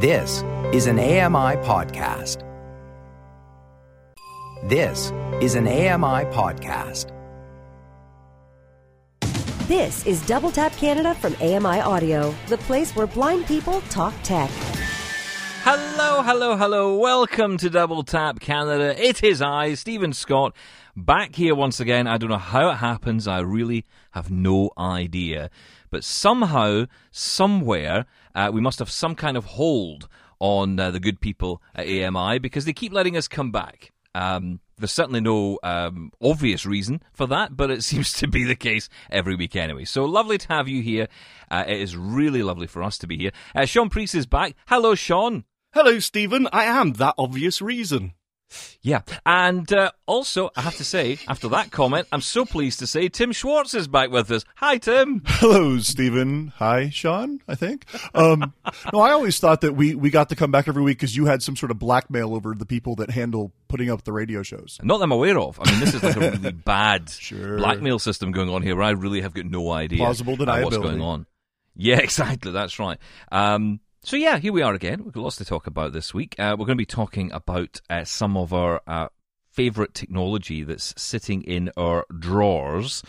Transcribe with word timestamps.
This 0.00 0.44
is 0.72 0.86
an 0.86 1.00
AMI 1.00 1.56
podcast. 1.66 2.44
This 4.68 5.12
is 5.42 5.56
an 5.56 5.66
AMI 5.66 6.24
podcast. 6.30 7.10
This 9.66 10.06
is 10.06 10.24
Double 10.24 10.52
Tap 10.52 10.70
Canada 10.76 11.16
from 11.16 11.34
AMI 11.40 11.80
Audio, 11.80 12.32
the 12.46 12.58
place 12.58 12.94
where 12.94 13.08
blind 13.08 13.46
people 13.46 13.80
talk 13.90 14.14
tech. 14.22 14.50
Hello, 15.62 16.22
hello, 16.22 16.56
hello. 16.56 16.96
Welcome 16.96 17.56
to 17.56 17.68
Double 17.68 18.04
Tap 18.04 18.38
Canada. 18.38 18.94
It 19.04 19.24
is 19.24 19.42
I, 19.42 19.74
Stephen 19.74 20.12
Scott, 20.12 20.54
back 20.96 21.34
here 21.34 21.56
once 21.56 21.80
again. 21.80 22.06
I 22.06 22.18
don't 22.18 22.30
know 22.30 22.38
how 22.38 22.70
it 22.70 22.76
happens. 22.76 23.26
I 23.26 23.40
really 23.40 23.84
have 24.12 24.30
no 24.30 24.70
idea. 24.78 25.50
But 25.90 26.04
somehow, 26.04 26.86
somewhere, 27.10 28.06
uh, 28.34 28.50
we 28.52 28.60
must 28.60 28.78
have 28.78 28.90
some 28.90 29.14
kind 29.14 29.36
of 29.36 29.44
hold 29.44 30.08
on 30.40 30.78
uh, 30.78 30.90
the 30.90 31.00
good 31.00 31.20
people 31.20 31.62
at 31.74 31.86
AMI 31.86 32.38
because 32.38 32.64
they 32.64 32.72
keep 32.72 32.92
letting 32.92 33.16
us 33.16 33.28
come 33.28 33.50
back. 33.50 33.92
Um, 34.14 34.60
there's 34.78 34.92
certainly 34.92 35.20
no 35.20 35.58
um, 35.62 36.12
obvious 36.22 36.64
reason 36.64 37.02
for 37.12 37.26
that, 37.26 37.56
but 37.56 37.70
it 37.70 37.82
seems 37.90 38.12
to 38.14 38.28
be 38.28 38.44
the 38.44 38.56
case 38.56 38.88
every 39.10 39.34
week 39.34 39.56
anyway. 39.56 39.84
So 39.84 40.04
lovely 40.04 40.38
to 40.38 40.48
have 40.48 40.68
you 40.68 40.82
here. 40.82 41.08
Uh, 41.50 41.64
it 41.66 41.80
is 41.80 41.96
really 41.96 42.42
lovely 42.42 42.66
for 42.66 42.82
us 42.82 42.98
to 42.98 43.06
be 43.06 43.18
here. 43.18 43.32
Uh, 43.54 43.64
Sean 43.64 43.88
Priest 43.90 44.14
is 44.14 44.26
back. 44.26 44.54
Hello, 44.66 44.94
Sean. 44.94 45.44
Hello, 45.72 45.98
Stephen. 45.98 46.48
I 46.52 46.64
am 46.64 46.94
that 46.94 47.14
obvious 47.18 47.60
reason. 47.60 48.14
Yeah, 48.80 49.02
and 49.26 49.70
uh, 49.72 49.90
also 50.06 50.50
I 50.56 50.62
have 50.62 50.76
to 50.76 50.84
say, 50.84 51.18
after 51.28 51.48
that 51.48 51.70
comment, 51.70 52.06
I'm 52.12 52.20
so 52.20 52.44
pleased 52.44 52.78
to 52.78 52.86
say 52.86 53.08
Tim 53.08 53.32
Schwartz 53.32 53.74
is 53.74 53.88
back 53.88 54.10
with 54.10 54.30
us. 54.30 54.44
Hi, 54.56 54.78
Tim. 54.78 55.22
Hello, 55.26 55.78
Stephen. 55.78 56.52
Hi, 56.56 56.88
Sean. 56.88 57.40
I 57.46 57.54
think. 57.54 57.84
Um, 58.14 58.54
no, 58.92 59.00
I 59.00 59.12
always 59.12 59.38
thought 59.38 59.60
that 59.62 59.74
we 59.74 59.94
we 59.94 60.10
got 60.10 60.28
to 60.30 60.36
come 60.36 60.50
back 60.50 60.68
every 60.68 60.82
week 60.82 60.98
because 60.98 61.16
you 61.16 61.26
had 61.26 61.42
some 61.42 61.56
sort 61.56 61.70
of 61.70 61.78
blackmail 61.78 62.34
over 62.34 62.54
the 62.54 62.66
people 62.66 62.94
that 62.96 63.10
handle 63.10 63.52
putting 63.68 63.90
up 63.90 64.04
the 64.04 64.12
radio 64.12 64.42
shows. 64.42 64.78
Not 64.82 64.98
that 64.98 65.04
I'm 65.04 65.12
aware 65.12 65.38
of. 65.38 65.58
I 65.62 65.70
mean, 65.70 65.80
this 65.80 65.94
is 65.94 66.02
like 66.02 66.16
a 66.16 66.20
really 66.20 66.52
bad 66.64 67.10
Sure. 67.10 67.58
blackmail 67.58 67.98
system 67.98 68.32
going 68.32 68.48
on 68.48 68.62
here, 68.62 68.76
where 68.76 68.84
I 68.84 68.90
really 68.90 69.20
have 69.20 69.34
got 69.34 69.46
no 69.46 69.70
idea 69.72 69.98
Plausible 69.98 70.34
uh, 70.40 70.62
what's 70.62 70.76
going 70.76 71.00
on. 71.00 71.26
Yeah, 71.76 71.98
exactly. 72.02 72.52
That's 72.52 72.78
right. 72.78 72.98
Um, 73.30 73.80
so 74.02 74.16
yeah, 74.16 74.38
here 74.38 74.52
we 74.52 74.62
are 74.62 74.74
again. 74.74 75.04
We've 75.04 75.12
got 75.12 75.22
lots 75.22 75.36
to 75.36 75.44
talk 75.44 75.66
about 75.66 75.92
this 75.92 76.14
week. 76.14 76.34
Uh, 76.38 76.56
we're 76.58 76.66
going 76.66 76.76
to 76.76 76.82
be 76.82 76.86
talking 76.86 77.30
about 77.32 77.80
uh, 77.90 78.04
some 78.04 78.36
of 78.36 78.52
our 78.52 78.80
uh, 78.86 79.08
favorite 79.50 79.94
technology 79.94 80.62
that's 80.62 80.94
sitting 80.96 81.42
in 81.42 81.70
our 81.76 82.06
drawers. 82.18 83.02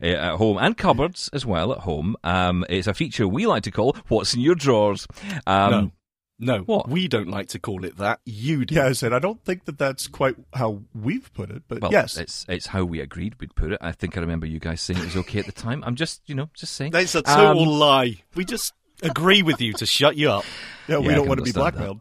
Uh, 0.00 0.06
at 0.06 0.34
home 0.36 0.56
and 0.58 0.76
cupboards 0.76 1.28
as 1.32 1.44
well 1.44 1.72
at 1.72 1.78
home. 1.78 2.14
Um, 2.22 2.64
it's 2.68 2.86
a 2.86 2.94
feature 2.94 3.26
we 3.26 3.48
like 3.48 3.64
to 3.64 3.72
call 3.72 3.96
"What's 4.06 4.32
in 4.32 4.40
Your 4.40 4.54
Drawers." 4.54 5.08
Um, 5.44 5.70
no, 5.72 5.90
no, 6.38 6.62
what? 6.62 6.88
we 6.88 7.08
don't 7.08 7.26
like 7.28 7.48
to 7.48 7.58
call 7.58 7.84
it 7.84 7.96
that. 7.96 8.20
You 8.24 8.64
do. 8.64 8.76
Yeah, 8.76 8.86
I 8.86 8.92
said 8.92 9.12
I 9.12 9.18
don't 9.18 9.42
think 9.44 9.64
that 9.64 9.76
that's 9.76 10.06
quite 10.06 10.36
how 10.52 10.82
we've 10.94 11.32
put 11.34 11.50
it, 11.50 11.64
but 11.66 11.80
Well, 11.82 11.90
yes, 11.90 12.16
it's 12.16 12.46
it's 12.48 12.68
how 12.68 12.84
we 12.84 13.00
agreed 13.00 13.40
we'd 13.40 13.56
put 13.56 13.72
it. 13.72 13.78
I 13.80 13.90
think 13.90 14.16
I 14.16 14.20
remember 14.20 14.46
you 14.46 14.60
guys 14.60 14.80
saying 14.80 15.00
it 15.00 15.04
was 15.04 15.16
okay 15.16 15.40
at 15.40 15.46
the 15.46 15.52
time. 15.52 15.82
I'm 15.84 15.96
just 15.96 16.22
you 16.26 16.36
know 16.36 16.48
just 16.54 16.76
saying. 16.76 16.92
That's 16.92 17.16
a 17.16 17.22
total 17.22 17.62
Um, 17.64 17.80
lie. 17.80 18.22
We 18.36 18.44
just 18.44 18.74
agree 19.02 19.42
with 19.42 19.60
you 19.60 19.72
to 19.74 19.86
shut 19.86 20.16
you 20.16 20.30
up. 20.30 20.44
yeah, 20.88 20.98
we 20.98 21.06
yeah, 21.06 21.12
I 21.12 21.14
don't 21.14 21.22
can 21.24 21.28
want 21.28 21.38
to 21.38 21.44
be 21.44 21.50
understand 21.50 21.54
that. 21.54 21.72
blackmailed 21.72 22.00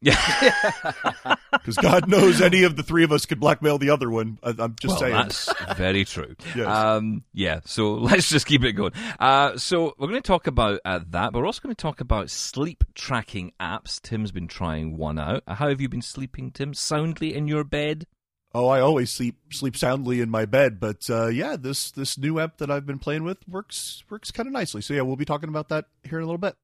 Yeah, 0.00 1.34
because 1.52 1.76
God 1.76 2.08
knows 2.08 2.40
any 2.40 2.62
of 2.62 2.76
the 2.76 2.84
three 2.84 3.02
of 3.02 3.10
us 3.10 3.26
could 3.26 3.40
blackmail 3.40 3.78
the 3.78 3.90
other 3.90 4.08
one. 4.08 4.38
I, 4.44 4.54
I'm 4.58 4.76
just 4.80 4.92
well, 4.92 4.98
saying. 5.00 5.14
that's 5.14 5.52
very 5.76 6.04
true. 6.04 6.36
Yes. 6.54 6.68
Um, 6.68 7.24
yeah, 7.32 7.60
so 7.64 7.94
let's 7.94 8.28
just 8.28 8.46
keep 8.46 8.62
it 8.64 8.72
going. 8.72 8.92
Uh, 9.18 9.56
so 9.58 9.94
we're 9.98 10.06
going 10.08 10.22
to 10.22 10.26
talk 10.26 10.46
about 10.46 10.80
uh, 10.84 11.00
that, 11.10 11.32
but 11.32 11.40
we're 11.40 11.46
also 11.46 11.60
going 11.62 11.74
to 11.74 11.80
talk 11.82 12.00
about 12.00 12.30
sleep 12.30 12.84
tracking 12.94 13.52
apps. 13.60 14.00
Tim's 14.00 14.30
been 14.30 14.46
trying 14.48 14.96
one 14.96 15.18
out. 15.18 15.42
Uh, 15.46 15.54
How 15.56 15.68
have 15.68 15.80
you 15.80 15.88
been 15.88 16.02
sleeping, 16.02 16.52
Tim? 16.52 16.74
Soundly 16.74 17.34
in 17.34 17.48
your 17.48 17.64
bed? 17.64 18.06
Oh, 18.54 18.68
I 18.68 18.80
always 18.80 19.10
sleep 19.10 19.36
sleep 19.52 19.76
soundly 19.76 20.20
in 20.20 20.30
my 20.30 20.46
bed, 20.46 20.80
but 20.80 21.08
uh, 21.10 21.26
yeah, 21.26 21.56
this 21.56 21.90
this 21.90 22.16
new 22.16 22.40
app 22.40 22.58
that 22.58 22.70
I've 22.70 22.86
been 22.86 22.98
playing 22.98 23.24
with 23.24 23.46
works 23.46 24.02
works 24.08 24.30
kind 24.30 24.46
of 24.46 24.52
nicely. 24.52 24.80
So 24.80 24.94
yeah, 24.94 25.02
we'll 25.02 25.16
be 25.16 25.26
talking 25.26 25.50
about 25.50 25.68
that 25.68 25.86
here 26.02 26.18
in 26.18 26.24
a 26.24 26.26
little 26.26 26.38
bit. 26.38 26.54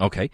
Okay. 0.00 0.30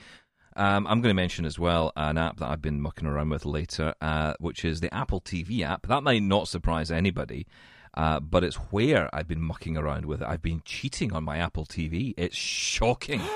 Um, 0.57 0.87
I'm 0.87 1.03
going 1.03 1.11
to 1.11 1.15
mention 1.15 1.45
as 1.45 1.59
well 1.59 1.93
an 1.97 2.17
app 2.17 2.39
that 2.39 2.49
I've 2.49 2.63
been 2.63 2.81
mucking 2.81 3.07
around 3.07 3.29
with 3.29 3.45
later, 3.45 3.95
uh, 4.01 4.33
which 4.41 4.65
is 4.65 4.81
the 4.81 4.93
Apple 4.95 5.21
TV 5.21 5.61
app. 5.61 5.87
That 5.87 6.03
might 6.03 6.23
not 6.23 6.49
surprise 6.49 6.91
anybody, 6.91 7.47
uh, 7.93 8.21
but 8.21 8.43
it's 8.43 8.57
where 8.57 9.15
I've 9.15 9.29
been 9.29 9.43
mucking 9.43 9.77
around 9.77 10.07
with 10.07 10.23
it. 10.23 10.29
I've 10.29 10.41
been 10.41 10.63
cheating 10.65 11.13
on 11.13 11.25
my 11.25 11.37
Apple 11.37 11.67
TV. 11.67 12.15
It's 12.17 12.37
shocking. 12.37 13.21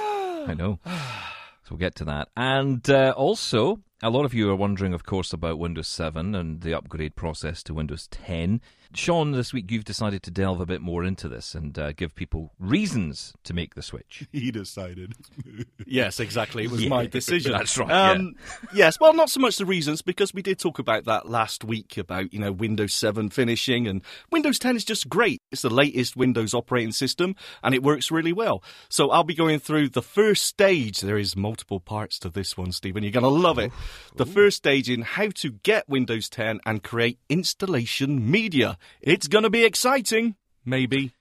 I 0.47 0.55
know. 0.57 0.79
So 0.85 1.73
we'll 1.73 1.79
get 1.79 1.95
to 1.97 2.05
that. 2.07 2.29
And 2.39 2.89
uh, 2.89 3.13
also, 3.15 3.81
a 4.03 4.11
lot 4.11 4.25
of 4.25 4.33
you 4.35 4.51
are 4.51 4.57
wondering, 4.57 4.95
of 4.95 5.05
course, 5.05 5.33
about 5.33 5.59
Windows 5.59 5.89
7 5.89 6.35
and 6.35 6.63
the 6.63 6.75
upgrade 6.77 7.17
process 7.17 7.63
to 7.65 7.75
Windows 7.75 8.09
10. 8.11 8.61
Sean, 8.93 9.31
this 9.31 9.53
week 9.53 9.71
you've 9.71 9.85
decided 9.85 10.21
to 10.25 10.33
delve 10.33 10.61
a 10.61 10.67
bit 10.67 10.81
more 10.81 11.05
into 11.05 11.29
this 11.29 11.55
and 11.55 11.79
uh, 11.79 11.93
give 11.93 12.13
people 12.17 12.51
reasons 12.59 13.33
to 13.45 13.55
make 13.55 13.75
the 13.75 13.83
switch. 13.83 14.27
He 14.33 14.51
decided. 14.51 15.15
Yes, 15.87 16.21
exactly. 16.21 16.65
It 16.65 16.71
was 16.71 16.83
Yeah, 16.85 16.89
my 16.89 17.07
decision. 17.07 17.51
that's 17.53 17.77
right, 17.77 17.91
Um, 17.91 18.35
yes, 18.73 18.99
well, 19.01 19.13
not 19.13 19.29
so 19.29 19.41
much 19.41 19.57
the 19.57 19.65
reasons 19.67 20.03
because 20.03 20.33
we 20.33 20.41
did 20.43 20.59
talk 20.59 20.79
about 20.79 21.05
that 21.07 21.29
last 21.29 21.65
week 21.65 21.97
about 21.99 22.33
you 22.33 22.39
know 22.39 22.53
Windows 22.53 22.95
7 22.95 23.29
finishing 23.31 23.87
and 23.89 24.03
Windows 24.31 24.59
10 24.61 24.77
is 24.77 24.85
just 24.85 25.09
great. 25.09 25.43
It's 25.51 25.63
the 25.63 25.71
latest 25.71 26.17
Windows 26.17 26.55
operating 26.55 26.93
system 26.93 27.35
and 27.63 27.75
it 27.75 27.83
works 27.83 28.11
really 28.11 28.33
well. 28.33 28.63
So 28.89 29.11
I'll 29.11 29.25
be 29.25 29.35
going 29.35 29.59
through 29.59 29.89
the 29.91 30.03
first 30.03 30.45
stage. 30.45 31.01
There 31.01 31.19
is 31.19 31.37
multiple 31.37 31.81
parts 31.81 32.19
to 32.21 32.29
this 32.31 32.57
one, 32.57 32.71
Stephen. 32.73 33.03
You're 33.03 33.13
going 33.13 33.23
to 33.25 33.29
love 33.29 33.59
it. 33.59 33.73
The 34.17 34.27
first 34.27 34.59
stage 34.59 34.91
in 34.91 35.03
how 35.03 35.29
to 35.37 35.51
get 35.51 35.89
Windows 35.89 36.29
10 36.29 36.61
and 36.67 36.83
create 36.83 37.19
installation 37.29 38.31
media. 38.31 38.77
It's 39.01 39.29
going 39.29 39.45
to 39.45 39.51
be 39.51 39.65
exciting. 39.65 40.37
Maybe. 40.65 41.13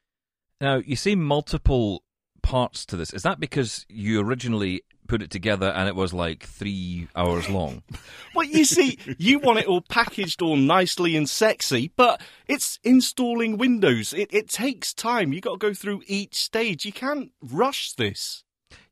Now, 0.61 0.77
you 0.77 0.95
see 0.95 1.15
multiple 1.15 2.03
parts 2.41 2.85
to 2.87 2.95
this. 2.95 3.13
Is 3.13 3.23
that 3.23 3.39
because 3.39 3.85
you 3.89 4.19
originally 4.21 4.83
put 5.07 5.21
it 5.21 5.31
together 5.31 5.67
and 5.67 5.87
it 5.87 5.95
was 5.95 6.13
like 6.13 6.43
three 6.43 7.07
hours 7.15 7.49
long? 7.49 7.83
Well, 8.35 8.45
you 8.45 8.63
see, 8.63 8.97
you 9.17 9.39
want 9.39 9.59
it 9.59 9.65
all 9.65 9.81
packaged 9.81 10.41
all 10.41 10.55
nicely 10.55 11.17
and 11.17 11.27
sexy, 11.27 11.91
but 11.97 12.21
it's 12.47 12.79
installing 12.83 13.57
Windows. 13.57 14.13
It, 14.13 14.33
it 14.33 14.47
takes 14.47 14.93
time. 14.93 15.33
You've 15.33 15.41
got 15.41 15.59
to 15.59 15.67
go 15.67 15.73
through 15.73 16.03
each 16.05 16.35
stage. 16.35 16.85
You 16.85 16.93
can't 16.93 17.31
rush 17.41 17.93
this. 17.93 18.43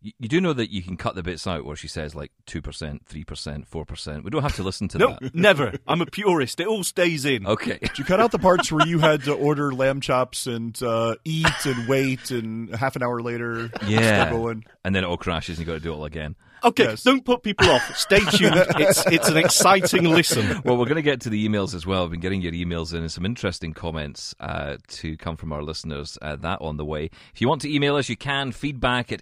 You, 0.01 0.11
you 0.19 0.27
do 0.29 0.39
know 0.41 0.53
that 0.53 0.71
you 0.71 0.83
can 0.83 0.95
cut 0.97 1.15
the 1.15 1.23
bits 1.23 1.47
out 1.47 1.65
where 1.65 1.75
she 1.75 1.87
says 1.87 2.13
like 2.15 2.31
2%, 2.47 2.61
3%, 3.05 3.67
4%. 3.67 4.23
We 4.23 4.29
don't 4.29 4.41
have 4.43 4.55
to 4.57 4.63
listen 4.63 4.87
to 4.89 4.97
that. 4.97 5.07
No, 5.09 5.17
that. 5.21 5.35
never. 5.35 5.73
I'm 5.87 6.01
a 6.01 6.05
purist. 6.05 6.59
It 6.59 6.67
all 6.67 6.83
stays 6.83 7.25
in. 7.25 7.47
Okay. 7.47 7.79
Did 7.81 7.97
you 7.99 8.05
cut 8.05 8.19
out 8.19 8.31
the 8.31 8.39
parts 8.39 8.71
where 8.71 8.85
you 8.85 8.99
had 8.99 9.23
to 9.23 9.33
order 9.33 9.71
lamb 9.73 10.01
chops 10.01 10.45
and 10.47 10.79
uh, 10.83 11.15
eat 11.25 11.65
and 11.65 11.87
wait 11.87 12.31
and 12.31 12.73
half 12.75 12.95
an 12.95 13.03
hour 13.03 13.21
later 13.21 13.69
Yeah. 13.85 14.29
going? 14.29 14.65
And 14.85 14.95
then 14.95 15.03
it 15.03 15.07
all 15.07 15.17
crashes 15.17 15.57
and 15.57 15.65
you 15.67 15.73
got 15.73 15.79
to 15.79 15.83
do 15.83 15.91
it 15.91 15.95
all 15.95 16.05
again. 16.05 16.35
Okay, 16.63 16.85
Yes. 16.85 17.03
don't 17.03 17.23
put 17.23 17.43
people 17.43 17.69
off. 17.69 17.95
Stay 17.95 18.19
tuned. 18.19 18.55
It's 18.79 19.05
it's 19.05 19.29
an 19.29 19.37
exciting 19.37 20.05
listen. 20.05 20.59
Well, 20.65 20.75
we're 20.75 20.85
going 20.85 20.95
to 20.95 21.03
get 21.03 21.21
to 21.21 21.29
the 21.29 21.47
emails 21.47 21.75
as 21.75 21.85
well. 21.85 22.03
I've 22.03 22.09
been 22.09 22.19
getting 22.19 22.41
your 22.41 22.51
emails 22.51 22.93
in 22.93 23.01
and 23.01 23.11
some 23.11 23.27
interesting 23.27 23.73
comments 23.75 24.33
uh, 24.39 24.77
to 24.87 25.15
come 25.17 25.37
from 25.37 25.53
our 25.53 25.61
listeners. 25.61 26.17
Uh, 26.19 26.35
that 26.37 26.59
on 26.59 26.77
the 26.77 26.83
way. 26.85 27.11
If 27.35 27.41
you 27.41 27.47
want 27.47 27.61
to 27.61 27.71
email 27.71 27.95
us, 27.95 28.09
you 28.09 28.17
can. 28.17 28.51
Feedback 28.51 29.11
at 29.11 29.21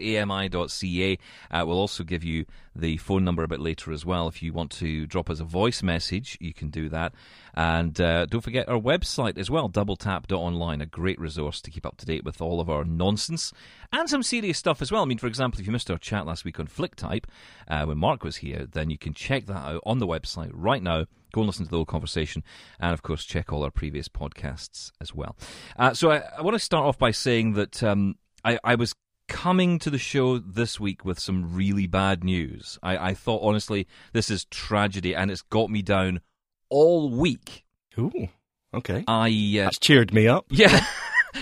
ami.ca. 0.66 1.18
Uh, 1.52 1.66
we'll 1.66 1.80
also 1.80 2.04
give 2.04 2.24
you 2.24 2.46
the 2.76 2.98
phone 2.98 3.24
number 3.24 3.44
a 3.44 3.48
bit 3.48 3.60
later 3.60 3.92
as 3.92 4.06
well. 4.06 4.28
If 4.28 4.44
you 4.44 4.52
want 4.54 4.72
to 4.72 5.06
drop 5.06 5.30
us 5.30 5.40
a 5.40 5.46
voice 5.46 5.82
message, 5.82 6.38
you 6.42 6.54
can 6.54 6.70
do 6.70 6.90
that. 6.90 7.14
And 7.54 8.00
uh, 8.02 8.26
don't 8.26 8.42
forget 8.42 8.68
our 8.68 8.80
website 8.80 9.38
as 9.38 9.50
well, 9.50 9.70
doubletap.online, 9.70 10.82
a 10.82 10.86
great 10.86 11.20
resource 11.20 11.62
to 11.62 11.72
keep 11.72 11.86
up 11.86 11.98
to 11.98 12.06
date 12.06 12.26
with 12.26 12.42
all 12.42 12.60
of 12.60 12.70
our 12.70 12.84
nonsense 12.84 13.54
and 13.94 14.10
some 14.10 14.24
serious 14.24 14.58
stuff 14.58 14.82
as 14.82 14.92
well. 14.92 15.04
I 15.04 15.06
mean, 15.06 15.18
for 15.18 15.28
example, 15.28 15.62
if 15.62 15.66
you 15.66 15.72
missed 15.72 15.90
our 15.90 15.98
chat 15.98 16.26
last 16.26 16.44
week 16.44 16.60
on 16.60 16.68
FlickType 16.68 17.26
uh, 17.68 17.86
when 17.86 17.98
Mark 17.98 18.24
was 18.24 18.38
here, 18.38 18.68
then 18.70 18.90
you 18.90 18.98
can 18.98 19.14
check 19.14 19.46
that 19.46 19.56
out 19.56 19.82
on 19.86 20.00
the 20.00 20.08
website 20.08 20.52
right 20.54 20.84
now. 20.84 21.06
Go 21.34 21.42
and 21.42 21.48
listen 21.48 21.66
to 21.66 21.72
the 21.72 21.78
whole 21.78 21.86
conversation, 21.86 22.44
and 22.80 22.94
of 22.94 23.04
course, 23.04 23.26
check 23.26 23.52
all 23.52 23.64
our 23.64 23.72
previous 23.72 24.08
podcasts 24.08 24.92
as 25.02 25.14
well. 25.14 25.36
Uh, 25.78 25.94
so, 25.94 26.10
I, 26.10 26.24
I 26.38 26.42
want 26.42 26.56
to 26.56 26.60
start 26.60 26.86
off 26.86 26.98
by 26.98 27.12
saying 27.12 27.54
that 27.54 27.84
um, 27.84 28.16
I, 28.46 28.58
I 28.64 28.76
was 28.76 28.96
coming 29.28 29.80
to 29.80 29.90
the 29.90 29.98
show 29.98 30.38
this 30.40 30.80
week 30.80 31.04
with 31.06 31.20
some 31.20 31.56
really 31.56 31.88
bad 31.88 32.24
news. 32.24 32.78
I, 32.84 33.10
I 33.10 33.14
thought, 33.14 33.42
honestly, 33.44 33.88
this 34.14 34.30
is 34.30 34.46
tragedy, 34.46 35.16
and 35.16 35.32
it's 35.32 35.42
got 35.42 35.70
me 35.70 35.82
down 35.82 36.22
all 36.70 37.10
week. 37.10 37.64
Ooh, 37.98 38.28
okay. 38.74 39.04
I 39.08 39.58
uh, 39.60 39.66
That's 39.66 39.80
cheered 39.80 40.14
me 40.14 40.28
up. 40.28 40.46
yeah, 40.50 40.86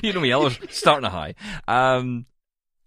you 0.02 0.14
know 0.14 0.20
me, 0.22 0.32
I 0.32 0.38
was 0.38 0.58
starting 0.70 1.06
a 1.06 1.10
high. 1.10 1.36
Um, 1.68 2.26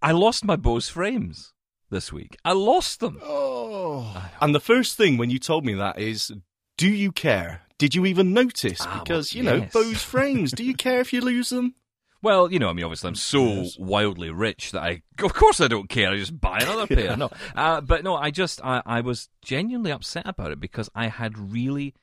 I 0.01 0.11
lost 0.11 0.45
my 0.45 0.55
Bose 0.55 0.89
frames 0.89 1.53
this 1.89 2.11
week. 2.13 2.37
I 2.45 2.53
lost 2.53 2.99
them. 2.99 3.19
Oh, 3.23 4.29
And 4.41 4.53
the 4.53 4.59
first 4.59 4.97
thing 4.97 5.17
when 5.17 5.29
you 5.29 5.39
told 5.39 5.65
me 5.65 5.73
that 5.75 5.99
is, 5.99 6.31
do 6.77 6.87
you 6.87 7.11
care? 7.11 7.61
Did 7.77 7.93
you 7.95 8.05
even 8.05 8.33
notice? 8.33 8.79
Ah, 8.81 9.01
Because, 9.03 9.33
well, 9.33 9.43
you 9.43 9.49
know, 9.49 9.55
yes. 9.63 9.73
Bose 9.73 10.01
frames, 10.01 10.51
do 10.51 10.63
you 10.63 10.73
care 10.75 10.99
if 10.99 11.13
you 11.13 11.21
lose 11.21 11.49
them? 11.49 11.75
Well, 12.21 12.51
you 12.51 12.59
know, 12.59 12.69
I 12.69 12.73
mean, 12.73 12.85
obviously, 12.85 13.09
I'm 13.09 13.15
so 13.15 13.65
wildly 13.77 14.29
rich 14.29 14.71
that 14.71 14.81
I, 14.81 15.01
of 15.21 15.33
course, 15.33 15.61
I 15.61 15.67
don't 15.67 15.89
care. 15.89 16.09
I 16.09 16.17
just 16.17 16.39
buy 16.39 16.59
another 16.59 16.87
pair. 16.95 17.15
No, 17.15 17.29
uh, 17.55 17.81
but 17.81 18.03
no, 18.03 18.15
I 18.15 18.31
just, 18.31 18.59
I, 18.63 18.81
I 18.85 19.01
was 19.01 19.29
genuinely 19.41 19.91
upset 19.91 20.27
about 20.27 20.51
it 20.51 20.59
because 20.59 20.89
I 20.95 21.07
had 21.07 21.37
really 21.37 21.93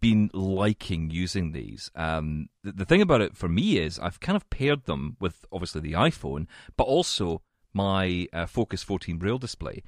been 0.00 0.30
liking 0.32 1.10
using 1.10 1.52
these. 1.52 1.90
Um, 1.94 2.48
the, 2.64 2.72
the 2.72 2.84
thing 2.84 3.00
about 3.00 3.20
it 3.20 3.36
for 3.36 3.48
me 3.48 3.78
is 3.78 3.98
I've 3.98 4.20
kind 4.20 4.36
of 4.36 4.48
paired 4.50 4.84
them 4.86 5.16
with 5.20 5.44
obviously 5.52 5.80
the 5.80 5.92
iPhone, 5.92 6.46
but 6.76 6.84
also 6.84 7.42
my 7.72 8.26
uh, 8.32 8.46
Focus 8.46 8.82
14 8.82 9.18
Braille 9.18 9.38
display. 9.38 9.82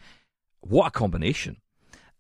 What 0.61 0.89
a 0.89 0.91
combination! 0.91 1.59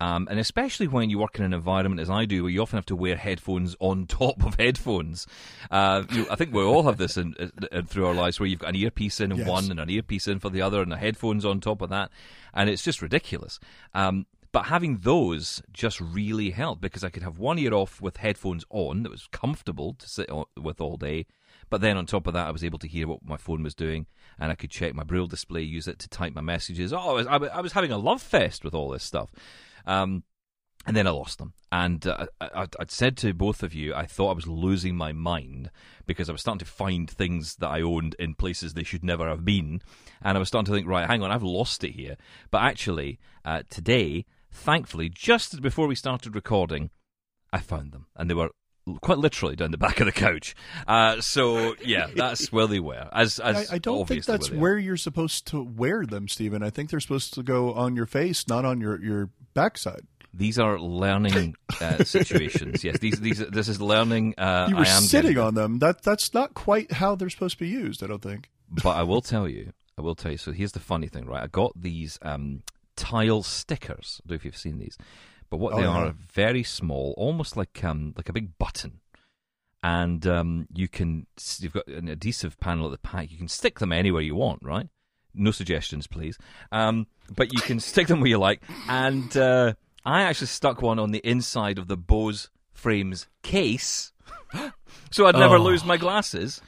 Um, 0.01 0.29
and 0.31 0.39
especially 0.39 0.87
when 0.87 1.11
you 1.11 1.19
work 1.19 1.39
in 1.39 1.45
an 1.45 1.53
environment 1.53 2.01
as 2.01 2.09
I 2.09 2.25
do, 2.25 2.45
where 2.45 2.53
you 2.53 2.63
often 2.63 2.77
have 2.77 2.87
to 2.87 2.95
wear 2.97 3.17
headphones 3.17 3.75
on 3.81 4.07
top 4.09 4.45
of 4.45 4.55
headphones. 4.55 5.27
Uh, 5.71 6.05
you, 6.13 6.27
I 6.31 6.37
think 6.37 6.55
we 6.55 6.63
all 6.63 6.85
have 6.85 6.99
this 6.99 7.17
in, 7.17 7.35
in, 7.73 7.87
through 7.87 8.07
our 8.07 8.15
lives, 8.15 8.39
where 8.39 8.49
you've 8.49 8.61
got 8.61 8.71
an 8.71 8.77
earpiece 8.77 9.21
in 9.21 9.33
Yes. 9.33 9.49
one 9.49 9.71
and 9.71 9.81
an 9.81 9.91
earpiece 9.91 10.29
in 10.29 10.39
for 10.39 10.51
the 10.51 10.63
other, 10.63 10.81
and 10.83 10.93
the 10.93 10.97
headphones 10.97 11.45
on 11.45 11.61
top 11.61 11.83
of 11.83 11.91
that, 11.91 12.11
and 12.55 12.71
it's 12.71 12.85
just 12.85 13.03
ridiculous. 13.03 13.59
Um, 13.93 14.27
but 14.53 14.67
having 14.67 14.99
those 14.99 15.63
just 15.73 16.01
really 16.01 16.51
helped 16.51 16.81
because 16.81 17.05
I 17.05 17.11
could 17.11 17.23
have 17.23 17.39
one 17.39 17.59
ear 17.59 17.75
off 17.75 18.01
with 18.01 18.17
headphones 18.19 18.65
on 18.71 19.03
that 19.03 19.11
was 19.11 19.27
comfortable 19.31 19.93
to 19.95 20.09
sit 20.09 20.31
with 20.57 20.81
all 20.81 20.97
day. 20.97 21.27
But 21.71 21.83
then 21.83 21.99
on 21.99 22.07
top 22.07 22.27
of 22.27 22.33
that, 22.33 22.47
I 22.47 22.51
was 22.51 22.65
able 22.65 22.79
to 22.79 22.89
hear 22.89 23.07
what 23.07 23.23
my 23.23 23.37
phone 23.37 23.63
was 23.63 23.75
doing, 23.75 24.07
and 24.39 24.51
I 24.51 24.55
could 24.55 24.71
check 24.71 24.95
my 24.95 25.03
braille 25.03 25.27
display, 25.27 25.61
use 25.63 25.87
it 25.87 25.99
to 25.99 26.09
type 26.09 26.35
my 26.35 26.41
messages. 26.41 26.93
Oh, 26.95 26.99
I 26.99 27.13
was, 27.13 27.27
I 27.27 27.37
was- 27.37 27.51
I 27.53 27.61
was 27.61 27.73
having 27.73 27.91
a 27.93 27.99
love 27.99 28.23
fest 28.23 28.65
with 28.65 28.75
all 28.75 28.89
this 28.91 29.05
stuff. 29.05 29.31
Um, 29.89 30.23
and 30.87 30.97
then 30.97 31.07
I 31.07 31.11
lost 31.11 31.39
them. 31.39 31.53
And 31.73 32.07
uh, 32.07 32.27
I, 32.41 32.49
I'd- 32.55 32.77
I'd 32.81 32.91
said 32.91 33.17
to 33.19 33.35
both 33.35 33.63
of 33.63 33.75
you, 33.75 33.95
I 33.95 34.07
thought 34.07 34.31
I 34.31 34.35
was 34.35 34.47
losing 34.47 34.97
my 34.97 35.13
mind 35.13 35.71
because 36.07 36.29
I 36.29 36.33
was 36.33 36.41
starting 36.41 36.61
to 36.61 36.65
find 36.65 37.11
things 37.11 37.57
that 37.57 37.69
I 37.69 37.83
owned 37.83 38.15
in 38.19 38.35
places 38.35 38.73
they 38.75 38.85
should 38.85 39.05
never 39.05 39.29
have 39.29 39.45
been. 39.45 39.83
And 40.23 40.37
I 40.37 40.39
was 40.39 40.49
starting 40.49 40.67
to 40.67 40.73
think, 40.73 40.87
right, 40.87 41.07
hang 41.07 41.23
on, 41.23 41.31
I've 41.31 41.43
lost 41.43 41.85
it 41.85 41.93
here. 41.93 42.17
But 42.51 42.63
actually, 42.63 43.19
uh, 43.45 43.65
today, 43.69 44.25
thankfully, 44.51 45.11
just 45.13 45.61
before 45.61 45.87
we 45.89 45.95
started 45.95 46.35
recording, 46.35 46.89
I 47.53 47.59
found 47.59 47.93
them. 47.93 48.07
And 48.17 48.31
they 48.31 48.35
were 48.35 48.51
quite 49.03 49.19
literally 49.19 49.55
down 49.57 49.71
the 49.71 49.77
back 49.77 50.01
of 50.01 50.07
the 50.07 50.13
couch. 50.13 50.55
Uh, 50.87 51.21
so, 51.21 51.75
yeah, 51.85 52.07
that's 52.17 52.51
where 52.51 52.67
they 52.67 52.81
were. 52.81 53.09
As, 53.13 53.39
as 53.39 53.71
I, 53.71 53.75
I 53.75 53.79
don't 53.79 54.09
think 54.09 54.25
that's 54.25 54.51
where 54.51 54.59
where 54.59 54.79
you're 54.79 54.97
supposed 54.97 55.47
to 55.49 55.63
wear 55.63 56.07
them, 56.07 56.29
Stephen. 56.29 56.63
I 56.63 56.71
think 56.71 56.89
they're 56.89 57.01
supposed 57.01 57.35
to 57.35 57.43
go 57.43 57.75
on 57.75 57.95
your 57.95 58.07
face, 58.07 58.49
not 58.49 58.65
on 58.65 58.81
your, 58.81 58.99
your 59.05 59.29
backside. 59.63 60.05
These 60.35 60.59
are 60.65 60.79
learning 60.79 61.57
uh, 61.81 62.05
situations. 62.17 62.85
Yes, 62.85 62.99
these 62.99 63.19
these 63.27 63.39
this 63.59 63.69
is 63.69 63.81
learning. 63.81 64.35
Uh, 64.39 64.67
You 64.71 64.77
were 64.77 64.85
sitting 64.85 65.39
on 65.39 65.55
them. 65.55 65.79
That 65.79 66.03
that's 66.03 66.33
not 66.35 66.55
quite 66.55 66.93
how 67.01 67.17
they're 67.17 67.31
supposed 67.37 67.57
to 67.59 67.65
be 67.65 67.69
used. 67.85 68.03
I 68.03 68.07
don't 68.07 68.23
think. 68.31 68.43
but 68.85 68.95
I 68.97 69.03
will 69.11 69.23
tell 69.23 69.49
you, 69.49 69.73
I 69.99 70.03
will 70.03 70.15
tell 70.15 70.31
you. 70.31 70.39
So 70.39 70.53
here's 70.53 70.73
the 70.73 70.81
funny 70.93 71.09
thing, 71.09 71.25
right? 71.27 71.43
I 71.43 71.47
got 71.49 71.73
these 71.75 72.19
um, 72.23 72.63
tile 72.97 73.43
stickers. 73.43 74.21
I 74.21 74.29
don't 74.29 74.35
know 74.35 74.37
if 74.41 74.45
you've 74.45 74.57
seen 74.67 74.79
these, 74.79 74.97
but 75.51 75.57
what 75.63 75.73
Oh, 75.75 75.79
they 75.81 75.87
are 75.87 76.15
very 76.45 76.63
small, 76.63 77.15
almost 77.17 77.57
like 77.57 77.83
um, 77.83 78.13
like 78.17 78.29
a 78.29 78.33
big 78.39 78.49
button, 78.59 79.01
and 79.83 80.27
um, 80.27 80.67
you 80.75 80.89
can 80.89 81.27
you've 81.59 81.73
got 81.73 81.87
an 81.89 82.09
adhesive 82.09 82.59
panel 82.61 82.85
at 82.93 82.93
the 83.03 83.09
back. 83.09 83.31
You 83.33 83.39
can 83.39 83.49
stick 83.49 83.79
them 83.79 83.93
anywhere 83.93 84.23
you 84.23 84.35
want, 84.37 84.61
right? 84.63 84.89
No 85.35 85.51
suggestions, 85.51 86.07
please. 86.07 86.39
Um, 86.73 87.07
but 87.35 87.53
you 87.53 87.61
can 87.61 87.81
stick 87.91 88.07
them 88.09 88.21
where 88.21 88.29
you 88.31 88.39
like, 88.39 88.63
and 88.89 89.37
uh, 89.37 89.75
I 90.05 90.23
actually 90.23 90.47
stuck 90.49 90.83
one 90.83 90.99
on 90.99 91.11
the 91.11 91.19
inside 91.27 91.79
of 91.79 91.87
the 91.89 91.97
Bose 91.97 92.51
frames 92.73 93.27
case, 93.43 94.13
so 95.11 95.27
I'd 95.27 95.35
never 95.37 95.57
Oh. 95.57 95.63
lose 95.63 95.85
my 95.85 95.97
glasses. 95.97 96.61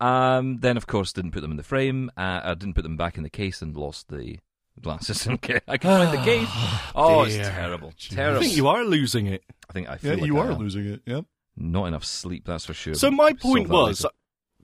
Um, 0.00 0.58
then, 0.58 0.76
of 0.76 0.86
course, 0.86 1.12
didn't 1.12 1.30
put 1.32 1.40
them 1.40 1.50
in 1.50 1.56
the 1.56 1.62
frame. 1.62 2.10
Uh, 2.16 2.40
I 2.44 2.54
didn't 2.54 2.74
put 2.74 2.82
them 2.82 2.96
back 2.98 3.16
in 3.16 3.22
the 3.22 3.30
case 3.30 3.62
and 3.62 3.74
lost 3.76 4.08
the 4.08 4.38
glasses. 4.80 5.26
Okay, 5.30 5.58
I 5.66 5.78
can 5.78 5.90
find 5.90 6.18
the 6.18 6.22
case. 6.30 6.48
Oh, 6.94 7.22
it's 7.22 7.34
dear. 7.34 7.44
terrible, 7.50 7.92
I 8.12 8.38
think 8.38 8.56
you 8.56 8.68
are 8.68 8.84
losing 8.84 9.26
it. 9.26 9.42
I 9.68 9.72
think 9.72 9.88
I 9.88 9.96
feel 9.96 10.12
Yeah, 10.12 10.16
like 10.20 10.26
you 10.26 10.38
I 10.38 10.46
are 10.46 10.52
am. 10.52 10.58
losing 10.58 10.86
it. 10.86 11.00
Yep. 11.06 11.24
Not 11.56 11.86
enough 11.86 12.04
sleep, 12.04 12.44
that's 12.44 12.66
for 12.66 12.74
sure. 12.74 12.94
So 12.94 13.10
my 13.10 13.32
point 13.32 13.68
was, 13.70 14.04
later. 14.04 14.12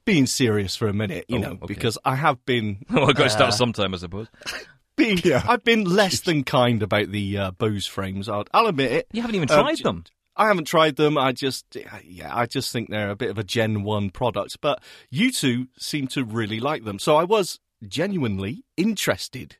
Being 0.04 0.26
serious 0.26 0.76
for 0.76 0.88
a 0.88 0.92
minute, 0.92 1.24
you 1.28 1.38
Oh, 1.38 1.40
know, 1.40 1.50
okay. 1.52 1.66
because 1.66 1.98
I 2.04 2.16
have 2.16 2.44
been 2.46 2.84
well, 2.90 3.08
I've 3.08 3.16
got 3.16 3.24
to 3.24 3.30
start 3.30 3.48
uh, 3.50 3.56
sometime, 3.56 3.94
I 3.94 3.98
suppose. 3.98 4.28
being, 4.96 5.18
Yeah. 5.24 5.42
I've 5.48 5.64
been 5.64 5.84
less 5.84 6.20
than 6.20 6.44
kind 6.44 6.82
about 6.82 7.10
the 7.10 7.38
uh, 7.38 7.50
Bose 7.52 7.86
frames. 7.86 8.28
I'll, 8.28 8.44
I'll 8.52 8.66
admit 8.66 8.92
it. 8.92 9.06
You 9.12 9.22
haven't 9.22 9.36
even 9.36 9.50
Um, 9.50 9.62
tried 9.64 9.76
j- 9.76 9.82
them. 9.84 10.04
I 10.36 10.46
haven't 10.46 10.64
tried 10.64 10.96
them. 10.96 11.18
I 11.18 11.32
just, 11.32 11.66
yeah, 12.04 12.34
I 12.34 12.46
just 12.46 12.72
think 12.72 12.88
they're 12.90 13.10
a 13.10 13.16
bit 13.16 13.28
of 13.30 13.38
a 13.38 13.44
Gen 13.44 13.82
1 13.82 14.10
product. 14.10 14.58
But 14.62 14.82
you 15.10 15.30
two 15.30 15.68
seem 15.78 16.06
to 16.08 16.24
really 16.24 16.58
like 16.58 16.84
them. 16.84 16.98
So 16.98 17.16
I 17.16 17.24
was 17.24 17.60
genuinely 17.86 18.64
interested 18.76 19.56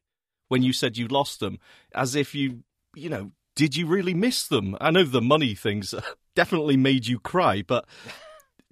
when 0.49 0.63
you 0.63 0.73
said 0.73 0.97
you 0.97 1.09
lost 1.09 1.41
them, 1.41 1.59
as 1.95 2.15
if 2.15 2.35
you, 2.35 2.63
you 2.95 3.09
know, 3.11 3.33
did 3.55 3.77
you 3.77 3.87
really 3.87 4.15
miss 4.15 4.47
them? 4.47 4.77
I 4.81 4.91
know 4.91 5.05
the 5.05 5.21
money 5.21 5.55
things 5.55 5.95
definitely 6.35 6.77
made 6.79 7.07
you 7.07 7.19
cry, 7.21 7.63
but 7.67 7.85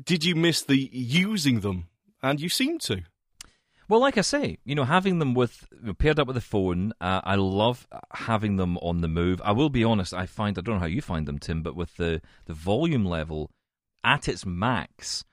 did 0.03 0.25
you 0.25 0.35
miss 0.35 0.63
the 0.63 0.89
using 0.93 1.61
them? 1.61 1.89
And 2.23 2.41
you 2.41 2.49
seem 2.49 2.79
to. 2.81 3.03
Well, 3.89 4.01
like 4.01 4.17
I 4.17 4.21
say, 4.21 4.59
you 4.65 4.77
know, 4.77 4.85
having 4.85 5.19
them 5.19 5.35
with 5.35 5.67
paired 5.99 6.21
up 6.21 6.29
with 6.29 6.37
the 6.37 6.41
phone, 6.41 6.93
uh, 7.01 7.23
I 7.25 7.35
love 7.35 7.89
having 8.13 8.55
them 8.57 8.79
on 8.79 9.01
the 9.01 9.09
move. 9.09 9.43
I 9.45 9.51
will 9.51 9.69
be 9.69 9.83
honest, 9.83 10.15
I 10.15 10.27
find 10.27 10.57
I 10.57 10.61
don't 10.61 10.77
know 10.77 10.81
how 10.81 10.87
you 10.87 11.03
find 11.03 11.27
them, 11.27 11.41
Tim, 11.41 11.63
but 11.63 11.75
with 11.75 11.97
the 11.97 12.23
the 12.45 12.55
volume 12.55 13.05
level 13.05 13.51
at 14.05 14.29
its 14.29 14.47
max, 14.47 15.25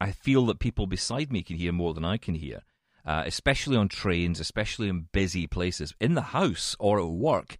I 0.00 0.12
feel 0.12 0.46
that 0.46 0.60
people 0.60 0.86
beside 0.86 1.32
me 1.32 1.42
can 1.42 1.56
hear 1.56 1.72
more 1.72 1.92
than 1.92 2.04
I 2.04 2.16
can 2.16 2.36
hear, 2.36 2.62
uh, 3.04 3.24
especially 3.26 3.76
on 3.76 3.88
trains, 3.88 4.38
especially 4.38 4.88
in 4.88 5.08
busy 5.12 5.48
places, 5.48 5.92
in 6.00 6.14
the 6.14 6.22
house 6.22 6.76
or 6.78 7.00
at 7.00 7.08
work. 7.08 7.58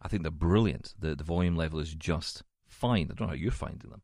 I 0.00 0.08
think 0.08 0.22
they're 0.22 0.32
brilliant. 0.32 0.94
The 0.98 1.14
the 1.14 1.22
volume 1.22 1.54
level 1.54 1.78
is 1.78 1.94
just 1.94 2.42
fine. 2.66 3.04
I 3.04 3.14
don't 3.14 3.20
know 3.20 3.26
how 3.28 3.34
you're 3.34 3.52
finding 3.52 3.90
them. 3.90 4.02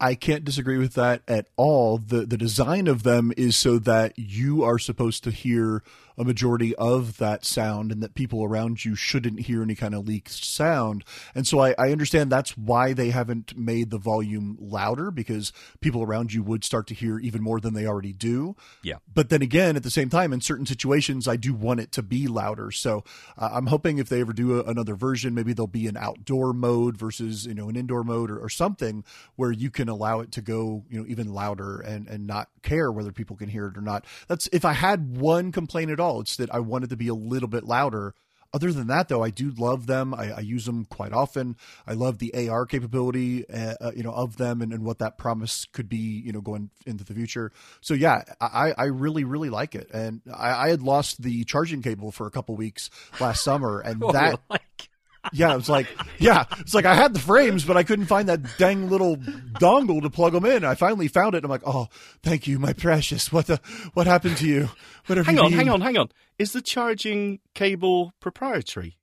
I 0.00 0.14
can't 0.14 0.44
disagree 0.44 0.78
with 0.78 0.94
that 0.94 1.22
at 1.26 1.48
all. 1.56 1.98
The 1.98 2.26
the 2.26 2.36
design 2.36 2.86
of 2.86 3.02
them 3.02 3.32
is 3.36 3.56
so 3.56 3.78
that 3.78 4.18
you 4.18 4.62
are 4.62 4.78
supposed 4.78 5.24
to 5.24 5.30
hear 5.30 5.82
a 6.18 6.24
majority 6.24 6.74
of 6.76 7.18
that 7.18 7.44
sound 7.44 7.92
and 7.92 8.02
that 8.02 8.14
people 8.14 8.44
around 8.44 8.84
you 8.84 8.94
shouldn't 8.94 9.40
hear 9.40 9.62
any 9.62 9.74
kind 9.74 9.94
of 9.94 10.06
leaked 10.06 10.30
sound. 10.30 11.04
And 11.34 11.46
so 11.46 11.60
I, 11.60 11.74
I 11.78 11.92
understand 11.92 12.30
that's 12.30 12.56
why 12.56 12.92
they 12.92 13.10
haven't 13.10 13.56
made 13.56 13.90
the 13.90 13.98
volume 13.98 14.56
louder 14.60 15.10
because 15.10 15.52
people 15.80 16.02
around 16.02 16.32
you 16.32 16.42
would 16.42 16.64
start 16.64 16.86
to 16.88 16.94
hear 16.94 17.18
even 17.18 17.42
more 17.42 17.60
than 17.60 17.74
they 17.74 17.86
already 17.86 18.12
do. 18.12 18.56
Yeah. 18.82 18.96
But 19.12 19.28
then 19.28 19.42
again, 19.42 19.76
at 19.76 19.82
the 19.82 19.90
same 19.90 20.08
time, 20.08 20.32
in 20.32 20.40
certain 20.40 20.66
situations, 20.66 21.28
I 21.28 21.36
do 21.36 21.54
want 21.54 21.80
it 21.80 21.92
to 21.92 22.02
be 22.02 22.26
louder. 22.26 22.70
So 22.70 23.04
uh, 23.36 23.50
I'm 23.52 23.66
hoping 23.66 23.98
if 23.98 24.08
they 24.08 24.20
ever 24.20 24.32
do 24.32 24.60
a, 24.60 24.64
another 24.64 24.94
version, 24.94 25.34
maybe 25.34 25.52
there'll 25.52 25.66
be 25.66 25.86
an 25.86 25.96
outdoor 25.96 26.52
mode 26.52 26.96
versus 26.96 27.46
you 27.46 27.54
know 27.54 27.68
an 27.68 27.76
indoor 27.76 28.04
mode 28.04 28.30
or, 28.30 28.38
or 28.38 28.48
something 28.48 29.04
where 29.36 29.52
you 29.52 29.70
can 29.70 29.88
allow 29.88 30.20
it 30.20 30.32
to 30.32 30.40
go 30.40 30.84
you 30.88 31.00
know 31.00 31.06
even 31.08 31.32
louder 31.32 31.80
and 31.80 32.06
and 32.08 32.26
not 32.26 32.48
care 32.62 32.90
whether 32.90 33.12
people 33.12 33.36
can 33.36 33.48
hear 33.48 33.66
it 33.66 33.76
or 33.76 33.80
not. 33.80 34.04
That's 34.28 34.48
if 34.52 34.64
I 34.64 34.72
had 34.72 35.16
one 35.16 35.52
complaint 35.52 35.90
at 35.90 36.00
all, 36.00 36.05
it's 36.20 36.36
that 36.36 36.54
I 36.54 36.60
wanted 36.60 36.90
to 36.90 36.96
be 36.96 37.08
a 37.08 37.14
little 37.14 37.48
bit 37.48 37.64
louder. 37.64 38.14
Other 38.54 38.72
than 38.72 38.86
that, 38.86 39.08
though, 39.08 39.22
I 39.22 39.30
do 39.30 39.50
love 39.50 39.86
them. 39.86 40.14
I, 40.14 40.32
I 40.32 40.40
use 40.40 40.64
them 40.64 40.86
quite 40.86 41.12
often. 41.12 41.56
I 41.86 41.92
love 41.92 42.18
the 42.18 42.48
AR 42.48 42.64
capability, 42.64 43.46
uh, 43.50 43.74
uh, 43.80 43.90
you 43.94 44.02
know, 44.02 44.12
of 44.12 44.36
them 44.36 44.62
and, 44.62 44.72
and 44.72 44.84
what 44.84 44.98
that 45.00 45.18
promise 45.18 45.66
could 45.72 45.88
be, 45.88 46.22
you 46.24 46.32
know, 46.32 46.40
going 46.40 46.70
into 46.86 47.04
the 47.04 47.12
future. 47.12 47.52
So 47.80 47.92
yeah, 47.92 48.22
I, 48.40 48.72
I 48.78 48.84
really, 48.84 49.24
really 49.24 49.50
like 49.50 49.74
it. 49.74 49.90
And 49.92 50.22
I, 50.32 50.66
I 50.66 50.68
had 50.70 50.80
lost 50.80 51.22
the 51.22 51.44
charging 51.44 51.82
cable 51.82 52.12
for 52.12 52.26
a 52.26 52.30
couple 52.30 52.56
weeks 52.56 52.88
last 53.20 53.44
summer, 53.44 53.80
and 53.80 54.00
What 54.06 54.12
that 54.12 54.40
like. 54.48 54.90
Yeah, 55.32 55.52
it 55.52 55.56
was 55.56 55.68
like, 55.68 55.86
yeah, 56.18 56.44
it's 56.58 56.74
like 56.74 56.84
I 56.84 56.94
had 56.94 57.14
the 57.14 57.18
frames, 57.20 57.64
but 57.64 57.76
I 57.76 57.82
couldn't 57.82 58.06
find 58.06 58.28
that 58.28 58.40
dang 58.58 58.88
little 58.88 59.16
dongle 59.16 60.02
to 60.02 60.10
plug 60.10 60.32
them 60.32 60.44
in. 60.44 60.64
I 60.64 60.74
finally 60.74 61.08
found 61.08 61.34
it. 61.34 61.38
And 61.38 61.44
I'm 61.46 61.50
like, 61.50 61.62
oh, 61.66 61.88
thank 62.22 62.46
you, 62.46 62.58
my 62.58 62.72
precious. 62.72 63.32
What 63.32 63.46
the, 63.46 63.60
what 63.94 64.06
happened 64.06 64.36
to 64.38 64.46
you? 64.46 64.68
What 65.06 65.18
have 65.18 65.26
Hang 65.26 65.36
you 65.36 65.42
on, 65.42 65.50
been? 65.50 65.58
hang 65.58 65.68
on, 65.70 65.80
hang 65.80 65.96
on. 65.98 66.08
Is 66.38 66.52
the 66.52 66.60
charging 66.62 67.40
cable 67.54 68.12
proprietary? 68.20 68.96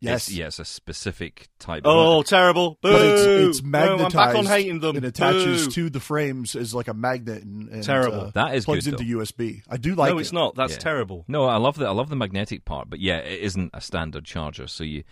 Yes, 0.00 0.28
It's, 0.28 0.36
yes, 0.36 0.58
a 0.60 0.64
specific 0.64 1.48
type. 1.58 1.84
Of 1.84 1.90
Oh, 1.92 2.22
terrible! 2.22 2.78
Boo! 2.82 2.92
but 2.92 3.02
it's 3.04 3.22
it's 3.58 3.62
No, 3.64 3.68
magnetized. 3.70 4.14
I'm 4.16 4.26
back 4.28 4.36
on 4.36 4.46
hating 4.46 4.78
them. 4.78 4.94
and 4.94 5.04
attaches 5.04 5.64
Boo. 5.64 5.70
to 5.72 5.90
the 5.90 5.98
frames 5.98 6.54
as 6.54 6.72
like 6.72 6.86
a 6.86 6.94
magnet 6.94 7.42
and, 7.42 7.68
and 7.68 7.82
Terrible. 7.82 8.20
uh, 8.20 8.30
That 8.30 8.54
is 8.54 8.64
plugs 8.64 8.84
good, 8.84 9.00
into 9.00 9.16
USB. 9.18 9.62
I 9.68 9.76
do 9.76 9.96
like 9.96 10.12
no, 10.12 10.18
it. 10.18 10.20
it's 10.20 10.32
not. 10.32 10.54
That's 10.54 10.74
Yeah. 10.74 10.78
terrible. 10.78 11.24
No, 11.26 11.46
I 11.46 11.56
love 11.56 11.78
the 11.78 11.86
I 11.86 11.90
love 11.90 12.10
the 12.10 12.14
magnetic 12.16 12.64
part, 12.64 12.88
but 12.88 13.00
yeah, 13.00 13.16
it 13.16 13.40
isn't 13.40 13.70
a 13.74 13.80
standard 13.80 14.24
charger. 14.24 14.68
So 14.68 14.84
you, 14.84 15.02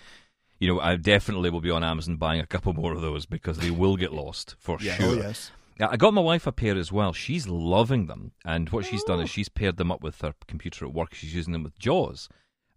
you 0.59 0.69
know, 0.69 0.81
I 0.81 0.97
definitely 0.97 1.51
will 1.51 1.61
be 1.61 1.71
on 1.71 1.85
Amazon 1.85 2.17
buying 2.17 2.41
a 2.41 2.47
couple 2.47 2.73
more 2.73 2.93
of 2.93 3.01
those 3.01 3.27
because 3.27 3.59
they 3.59 3.71
will 3.71 3.97
get 3.97 4.13
lost 4.13 4.57
for 4.59 4.79
Yeah, 4.81 4.95
sure. 4.97 5.07
oh 5.09 5.15
yes. 5.15 5.51
I 5.79 5.97
got 5.99 6.15
my 6.15 6.23
wife 6.23 6.47
a 6.47 6.53
pair 6.53 6.77
as 6.79 6.91
well. 6.91 7.13
She's 7.13 7.47
loving 7.47 8.07
them, 8.07 8.33
and 8.47 8.71
what 8.71 8.87
she's 8.87 9.05
done 9.05 9.21
is 9.21 9.29
she's 9.29 9.51
paired 9.51 9.77
them 9.77 9.93
up 9.93 10.03
with 10.03 10.23
her 10.23 10.33
computer 10.49 10.87
at 10.87 10.95
work. 10.95 11.13
She's 11.15 11.35
using 11.35 11.53
them 11.53 11.63
with 11.65 11.79
Jaws, 11.79 12.31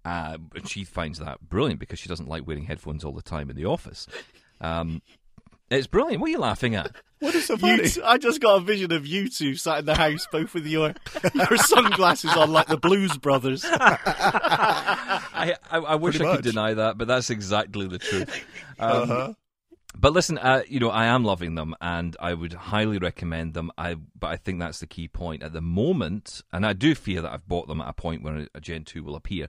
uh, 0.03 0.38
and 0.53 0.67
she 0.67 0.83
finds 0.83 1.17
that 1.19 1.48
brilliant 1.48 1.79
because 1.79 2.00
she 2.00 2.09
doesn't 2.09 2.27
like 2.27 2.45
wearing 2.45 2.65
headphones 2.65 3.05
all 3.05 3.13
the 3.13 3.21
time 3.21 3.50
in 3.50 3.55
the 3.55 3.63
office. 3.65 4.05
Um, 4.59 5.01
It's 5.69 5.88
brilliant. 5.88 6.19
What 6.21 6.27
are 6.27 6.31
you 6.31 6.39
laughing 6.39 6.75
at? 6.75 6.91
What 7.19 7.35
is 7.35 7.47
so 7.47 7.57
funny? 7.57 7.89
t- 7.89 8.01
I 8.01 8.17
just 8.17 8.39
got 8.39 8.55
a 8.55 8.59
vision 8.61 8.93
of 8.93 9.05
you 9.05 9.27
two 9.27 9.55
sat 9.55 9.79
in 9.79 9.85
the 9.85 9.93
house, 9.93 10.25
both 10.31 10.53
with 10.53 10.65
your 10.65 10.93
your 11.35 11.57
sunglasses 11.57 12.31
on, 12.33 12.53
like 12.53 12.67
the 12.67 12.77
Blues 12.77 13.17
Brothers. 13.17 13.65
I, 13.67 15.55
I, 15.69 15.77
I 15.79 15.95
wish 15.95 16.15
Pretty 16.17 16.31
I 16.31 16.35
could 16.38 16.45
deny 16.45 16.73
that, 16.75 16.97
but 16.97 17.09
that's 17.09 17.29
exactly 17.29 17.88
the 17.88 17.99
truth. 17.99 18.45
Um, 18.79 19.01
Uh-huh. 19.01 19.33
But 19.97 20.13
listen, 20.13 20.38
uh, 20.38 20.61
you 20.67 20.79
know, 20.79 20.91
I 20.91 21.07
am 21.07 21.25
loving 21.25 21.55
them, 21.55 21.75
and 21.81 22.15
I 22.21 22.35
would 22.35 22.53
highly 22.53 22.99
recommend 22.99 23.53
them. 23.53 23.71
I, 23.77 23.95
but 24.17 24.27
I 24.27 24.38
think 24.38 24.59
that's 24.59 24.79
the 24.79 24.88
key 24.88 25.07
point 25.07 25.41
at 25.43 25.51
the 25.51 25.61
moment, 25.61 26.41
and 26.53 26.65
I 26.65 26.73
do 26.73 26.93
fear 26.95 27.21
that 27.21 27.33
I've 27.33 27.47
bought 27.47 27.67
them 27.67 27.81
at 27.81 27.89
a 27.89 27.93
point 27.93 28.23
where 28.23 28.47
a 28.53 28.61
Gen 28.61 28.85
two 28.85 29.03
will 29.03 29.15
appear. 29.15 29.47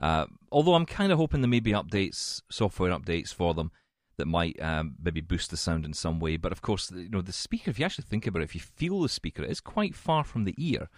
Uh, 0.00 0.26
although 0.50 0.74
I'm 0.74 0.86
kind 0.86 1.10
of 1.12 1.18
hoping 1.18 1.42
there 1.42 1.48
may 1.50 1.60
be 1.60 1.72
updates, 1.72 2.40
software 2.48 2.92
updates 2.92 3.34
for 3.34 3.52
them 3.52 3.72
that 4.20 4.26
might 4.26 4.60
um, 4.62 4.94
maybe 5.02 5.20
boost 5.20 5.50
the 5.50 5.56
sound 5.56 5.84
in 5.84 5.92
some 5.92 6.20
way. 6.20 6.36
But 6.36 6.52
of 6.52 6.62
course, 6.62 6.90
you 6.90 7.08
know, 7.10 7.22
the 7.22 7.32
speaker. 7.32 7.70
If 7.70 7.78
you 7.78 7.84
actually 7.84 8.04
think 8.08 8.26
about 8.26 8.42
it, 8.42 8.44
if 8.44 8.54
you 8.54 8.60
feel 8.60 9.00
the 9.00 9.08
speaker, 9.08 9.42
it 9.42 9.50
is 9.50 9.60
quite 9.60 9.94
far 9.94 10.22
from 10.24 10.44
the 10.44 10.54
ear. 10.56 10.88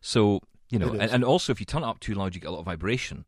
So 0.00 0.40
you 0.70 0.78
know, 0.78 0.92
and, 0.92 1.10
and 1.10 1.24
also 1.24 1.52
if 1.52 1.60
you 1.60 1.66
turn 1.66 1.82
it 1.82 1.86
up 1.86 2.00
too 2.00 2.14
loud, 2.14 2.34
you 2.34 2.40
get 2.40 2.48
a 2.48 2.52
lot 2.52 2.60
of 2.60 2.64
vibration 2.66 3.24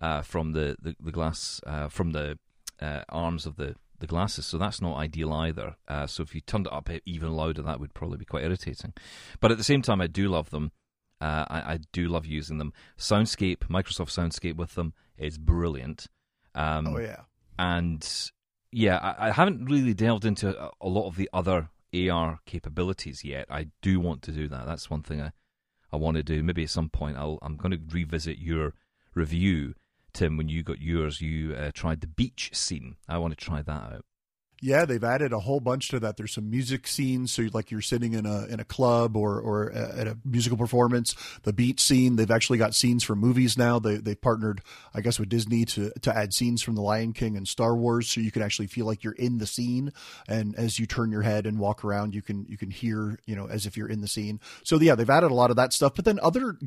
uh, 0.00 0.22
from 0.22 0.52
the 0.52 0.76
the, 0.80 0.94
the 1.00 1.12
glass 1.12 1.60
uh, 1.66 1.88
from 1.88 2.12
the 2.12 2.38
uh, 2.80 3.02
arms 3.08 3.46
of 3.46 3.56
the 3.56 3.74
the 3.98 4.06
glasses. 4.06 4.46
So 4.46 4.58
that's 4.58 4.80
not 4.80 4.96
ideal 4.96 5.32
either. 5.32 5.76
Uh, 5.86 6.06
so 6.06 6.22
if 6.22 6.34
you 6.34 6.40
turned 6.40 6.66
it 6.66 6.72
up 6.72 6.88
even 7.04 7.32
louder, 7.32 7.62
that 7.62 7.80
would 7.80 7.94
probably 7.94 8.18
be 8.18 8.24
quite 8.24 8.44
irritating. 8.44 8.92
But 9.40 9.50
at 9.52 9.58
the 9.58 9.64
same 9.64 9.82
time, 9.82 10.00
I 10.00 10.06
do 10.06 10.28
love 10.28 10.50
them. 10.50 10.72
Uh, 11.20 11.44
I, 11.48 11.58
I 11.74 11.78
do 11.92 12.08
love 12.08 12.24
using 12.24 12.56
them. 12.56 12.72
Soundscape, 12.96 13.68
Microsoft 13.68 14.08
Soundscape 14.08 14.56
with 14.56 14.74
them 14.74 14.94
is 15.18 15.36
brilliant. 15.36 16.06
Um, 16.54 16.86
Oh 16.86 16.98
yeah. 16.98 17.20
and 17.58 18.02
yeah, 18.72 18.96
I, 18.96 19.28
I 19.28 19.30
haven't 19.32 19.64
really 19.64 19.94
delved 19.94 20.24
into 20.24 20.56
a, 20.58 20.70
a 20.80 20.88
lot 20.88 21.06
of 21.08 21.16
the 21.16 21.28
other 21.32 21.68
AR 21.94 22.40
capabilities 22.46 23.24
yet. 23.24 23.46
I 23.50 23.68
do 23.82 23.98
want 24.00 24.22
to 24.22 24.32
do 24.32 24.48
that. 24.48 24.66
That's 24.66 24.90
one 24.90 25.02
thing 25.02 25.20
I, 25.20 25.32
I 25.92 25.96
want 25.96 26.16
to 26.16 26.22
do. 26.22 26.42
Maybe 26.42 26.64
at 26.64 26.70
some 26.70 26.88
point 26.88 27.16
I'll 27.16 27.38
I'm 27.42 27.56
going 27.56 27.72
to 27.72 27.80
revisit 27.92 28.38
your 28.38 28.74
review, 29.14 29.74
Tim. 30.12 30.36
When 30.36 30.48
you 30.48 30.62
got 30.62 30.80
yours, 30.80 31.20
you 31.20 31.54
uh, 31.54 31.70
tried 31.74 32.00
the 32.00 32.06
beach 32.06 32.50
scene. 32.52 32.96
I 33.08 33.18
want 33.18 33.36
to 33.36 33.44
try 33.44 33.62
that 33.62 33.70
out. 33.70 34.04
Yeah, 34.62 34.84
they've 34.84 35.02
added 35.02 35.32
a 35.32 35.38
whole 35.40 35.60
bunch 35.60 35.88
to 35.88 36.00
that. 36.00 36.18
There's 36.18 36.34
some 36.34 36.50
music 36.50 36.86
scenes, 36.86 37.32
so 37.32 37.44
like 37.54 37.70
you're 37.70 37.80
sitting 37.80 38.12
in 38.12 38.26
a 38.26 38.44
in 38.44 38.60
a 38.60 38.64
club 38.64 39.16
or 39.16 39.40
or 39.40 39.72
at 39.72 40.06
a 40.06 40.18
musical 40.22 40.58
performance. 40.58 41.16
The 41.44 41.54
beach 41.54 41.80
scene. 41.80 42.16
They've 42.16 42.30
actually 42.30 42.58
got 42.58 42.74
scenes 42.74 43.02
from 43.02 43.20
movies 43.20 43.56
now. 43.56 43.78
They 43.78 43.96
they 43.96 44.14
partnered, 44.14 44.60
I 44.94 45.00
guess, 45.00 45.18
with 45.18 45.30
Disney 45.30 45.64
to 45.66 45.90
to 46.02 46.14
add 46.14 46.34
scenes 46.34 46.60
from 46.60 46.74
The 46.74 46.82
Lion 46.82 47.14
King 47.14 47.38
and 47.38 47.48
Star 47.48 47.74
Wars, 47.74 48.10
so 48.10 48.20
you 48.20 48.30
can 48.30 48.42
actually 48.42 48.66
feel 48.66 48.84
like 48.84 49.02
you're 49.02 49.14
in 49.14 49.38
the 49.38 49.46
scene. 49.46 49.94
And 50.28 50.54
as 50.56 50.78
you 50.78 50.86
turn 50.86 51.10
your 51.10 51.22
head 51.22 51.46
and 51.46 51.58
walk 51.58 51.82
around, 51.82 52.14
you 52.14 52.20
can 52.20 52.44
you 52.46 52.58
can 52.58 52.70
hear 52.70 53.18
you 53.24 53.34
know 53.34 53.46
as 53.46 53.64
if 53.64 53.78
you're 53.78 53.88
in 53.88 54.02
the 54.02 54.08
scene. 54.08 54.40
So 54.62 54.78
yeah, 54.78 54.94
they've 54.94 55.08
added 55.08 55.30
a 55.30 55.34
lot 55.34 55.48
of 55.48 55.56
that 55.56 55.72
stuff. 55.72 55.94
But 55.94 56.04
then 56.04 56.20
other 56.22 56.58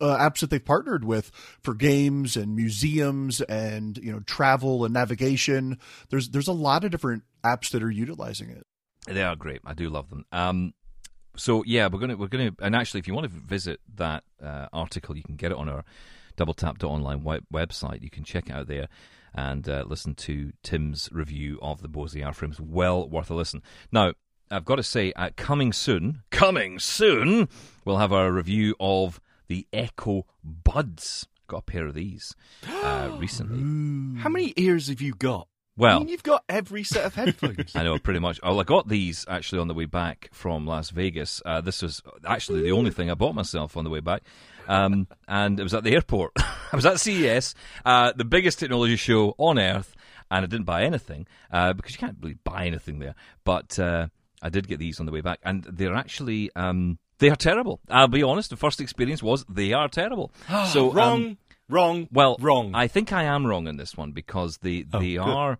uh, 0.00 0.16
apps 0.16 0.40
that 0.40 0.48
they've 0.48 0.64
partnered 0.64 1.04
with 1.04 1.30
for 1.60 1.74
games 1.74 2.34
and 2.34 2.56
museums 2.56 3.42
and 3.42 3.98
you 3.98 4.10
know 4.10 4.20
travel 4.20 4.86
and 4.86 4.94
navigation. 4.94 5.78
There's 6.08 6.30
there's 6.30 6.48
a 6.48 6.52
lot 6.52 6.84
of 6.84 6.90
different 6.90 7.24
apps 7.44 7.70
that 7.70 7.82
are 7.82 7.90
utilizing 7.90 8.50
it. 8.50 8.66
They 9.06 9.22
are 9.22 9.36
great. 9.36 9.60
I 9.64 9.74
do 9.74 9.88
love 9.90 10.10
them. 10.10 10.24
Um, 10.32 10.74
so 11.36 11.62
yeah, 11.66 11.88
we're 11.88 11.98
gonna 11.98 12.16
we're 12.16 12.28
gonna 12.28 12.52
and 12.60 12.76
actually, 12.76 13.00
if 13.00 13.08
you 13.08 13.14
want 13.14 13.32
to 13.32 13.38
visit 13.40 13.80
that 13.96 14.24
uh, 14.42 14.66
article, 14.72 15.16
you 15.16 15.22
can 15.22 15.36
get 15.36 15.50
it 15.50 15.58
on 15.58 15.68
our 15.68 15.84
doubletap.online 16.36 17.22
web- 17.24 17.44
website. 17.52 18.02
You 18.02 18.10
can 18.10 18.24
check 18.24 18.48
it 18.48 18.52
out 18.52 18.66
there 18.68 18.88
and 19.34 19.68
uh, 19.68 19.84
listen 19.86 20.14
to 20.14 20.52
Tim's 20.62 21.08
review 21.12 21.58
of 21.62 21.82
the 21.82 21.88
Bose 21.88 22.14
AirFrames. 22.14 22.60
Well 22.60 23.08
worth 23.08 23.30
a 23.30 23.34
listen. 23.34 23.62
Now, 23.90 24.12
I've 24.50 24.64
got 24.66 24.76
to 24.76 24.82
say, 24.82 25.12
uh, 25.16 25.30
coming 25.36 25.72
soon, 25.72 26.22
coming 26.30 26.78
soon, 26.78 27.48
we'll 27.84 27.96
have 27.98 28.12
our 28.12 28.30
review 28.30 28.74
of 28.78 29.20
the 29.48 29.66
Echo 29.72 30.26
Buds. 30.44 31.26
Got 31.48 31.58
a 31.58 31.62
pair 31.62 31.86
of 31.86 31.94
these 31.94 32.34
uh, 32.68 33.16
recently. 33.18 34.20
How 34.20 34.28
many 34.28 34.52
ears 34.56 34.88
have 34.88 35.00
you 35.00 35.14
got? 35.14 35.48
I 35.78 35.80
Well, 35.80 35.98
mean, 36.00 36.08
you've 36.08 36.22
got 36.22 36.44
every 36.48 36.84
set 36.84 37.04
of 37.04 37.14
headphones. 37.14 37.72
I 37.74 37.82
know 37.82 37.98
pretty 37.98 38.20
much. 38.20 38.40
Well, 38.42 38.60
I 38.60 38.64
got 38.64 38.88
these 38.88 39.24
actually 39.28 39.60
on 39.60 39.68
the 39.68 39.74
way 39.74 39.86
back 39.86 40.28
from 40.32 40.66
Las 40.66 40.90
Vegas. 40.90 41.40
Uh, 41.46 41.60
this 41.60 41.80
was 41.82 42.02
actually 42.26 42.62
the 42.62 42.72
only 42.72 42.90
thing 42.90 43.10
I 43.10 43.14
bought 43.14 43.34
myself 43.34 43.76
on 43.76 43.84
the 43.84 43.90
way 43.90 44.00
back, 44.00 44.22
um, 44.68 45.06
and 45.28 45.58
it 45.58 45.62
was 45.62 45.72
at 45.74 45.82
the 45.84 45.94
airport. 45.94 46.32
I 46.36 46.76
was 46.76 46.84
at 46.84 47.00
CES, 47.00 47.54
uh, 47.84 48.12
the 48.14 48.24
biggest 48.24 48.58
technology 48.58 48.96
show 48.96 49.34
on 49.38 49.58
earth, 49.58 49.96
and 50.30 50.44
I 50.44 50.46
didn't 50.46 50.66
buy 50.66 50.82
anything 50.84 51.26
uh, 51.50 51.72
because 51.72 51.92
you 51.92 51.98
can't 51.98 52.18
really 52.20 52.36
buy 52.44 52.66
anything 52.66 52.98
there. 52.98 53.14
But 53.44 53.78
uh, 53.78 54.08
I 54.42 54.50
did 54.50 54.68
get 54.68 54.78
these 54.78 55.00
on 55.00 55.06
the 55.06 55.12
way 55.12 55.22
back, 55.22 55.38
and 55.42 55.64
they're 55.64 55.94
actually. 55.94 56.50
Um, 56.54 56.98
they 57.18 57.30
are 57.30 57.36
terrible. 57.36 57.78
I'll 57.88 58.08
be 58.08 58.24
honest. 58.24 58.50
The 58.50 58.56
first 58.56 58.80
experience 58.80 59.22
was 59.22 59.44
they 59.48 59.72
are 59.72 59.86
terrible. 59.88 60.32
so 60.72 60.98
um, 60.98 61.38
wrong, 61.68 62.08
well, 62.12 62.36
wrong. 62.40 62.74
I 62.74 62.88
think 62.88 63.12
I 63.12 63.24
am 63.24 63.46
wrong 63.46 63.66
in 63.66 63.76
this 63.76 63.96
one 63.96 64.12
because 64.12 64.58
the 64.58 64.86
Oh, 64.92 64.98
they 65.00 65.12
good. 65.14 65.20
are. 65.20 65.58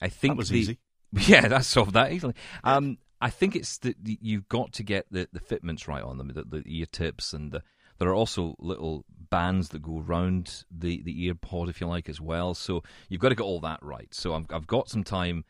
I 0.00 0.08
think 0.08 0.32
that 0.32 0.38
was 0.38 0.48
the- 0.48 0.58
easy. 0.58 0.78
Yeah, 1.12 1.46
that 1.48 1.64
solved 1.66 1.92
that 1.92 2.10
easily. 2.12 2.34
Um, 2.64 2.96
I 3.20 3.28
think 3.28 3.54
it's 3.54 3.76
that 3.78 3.96
you've 4.02 4.48
got 4.48 4.72
to 4.72 4.82
get 4.82 5.04
the, 5.10 5.28
the 5.32 5.40
fitments 5.40 5.86
right 5.86 6.02
on 6.02 6.16
them, 6.16 6.28
the, 6.34 6.42
the 6.42 6.62
ear 6.66 6.86
tips, 6.90 7.34
and 7.34 7.52
the, 7.52 7.62
there 7.98 8.08
are 8.08 8.14
also 8.14 8.56
little 8.58 9.04
bands 9.30 9.68
that 9.68 9.82
go 9.82 10.00
round 10.00 10.64
the, 10.70 11.02
the 11.02 11.24
ear 11.24 11.34
pod, 11.34 11.68
if 11.68 11.80
you 11.82 11.86
like, 11.86 12.08
as 12.08 12.18
well. 12.20 12.54
So 12.54 12.82
you've 13.10 13.20
got 13.20 13.28
to 13.28 13.34
get 13.34 13.44
all 13.44 13.60
that 13.60 13.80
right. 13.82 14.08
So 14.14 14.34
I've, 14.34 14.46
I've 14.50 14.66
got 14.66 14.88
some 14.88 15.04
time. 15.04 15.44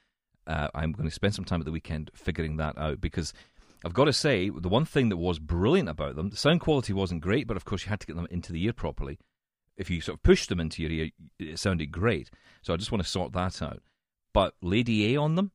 Uh, 0.49 0.67
I'm 0.75 0.91
going 0.91 1.09
to 1.09 1.15
spend 1.15 1.35
some 1.37 1.45
time 1.45 1.61
at 1.61 1.65
the 1.65 1.71
weekend 1.73 2.11
figuring 2.13 2.57
that 2.57 2.77
out 2.77 3.01
because 3.01 3.33
I've 3.85 3.95
got 3.95 4.07
to 4.07 4.13
say 4.13 4.51
the 4.51 4.69
one 4.69 4.85
thing 4.85 5.11
that 5.11 5.17
was 5.17 5.39
brilliant 5.39 5.89
about 5.89 6.17
them, 6.17 6.31
the 6.31 6.37
sound 6.37 6.61
quality 6.61 6.93
wasn't 6.93 7.21
great, 7.23 7.47
but 7.47 7.57
of 7.57 7.65
course 7.65 7.85
you 7.85 7.89
had 7.91 8.01
to 8.01 8.07
get 8.09 8.17
them 8.17 8.27
into 8.33 8.53
the 8.53 8.65
ear 8.65 8.73
properly. 8.73 9.19
If 9.77 9.91
you 9.91 10.01
sort 10.01 10.19
of 10.19 10.23
pushed 10.23 10.49
them 10.49 10.61
into 10.61 10.83
your 10.83 10.91
ear, 10.93 11.11
it 11.39 11.59
sounded 11.59 11.91
great. 11.93 12.31
So 12.63 12.73
I 12.75 12.77
just 12.77 12.93
want 12.93 13.03
to 13.03 13.09
sort 13.09 13.33
that 13.33 13.61
out. 13.63 13.83
But 14.35 14.55
Lady 14.63 15.15
A 15.15 15.19
on 15.21 15.35
them, 15.35 15.53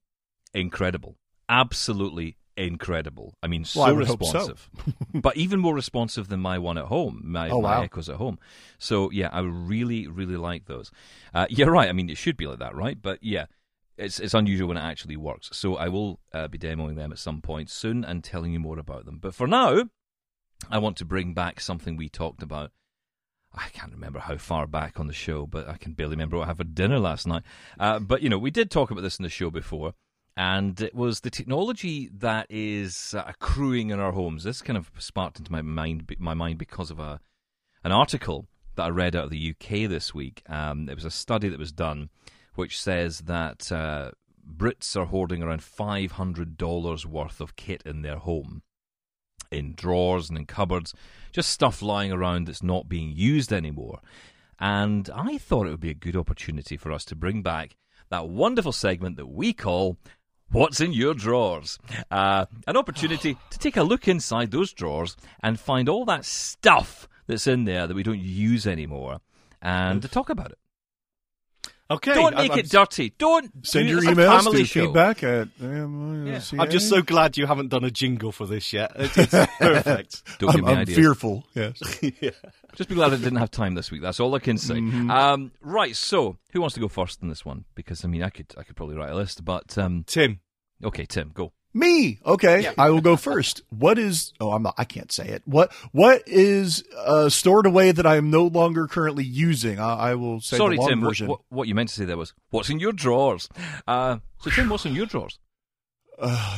incredible, 0.54 1.18
absolutely 1.50 2.38
incredible. 2.56 3.36
I 3.44 3.48
mean, 3.48 3.66
so 3.66 3.80
Well, 3.82 3.90
I 3.90 3.92
would 3.92 4.08
hope 4.08 4.24
so. 4.24 4.34
responsive, 4.40 4.70
but 5.14 5.38
even 5.38 5.60
more 5.60 5.76
responsive 5.76 6.28
than 6.28 6.40
my 6.40 6.58
one 6.58 6.78
at 6.78 6.86
home, 6.86 7.22
my, 7.24 7.50
Oh, 7.50 7.62
my 7.62 7.78
wow. 7.78 7.84
Echoes 7.84 8.10
at 8.10 8.16
home. 8.16 8.40
So 8.80 9.12
yeah, 9.12 9.30
I 9.32 9.40
really, 9.42 10.08
really 10.08 10.38
like 10.38 10.66
those. 10.66 10.92
Uh, 11.34 11.46
you're 11.50 11.72
right. 11.72 11.90
I 11.90 11.94
mean, 11.94 12.10
it 12.10 12.18
should 12.18 12.38
be 12.38 12.48
like 12.48 12.60
that, 12.60 12.76
right? 12.76 13.00
But 13.02 13.20
yeah, 13.22 13.46
it's 13.98 14.20
it's 14.20 14.34
unusual 14.34 14.68
when 14.70 14.78
it 14.78 14.82
actually 14.82 15.18
works. 15.18 15.50
So 15.54 15.76
I 15.76 15.88
will 15.88 16.20
uh, 16.34 16.48
be 16.48 16.58
demoing 16.58 16.96
them 16.96 17.12
at 17.12 17.20
some 17.20 17.42
point 17.42 17.70
soon 17.70 18.04
and 18.04 18.24
telling 18.24 18.54
you 18.54 18.60
more 18.60 18.80
about 18.80 19.06
them. 19.06 19.20
But 19.20 19.34
for 19.36 19.48
now, 19.48 19.90
I 20.70 20.78
want 20.80 20.98
to 20.98 21.06
bring 21.06 21.34
back 21.34 21.60
something 21.60 21.96
we 21.96 22.10
talked 22.10 22.42
about. 22.44 22.72
I 23.54 23.70
can't 23.70 23.92
remember 23.92 24.20
how 24.20 24.38
far 24.38 24.68
back 24.68 25.00
on 25.00 25.08
the 25.08 25.14
show, 25.14 25.46
but 25.48 25.68
I 25.68 25.78
can 25.78 25.94
barely 25.94 26.12
remember 26.12 26.38
what 26.38 26.44
I 26.44 26.48
had 26.48 26.58
for 26.58 26.64
dinner 26.64 27.00
last 27.00 27.26
night. 27.26 27.44
Uh, 27.80 28.00
but 28.00 28.22
you 28.22 28.30
know, 28.30 28.38
we 28.38 28.52
did 28.52 28.70
talk 28.70 28.92
about 28.92 29.02
this 29.02 29.18
in 29.18 29.24
the 29.24 29.30
show 29.30 29.50
before, 29.50 29.94
and 30.36 30.80
it 30.82 30.94
was 30.94 31.22
the 31.22 31.30
technology 31.30 32.10
that 32.14 32.46
is 32.50 33.16
uh, 33.18 33.24
accruing 33.26 33.90
in 33.90 34.00
our 34.00 34.12
homes. 34.12 34.44
This 34.44 34.62
kind 34.62 34.78
of 34.78 34.92
sparked 35.00 35.40
into 35.40 35.52
my 35.52 35.62
mind, 35.62 36.16
my 36.20 36.34
mind 36.34 36.58
because 36.60 36.92
of 36.92 37.00
a 37.00 37.20
an 37.84 37.92
article 37.92 38.48
that 38.76 38.84
I 38.84 38.90
read 38.90 39.16
out 39.16 39.26
of 39.26 39.30
the 39.32 39.52
UK 39.52 39.90
this 39.90 40.14
week. 40.14 40.44
Um, 40.48 40.90
it 40.90 40.96
was 40.96 41.06
a 41.06 41.12
study 41.12 41.50
that 41.50 41.60
was 41.60 41.72
done, 41.72 42.10
which 42.56 42.80
says 42.80 43.22
that 43.22 43.72
uh, 43.72 44.12
Brits 44.46 44.96
are 44.96 45.06
hoarding 45.06 45.42
around 45.42 45.64
five 45.64 46.14
hundred 46.14 46.58
dollars 46.58 47.06
worth 47.06 47.42
of 47.42 47.56
kit 47.56 47.82
in 47.86 48.02
their 48.02 48.18
home 48.18 48.62
in 49.52 49.74
drawers 49.74 50.30
and 50.30 50.38
in 50.38 50.46
cupboards, 50.46 50.94
just 51.32 51.50
stuff 51.50 51.82
lying 51.82 52.12
around 52.12 52.48
that's 52.48 52.64
not 52.64 52.90
being 52.90 53.12
used 53.16 53.52
anymore. 53.54 54.00
And 54.60 55.10
I 55.14 55.38
thought 55.38 55.68
it 55.68 55.72
would 55.72 55.80
be 55.80 55.92
a 55.92 55.96
good 55.96 56.16
opportunity 56.16 56.78
for 56.78 56.92
us 56.92 57.06
to 57.06 57.16
bring 57.16 57.42
back 57.42 57.76
that 58.10 58.28
wonderful 58.28 58.72
segment 58.72 59.18
that 59.18 59.28
we 59.28 59.54
call 59.54 59.98
What's 60.50 60.80
in 60.80 60.94
Your 60.94 61.14
Drawers? 61.14 61.78
Uh, 62.10 62.46
an 62.68 62.78
opportunity 62.78 63.38
to 63.50 63.60
take 63.60 63.76
a 63.76 63.84
look 63.84 64.08
inside 64.08 64.52
those 64.52 64.72
drawers 64.72 65.18
and 65.42 65.60
find 65.60 65.90
all 65.90 66.06
that 66.06 66.24
stuff 66.24 67.08
that's 67.28 67.48
in 67.48 67.66
there 67.66 67.86
that 67.86 67.96
we 67.96 68.04
don't 68.04 68.22
use 68.22 68.66
anymore 68.66 69.20
and 69.62 70.02
to 70.02 70.08
talk 70.08 70.30
about 70.30 70.52
it. 70.52 70.58
Okay, 71.92 72.14
don't 72.14 72.34
I'm- 72.36 72.44
make 72.44 72.52
I'm, 72.54 72.60
it 72.60 72.70
dirty. 72.70 73.14
Don't 73.18 73.66
Send 73.66 73.88
do 73.88 73.94
your 73.96 74.04
it's 74.04 74.08
emails 74.20 74.52
to 74.52 74.66
show. 74.66 74.86
feedback 74.86 75.24
at 75.24 75.48
um, 75.62 76.28
Yeah. 76.28 76.42
I'm 76.60 76.70
just 76.70 76.90
so 76.90 77.02
glad 77.02 77.38
you 77.38 77.46
haven't 77.46 77.70
done 77.70 77.84
a 77.84 77.92
jingle 77.92 78.32
for 78.32 78.46
this 78.46 78.74
yet. 78.74 78.92
It's, 78.96 79.18
it's 79.18 79.32
perfect. 79.60 80.24
Don't 80.40 80.52
give 80.56 80.62
I'm, 80.64 80.66
me 80.66 80.72
I'm 80.74 80.78
ideas. 80.80 80.98
fearful. 80.98 81.46
Yes. 81.54 81.82
yeah. 82.22 82.32
Just 82.76 82.90
be 82.90 82.96
glad 82.96 83.14
I 83.14 83.18
didn't 83.18 83.38
have 83.38 83.52
time 83.52 83.74
this 83.76 83.90
week. 83.92 84.02
That's 84.02 84.20
all 84.20 84.34
I 84.36 84.40
can 84.40 84.58
say. 84.58 84.76
Mm-hmm. 84.76 85.10
Um, 85.10 85.52
right. 85.62 85.96
So, 85.96 86.38
who 86.54 86.62
wants 86.62 86.76
to 86.76 86.80
go 86.80 86.88
first 86.88 87.22
in 87.22 87.30
this 87.30 87.44
one? 87.46 87.66
Because 87.76 88.06
I 88.06 88.08
mean, 88.08 88.22
I 88.24 88.30
could, 88.30 88.54
I 88.58 88.64
could 88.64 88.76
probably 88.76 88.96
write 88.96 89.10
a 89.12 89.16
list. 89.16 89.44
But 89.44 89.78
um, 89.78 90.04
Tim, 90.08 90.42
okay, 90.84 91.06
Tim, 91.06 91.32
go. 91.34 91.54
Me. 91.74 92.20
Okay. 92.26 92.72
I 92.78 92.90
will 92.90 93.02
go 93.02 93.16
first. 93.16 93.62
What 93.70 94.00
is 94.00 94.34
oh 94.40 94.52
I'm 94.52 94.64
not 94.64 94.76
I 94.78 94.84
can't 94.84 95.12
say 95.12 95.28
it. 95.28 95.44
What 95.46 95.72
what 95.92 96.24
is 96.26 96.84
uh 96.98 97.30
stored 97.30 97.66
away 97.66 97.92
that 97.92 98.06
I 98.06 98.16
am 98.18 98.30
no 98.32 98.46
longer 98.48 98.88
currently 98.88 99.24
using? 99.24 99.80
I, 99.80 100.12
I 100.12 100.16
will 100.16 100.40
say 100.42 100.58
Sorry, 100.58 100.76
the 100.76 100.82
long 100.82 100.90
Tim. 100.90 101.02
Version. 101.02 101.28
what, 101.28 101.42
what 101.50 101.68
you 101.68 101.76
meant 101.76 101.90
to 101.90 101.96
say 101.96 102.06
there 102.06 102.18
was 102.18 102.34
what's 102.50 102.70
in 102.70 102.80
your 102.80 102.94
drawers. 102.94 103.48
Uh, 103.88 104.18
so, 104.40 104.50
Tim, 104.50 104.70
what's 104.70 104.86
in 104.86 104.96
your 104.96 105.06
drawers? 105.06 105.40
Uh, 106.20 106.58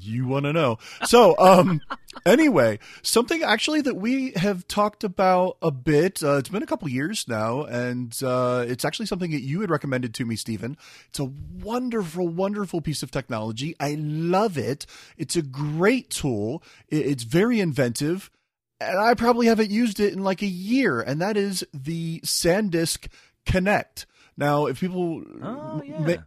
you 0.00 0.26
want 0.26 0.44
to 0.44 0.52
know. 0.52 0.78
So, 1.04 1.34
um, 1.38 1.80
anyway, 2.26 2.78
something 3.02 3.42
actually 3.42 3.80
that 3.82 3.94
we 3.96 4.32
have 4.32 4.66
talked 4.68 5.02
about 5.04 5.56
a 5.62 5.70
bit. 5.70 6.22
Uh, 6.22 6.36
it's 6.36 6.48
been 6.48 6.62
a 6.62 6.66
couple 6.66 6.88
years 6.88 7.26
now, 7.26 7.62
and 7.64 8.14
uh, 8.22 8.64
it's 8.68 8.84
actually 8.84 9.06
something 9.06 9.30
that 9.30 9.42
you 9.42 9.60
had 9.62 9.70
recommended 9.70 10.14
to 10.14 10.24
me, 10.26 10.36
Stephen. 10.36 10.76
It's 11.08 11.18
a 11.20 11.24
wonderful, 11.24 12.28
wonderful 12.28 12.80
piece 12.80 13.02
of 13.02 13.10
technology. 13.10 13.74
I 13.80 13.96
love 13.98 14.58
it. 14.58 14.84
It's 15.16 15.36
a 15.36 15.42
great 15.42 16.10
tool. 16.10 16.62
It's 16.88 17.22
very 17.22 17.60
inventive, 17.60 18.30
and 18.80 18.98
I 18.98 19.14
probably 19.14 19.46
haven't 19.46 19.70
used 19.70 20.00
it 20.00 20.12
in 20.12 20.22
like 20.22 20.42
a 20.42 20.46
year. 20.46 21.00
And 21.00 21.20
that 21.22 21.36
is 21.36 21.64
the 21.72 22.20
SanDisk 22.20 23.06
Connect. 23.46 24.06
Now, 24.36 24.66
if 24.66 24.80
people 24.80 25.24
Oh, 25.42 25.82
yeah. 25.84 26.00
may- 26.00 26.18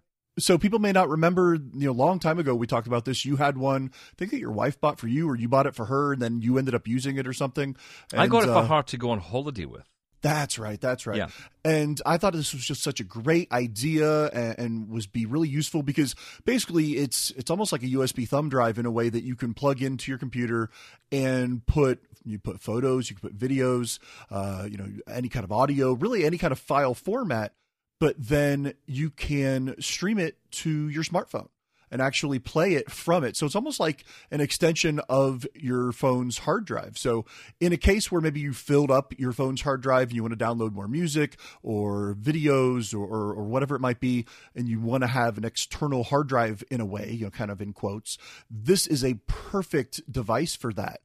so 0.42 0.58
people 0.58 0.80
may 0.80 0.92
not 0.92 1.10
remember, 1.10 1.56
you 1.56 1.86
know, 1.86 1.92
a 1.92 1.94
long 1.94 2.20
time 2.20 2.40
ago 2.40 2.56
we 2.56 2.68
talked 2.68 2.88
about 2.88 3.06
this. 3.06 3.26
You 3.26 3.38
had 3.38 3.58
one, 3.58 3.92
I 3.94 4.16
think 4.18 4.32
that 4.32 4.40
your 4.40 4.52
wife 4.52 4.80
bought 4.80 5.00
for 5.00 5.08
you, 5.08 5.30
or 5.30 5.36
you 5.36 5.48
bought 5.48 5.66
it 5.66 5.76
for 5.76 5.86
her, 5.86 6.14
and 6.14 6.22
then 6.22 6.42
you 6.42 6.58
ended 6.58 6.76
up 6.76 6.88
using 6.88 7.18
it 7.18 7.28
or 7.28 7.34
something. 7.34 7.76
I 8.14 8.28
got 8.28 8.44
it 8.44 8.50
And, 8.50 8.54
for 8.54 8.74
uh, 8.74 8.78
her 8.78 8.84
to 8.84 8.98
go 8.98 9.12
on 9.12 9.20
holiday 9.20 9.66
with. 9.66 9.88
That's 10.22 10.60
right. 10.60 10.80
That's 10.80 11.08
right. 11.08 11.18
Yeah. 11.18 11.28
And 11.66 12.00
I 12.06 12.18
thought 12.18 12.34
this 12.34 12.54
was 12.54 12.64
just 12.64 12.84
such 12.84 13.00
a 13.00 13.04
great 13.04 13.52
idea 13.52 14.28
and, 14.28 14.60
and 14.60 14.90
was 14.90 15.08
be 15.08 15.26
really 15.26 15.50
useful 15.50 15.82
because 15.82 16.16
basically 16.46 16.98
it's 16.98 17.32
it's 17.32 17.50
almost 17.50 17.72
like 17.72 17.82
a 17.82 17.88
USB 17.88 18.28
thumb 18.28 18.50
drive 18.50 18.78
in 18.78 18.86
a 18.86 18.92
way 18.92 19.10
that 19.10 19.24
you 19.24 19.36
can 19.36 19.54
plug 19.54 19.82
into 19.82 20.12
your 20.12 20.20
computer 20.20 20.70
and 21.12 21.66
put 21.66 22.02
you 22.24 22.38
put 22.38 22.62
photos, 22.62 23.10
you 23.10 23.16
can 23.16 23.30
put 23.30 23.38
videos, 23.38 23.98
uh, 24.30 24.68
you 24.70 24.78
know, 24.78 24.88
any 25.08 25.28
kind 25.28 25.44
of 25.44 25.52
audio, 25.52 25.94
really 25.94 26.24
any 26.24 26.38
kind 26.38 26.52
of 26.52 26.60
file 26.60 26.94
format, 26.94 27.54
but 28.02 28.16
then 28.18 28.74
you 28.88 29.12
can 29.12 29.76
stream 29.80 30.18
it 30.18 30.36
to 30.50 30.90
your 30.90 31.04
smartphone 31.04 31.50
and 31.92 32.02
actually 32.02 32.40
play 32.40 32.74
it 32.74 32.90
from 32.90 33.24
it. 33.24 33.38
So 33.38 33.46
it's 33.46 33.56
almost 33.56 33.80
like 33.80 34.06
an 34.32 34.42
extension 34.42 35.00
of 35.08 35.46
your 35.54 35.92
phone's 35.92 36.40
hard 36.40 36.66
drive. 36.66 36.98
So 36.98 37.26
in 37.60 37.74
a 37.74 37.78
case 37.78 38.12
where 38.12 38.20
maybe 38.20 38.40
you 38.40 38.54
filled 38.54 38.90
up 38.90 39.14
your 39.20 39.34
phone's 39.34 39.62
hard 39.62 39.84
drive 39.84 40.08
and 40.08 40.16
you 40.16 40.24
want 40.24 40.38
to 40.38 40.44
download 40.44 40.74
more 40.74 40.88
music 40.88 41.38
or 41.62 42.16
videos 42.20 42.92
or, 42.92 43.06
or, 43.06 43.44
whatever 43.44 43.76
it 43.76 43.82
might 43.82 44.00
be, 44.00 44.26
and 44.56 44.68
you 44.68 44.80
want 44.80 45.04
to 45.04 45.08
have 45.08 45.38
an 45.38 45.46
external 45.46 46.04
hard 46.04 46.28
drive 46.28 46.64
in 46.72 46.82
a 46.82 46.86
way, 46.86 47.12
you 47.12 47.26
know, 47.26 47.30
kind 47.30 47.52
of 47.52 47.62
in 47.62 47.72
quotes, 47.72 48.18
this 48.50 48.88
is 48.88 49.04
a 49.04 49.20
perfect 49.28 50.12
device 50.12 50.56
for 50.56 50.74
that. 50.74 51.02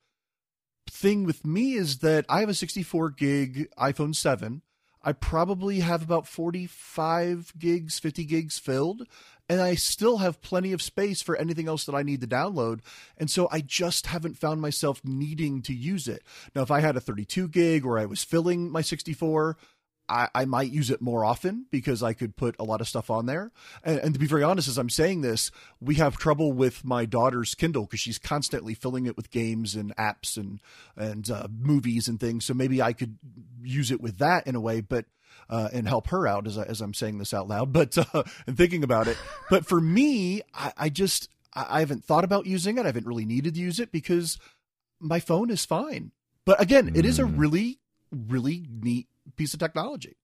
Thing 0.88 1.24
with 1.24 1.44
me 1.44 1.74
is 1.74 1.98
that 1.98 2.24
I 2.26 2.40
have 2.40 2.48
a 2.48 2.54
64 2.54 3.10
gig 3.10 3.68
iPhone 3.76 4.14
7. 4.14 4.62
I 5.06 5.12
probably 5.12 5.80
have 5.80 6.02
about 6.02 6.26
45 6.26 7.54
gigs, 7.58 7.98
50 8.00 8.24
gigs 8.24 8.58
filled 8.58 9.06
and 9.48 9.60
I 9.60 9.74
still 9.76 10.18
have 10.18 10.42
plenty 10.42 10.72
of 10.72 10.82
space 10.82 11.22
for 11.22 11.36
anything 11.36 11.68
else 11.68 11.84
that 11.84 11.94
I 11.94 12.02
need 12.02 12.20
to 12.20 12.26
download. 12.26 12.80
And 13.16 13.30
so 13.30 13.48
I 13.52 13.60
just 13.60 14.06
haven't 14.06 14.38
found 14.38 14.60
myself 14.60 15.00
needing 15.04 15.62
to 15.62 15.74
use 15.74 16.08
it. 16.08 16.22
Now, 16.54 16.62
if 16.62 16.70
I 16.70 16.80
had 16.80 16.96
a 16.96 17.00
32 17.00 17.48
gig 17.48 17.86
or 17.86 17.98
I 17.98 18.06
was 18.06 18.24
filling 18.24 18.70
my 18.70 18.82
64, 18.82 19.56
I, 20.08 20.28
I 20.34 20.44
might 20.44 20.70
use 20.70 20.90
it 20.90 21.00
more 21.00 21.24
often 21.24 21.66
because 21.70 22.02
I 22.02 22.12
could 22.12 22.36
put 22.36 22.56
a 22.58 22.64
lot 22.64 22.80
of 22.80 22.88
stuff 22.88 23.10
on 23.10 23.26
there. 23.26 23.50
And, 23.82 23.98
and 23.98 24.14
to 24.14 24.20
be 24.20 24.26
very 24.26 24.42
honest, 24.42 24.68
as 24.68 24.78
I'm 24.78 24.90
saying 24.90 25.20
this, 25.20 25.50
we 25.80 25.96
have 25.96 26.16
trouble 26.16 26.52
with 26.52 26.84
my 26.84 27.04
daughter's 27.04 27.54
Kindle 27.54 27.84
because 27.84 28.00
she's 28.00 28.18
constantly 28.18 28.74
filling 28.74 29.06
it 29.06 29.16
with 29.16 29.30
games 29.30 29.74
and 29.74 29.94
apps 29.96 30.36
and 30.36 30.60
and 30.96 31.30
uh, 31.30 31.48
movies 31.50 32.08
and 32.08 32.20
things. 32.20 32.44
So 32.44 32.54
maybe 32.54 32.80
I 32.80 32.92
could 32.92 33.18
use 33.62 33.90
it 33.90 34.00
with 34.00 34.18
that 34.18 34.46
in 34.46 34.54
a 34.54 34.60
way, 34.60 34.80
but 34.80 35.06
uh, 35.48 35.68
and 35.72 35.86
help 35.86 36.08
her 36.08 36.26
out 36.26 36.46
as 36.46 36.58
I, 36.58 36.64
as 36.64 36.80
I'm 36.80 36.94
saying 36.94 37.18
this 37.18 37.34
out 37.34 37.48
loud, 37.48 37.72
but 37.72 37.96
uh, 38.14 38.22
and 38.46 38.56
thinking 38.56 38.84
about 38.84 39.08
it. 39.08 39.16
But 39.50 39.66
for 39.66 39.80
me, 39.80 40.42
I, 40.54 40.72
I 40.76 40.88
just 40.88 41.28
I, 41.54 41.66
I 41.68 41.80
haven't 41.80 42.04
thought 42.04 42.24
about 42.24 42.46
using 42.46 42.78
it. 42.78 42.82
I 42.82 42.86
haven't 42.86 43.06
really 43.06 43.26
needed 43.26 43.54
to 43.54 43.60
use 43.60 43.80
it 43.80 43.90
because 43.90 44.38
my 45.00 45.20
phone 45.20 45.50
is 45.50 45.64
fine. 45.64 46.12
But 46.44 46.60
again, 46.60 46.92
it 46.94 47.04
is 47.04 47.18
a 47.18 47.24
really 47.24 47.80
really 48.12 48.66
neat 48.70 49.08
piece 49.36 49.54
of 49.54 49.60
technology. 49.60 50.16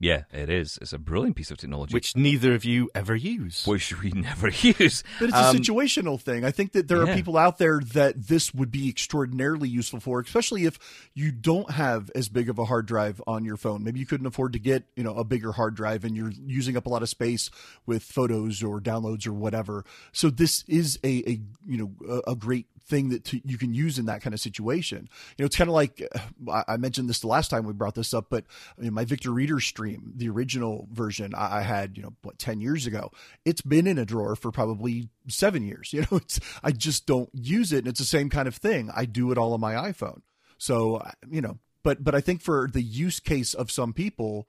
Yeah, 0.00 0.22
it 0.32 0.48
is. 0.48 0.78
It's 0.80 0.92
a 0.92 0.98
brilliant 0.98 1.34
piece 1.34 1.50
of 1.50 1.58
technology. 1.58 1.92
which 1.92 2.14
neither 2.14 2.54
of 2.54 2.64
you 2.64 2.88
ever 2.94 3.16
use. 3.16 3.66
which 3.66 4.00
we 4.00 4.10
never 4.14 4.48
use. 4.48 5.02
But 5.18 5.30
it's 5.30 5.36
Um, 5.36 5.56
a 5.56 5.58
situational 5.58 6.20
thing. 6.20 6.44
I 6.44 6.52
think 6.52 6.70
that 6.70 6.86
there 6.86 7.04
yeah. 7.04 7.10
are 7.10 7.16
people 7.16 7.36
out 7.36 7.58
there 7.58 7.80
that 7.94 8.28
this 8.28 8.54
would 8.54 8.70
be 8.70 8.88
extraordinarily 8.88 9.68
useful 9.68 9.98
for, 9.98 10.20
especially 10.20 10.66
if 10.66 10.78
you 11.14 11.32
don't 11.32 11.72
have 11.72 12.12
as 12.14 12.28
big 12.28 12.48
of 12.48 12.60
a 12.60 12.66
hard 12.66 12.86
drive 12.86 13.20
on 13.26 13.44
your 13.44 13.56
phone. 13.56 13.82
Maybe 13.82 13.98
you 13.98 14.06
couldn't 14.06 14.28
afford 14.28 14.52
to 14.52 14.60
get, 14.60 14.84
you 14.94 15.02
know, 15.02 15.14
a 15.16 15.24
bigger 15.24 15.50
hard 15.50 15.74
drive 15.74 16.04
and 16.04 16.16
you're 16.16 16.30
using 16.46 16.76
up 16.76 16.86
a 16.86 16.88
lot 16.88 17.02
of 17.02 17.08
space 17.08 17.50
with 17.84 18.04
photos 18.04 18.62
or 18.62 18.80
downloads 18.80 19.26
or 19.26 19.32
whatever. 19.32 19.84
So 20.12 20.30
this 20.30 20.62
is 20.68 21.00
a, 21.02 21.28
a 21.28 21.40
you 21.66 21.76
know, 21.76 22.20
a, 22.24 22.30
a 22.30 22.36
great 22.36 22.66
thing 22.88 23.10
that 23.10 23.24
to, 23.26 23.40
you 23.44 23.58
can 23.58 23.74
use 23.74 23.98
in 23.98 24.06
that 24.06 24.22
kind 24.22 24.34
of 24.34 24.40
situation. 24.40 25.08
You 25.36 25.42
know, 25.42 25.46
it's 25.46 25.56
kind 25.56 25.68
of 25.68 25.74
like 25.74 26.02
uh, 26.48 26.62
I 26.66 26.76
mentioned 26.76 27.08
this 27.08 27.20
the 27.20 27.26
last 27.28 27.48
time 27.50 27.64
we 27.66 27.72
brought 27.72 27.94
this 27.94 28.14
up, 28.14 28.26
but 28.30 28.44
my 28.78 29.04
Victor 29.04 29.30
Reader 29.30 29.60
stream, 29.60 30.12
the 30.16 30.28
original 30.28 30.88
version 30.92 31.34
I, 31.34 31.62
had, 31.62 31.96
you 31.96 32.02
know, 32.02 32.14
what 32.22 32.38
ten 32.38 32.60
years 32.60 32.86
ago, 32.86 33.10
it's 33.44 33.60
been 33.62 33.86
in 33.86 33.98
a 33.98 34.04
drawer 34.04 34.34
for 34.36 34.50
probably 34.50 35.08
seven 35.28 35.62
years. 35.62 35.92
You 35.98 36.02
know, 36.10 36.18
it's 36.18 36.38
I 36.62 36.70
just 36.72 37.06
don't 37.06 37.28
use 37.32 37.72
it, 37.72 37.78
and 37.78 37.88
it's 37.88 37.98
the 37.98 38.06
same 38.06 38.30
kind 38.30 38.46
of 38.46 38.54
thing. 38.54 38.90
I 38.94 39.04
do 39.04 39.32
it 39.32 39.38
all 39.38 39.52
on 39.52 39.60
my 39.60 39.74
iPhone, 39.74 40.20
so 40.58 41.02
you 41.28 41.40
know. 41.40 41.58
But 41.82 42.04
but 42.04 42.14
I 42.14 42.20
think 42.20 42.40
for 42.42 42.68
the 42.72 42.82
use 42.82 43.18
case 43.20 43.52
of 43.54 43.70
some 43.70 43.92
people, 43.92 44.46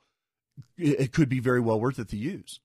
it, 0.78 0.99
it 0.99 1.12
could 1.13 1.30
be 1.30 1.39
very 1.39 1.60
well 1.60 1.80
worth 1.80 1.97
it 1.99 2.10
to 2.10 2.17
use. 2.17 2.60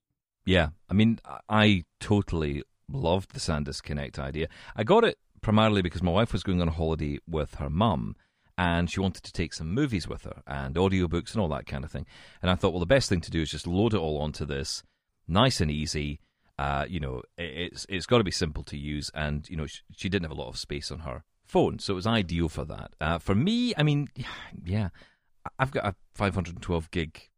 Yeah, 0.45 0.71
I 0.91 0.95
mean, 0.95 1.19
I- 1.25 1.41
I 1.49 1.85
totally 2.01 2.63
loved 2.91 3.33
the 3.33 3.41
SanDisk 3.41 3.83
Connect 3.83 4.19
idea. 4.19 4.49
I 4.77 4.85
got 4.85 5.05
it 5.05 5.19
primarily 5.45 5.83
because 5.83 6.03
my 6.03 6.11
wife 6.11 6.33
was 6.33 6.43
going 6.43 6.63
on 6.63 6.69
a 6.69 6.73
holiday 6.73 7.19
with 7.29 7.57
her 7.57 7.69
mum, 7.69 8.17
and 8.57 8.91
she 8.91 8.99
wanted 8.99 9.23
to 9.23 9.33
take 9.33 9.53
some 9.53 9.73
movies 9.73 10.09
with 10.09 10.23
her 10.23 10.43
and 10.47 10.75
audiobooks 10.75 11.33
and 11.33 11.41
all 11.41 11.49
that 11.49 11.67
kind 11.67 11.85
of 11.85 11.91
thing. 11.91 12.07
And 12.41 12.51
I 12.51 12.55
thought, 12.55 12.73
well, 12.73 12.81
the 12.81 12.87
best 12.87 13.11
thing 13.11 13.21
to 13.21 13.31
do 13.31 13.43
is 13.43 13.51
just 13.51 13.67
load 13.67 13.93
it 13.93 13.99
all 13.99 14.19
onto 14.23 14.47
this, 14.47 14.83
nice 15.29 15.61
and 15.61 15.71
easy. 15.71 16.19
Uh, 16.59 16.87
you 16.89 16.99
know, 16.99 17.21
it, 17.37 17.73
it's 17.73 17.87
it's 17.91 18.07
got 18.07 18.19
to 18.19 18.25
be 18.25 18.31
simple 18.31 18.65
to 18.65 18.79
use, 18.79 19.11
and 19.15 19.49
you 19.51 19.57
know, 19.57 19.67
she, 19.67 19.83
she 19.95 20.09
didn't 20.09 20.25
have 20.25 20.37
a 20.37 20.41
lot 20.41 20.49
of 20.49 20.57
space 20.57 20.91
on 20.91 21.01
her 21.01 21.25
phone, 21.45 21.79
so 21.79 21.93
it 21.93 21.97
was 21.97 22.07
ideal 22.07 22.49
for 22.49 22.65
that. 22.65 22.95
Uh, 22.99 23.19
for 23.19 23.35
me, 23.35 23.75
I 23.77 23.83
mean, 23.83 24.09
yeah, 24.65 24.89
I've 25.59 25.73
got 25.73 25.85
a 25.85 25.95
512 26.15 26.91
gig 26.91 27.29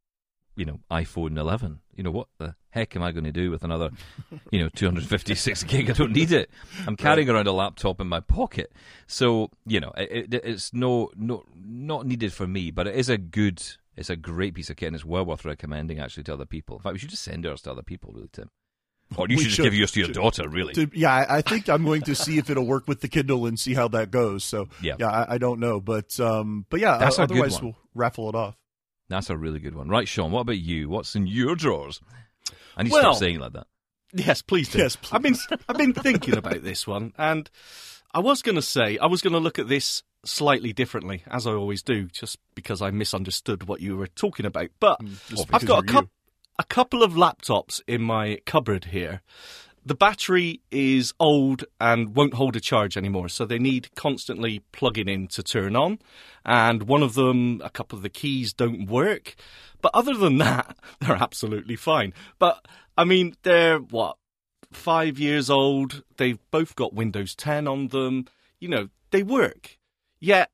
you 0.57 0.65
know, 0.65 0.81
iPhone 0.91 1.39
11. 1.39 1.81
You 1.95 2.03
know, 2.03 2.11
what 2.11 2.29
the 2.39 2.55
heck 2.71 2.97
am 2.97 3.03
I 3.03 3.13
going 3.13 3.25
to 3.25 3.33
do 3.33 3.51
with 3.51 3.63
another, 3.63 3.91
you 4.51 4.59
know, 4.59 4.69
256 4.71 5.63
gig? 5.65 5.91
I 5.91 5.93
don't 5.93 6.13
need 6.13 6.33
it. 6.33 6.51
I'm 6.87 6.97
carrying 6.97 7.29
around 7.29 7.47
a 7.47 7.53
laptop 7.53 8.01
in 8.01 8.09
my 8.09 8.21
pocket. 8.21 8.73
So, 9.07 9.51
you 9.67 9.81
know, 9.81 9.93
it, 9.97 10.33
it, 10.33 10.45
it's 10.45 10.73
no, 10.75 11.11
no, 11.17 11.45
not 11.55 12.07
needed 12.07 12.33
for 12.33 12.47
me, 12.47 12.71
but 12.71 12.87
it 12.87 12.95
is 12.97 13.09
a 13.09 13.17
good, 13.19 13.63
it's 13.97 14.11
a 14.11 14.17
great 14.17 14.55
piece 14.55 14.69
of 14.71 14.77
kit 14.77 14.89
and 14.89 14.97
it's 14.97 15.05
well 15.05 15.25
worth 15.25 15.45
recommending 15.45 15.99
actually 16.01 16.25
to 16.25 16.33
other 16.35 16.47
people. 16.47 16.77
In 16.77 16.83
fact, 16.83 16.93
we 16.95 16.99
should 16.99 17.11
just 17.11 17.23
send 17.25 17.47
ours 17.47 17.63
to 17.63 17.71
other 17.71 17.83
people, 17.83 18.13
really, 18.15 18.29
Tim. 18.33 18.51
Or 19.17 19.27
you 19.29 19.37
We 19.37 19.43
should 19.45 19.51
just 19.53 19.63
give 19.63 19.73
yours 19.75 19.93
to 19.93 20.01
your 20.01 20.07
Should. 20.09 20.17
daughter, 20.17 20.49
really. 20.49 20.75
To- 20.75 20.91
yeah, 20.93 21.25
I, 21.29 21.41
think 21.41 21.69
I'm 21.69 21.85
going 21.85 22.03
to 22.03 22.15
see 22.17 22.39
if 22.39 22.51
it'll 22.51 22.67
work 22.67 22.89
with 22.89 23.03
the 23.03 23.09
Kindle 23.09 23.47
and 23.47 23.57
see 23.59 23.73
how 23.73 23.87
that 23.89 24.11
goes. 24.11 24.43
So 24.43 24.69
Yeah. 24.83 24.97
I, 25.01 25.35
I 25.35 25.39
don't 25.39 25.61
know, 25.61 25.81
but 25.81 26.19
um, 26.19 26.67
but 26.71 26.81
yeah, 26.81 26.99
That's 26.99 27.17
o- 27.19 27.23
a 27.23 27.27
good 27.29 27.35
otherwise 27.39 27.63
we'll 27.63 27.77
raffle 27.95 28.29
it 28.29 28.35
off. 28.35 28.57
That's 29.09 29.31
a 29.31 29.37
really 29.37 29.61
good 29.61 29.75
one. 29.75 29.89
Right, 29.89 30.09
Sean, 30.09 30.33
what 30.33 30.41
about 30.41 30.59
you? 30.59 30.89
What's 30.89 31.15
in 31.15 31.27
your 31.27 31.55
drawers? 31.55 32.01
I 32.77 32.83
need 32.83 32.91
to 32.91 32.95
Well- 32.95 33.03
stop 33.15 33.21
saying 33.21 33.37
it 33.37 33.41
like 33.41 33.53
that. 33.53 33.67
Yes, 34.13 34.41
please 34.41 34.69
do. 34.69 34.79
Yes, 34.79 34.97
I've 35.13 35.21
been 35.23 35.37
I've 35.69 35.77
been 35.77 35.93
thinking 35.93 36.37
about 36.37 36.63
this 36.63 36.87
one, 36.87 37.13
and 37.19 37.51
I 38.15 38.21
was 38.21 38.41
going 38.41 38.55
to 38.55 38.63
say 38.63 38.97
I 38.99 39.07
was 39.07 39.21
going 39.21 39.33
to 39.33 39.41
look 39.41 39.59
at 39.59 39.69
this 39.69 40.05
slightly 40.25 40.73
differently, 40.73 41.23
as 41.27 41.47
I 41.47 41.53
always 41.53 41.83
do, 41.83 42.07
just 42.07 42.39
because 42.55 42.81
I 42.81 42.91
misunderstood 42.91 43.65
what 43.65 43.81
you 43.81 43.97
were 43.97 44.07
talking 44.07 44.47
about. 44.47 44.71
But 44.81 45.01
I've 45.53 45.67
got 45.67 45.83
a, 45.83 45.93
you're 45.93 46.03
coup 46.03 46.07
you. 46.07 46.11
a 46.59 46.65
couple 46.65 47.03
of 47.03 47.13
laptops 47.13 47.81
in 47.89 48.01
my 48.01 48.39
cupboard 48.47 48.87
here. 48.87 49.23
The 49.87 49.95
battery 49.95 50.63
is 50.73 51.15
old 51.21 51.65
and 51.81 52.17
won't 52.17 52.35
hold 52.35 52.57
a 52.57 52.61
charge 52.61 52.97
anymore, 52.97 53.29
so 53.29 53.47
they 53.47 53.61
need 53.61 53.95
constantly 53.95 54.65
plugging 54.73 55.09
in 55.09 55.29
to 55.29 55.45
turn 55.45 55.77
on. 55.77 56.01
And 56.45 56.83
one 56.89 57.05
of 57.05 57.15
them, 57.15 57.61
a 57.63 57.71
couple 57.71 57.97
of 57.97 58.03
the 58.03 58.09
keys 58.09 58.53
don't 58.53 58.87
work. 58.87 59.37
But 59.81 59.93
other 59.95 60.15
than 60.15 60.39
that, 60.39 60.77
they're 60.99 61.15
absolutely 61.15 61.77
fine. 61.77 62.15
But 62.41 62.67
I 62.99 63.05
mean, 63.05 63.37
they're 63.45 63.79
what, 63.79 64.17
five 64.73 65.21
years 65.21 65.49
old? 65.49 66.03
They've 66.17 66.41
both 66.51 66.75
got 66.75 66.93
Windows 66.93 67.37
10 67.37 67.69
on 67.69 67.87
them. 67.89 68.27
You 68.59 68.69
know, 68.69 68.89
they 69.13 69.23
work. 69.23 69.79
Yet, 70.19 70.51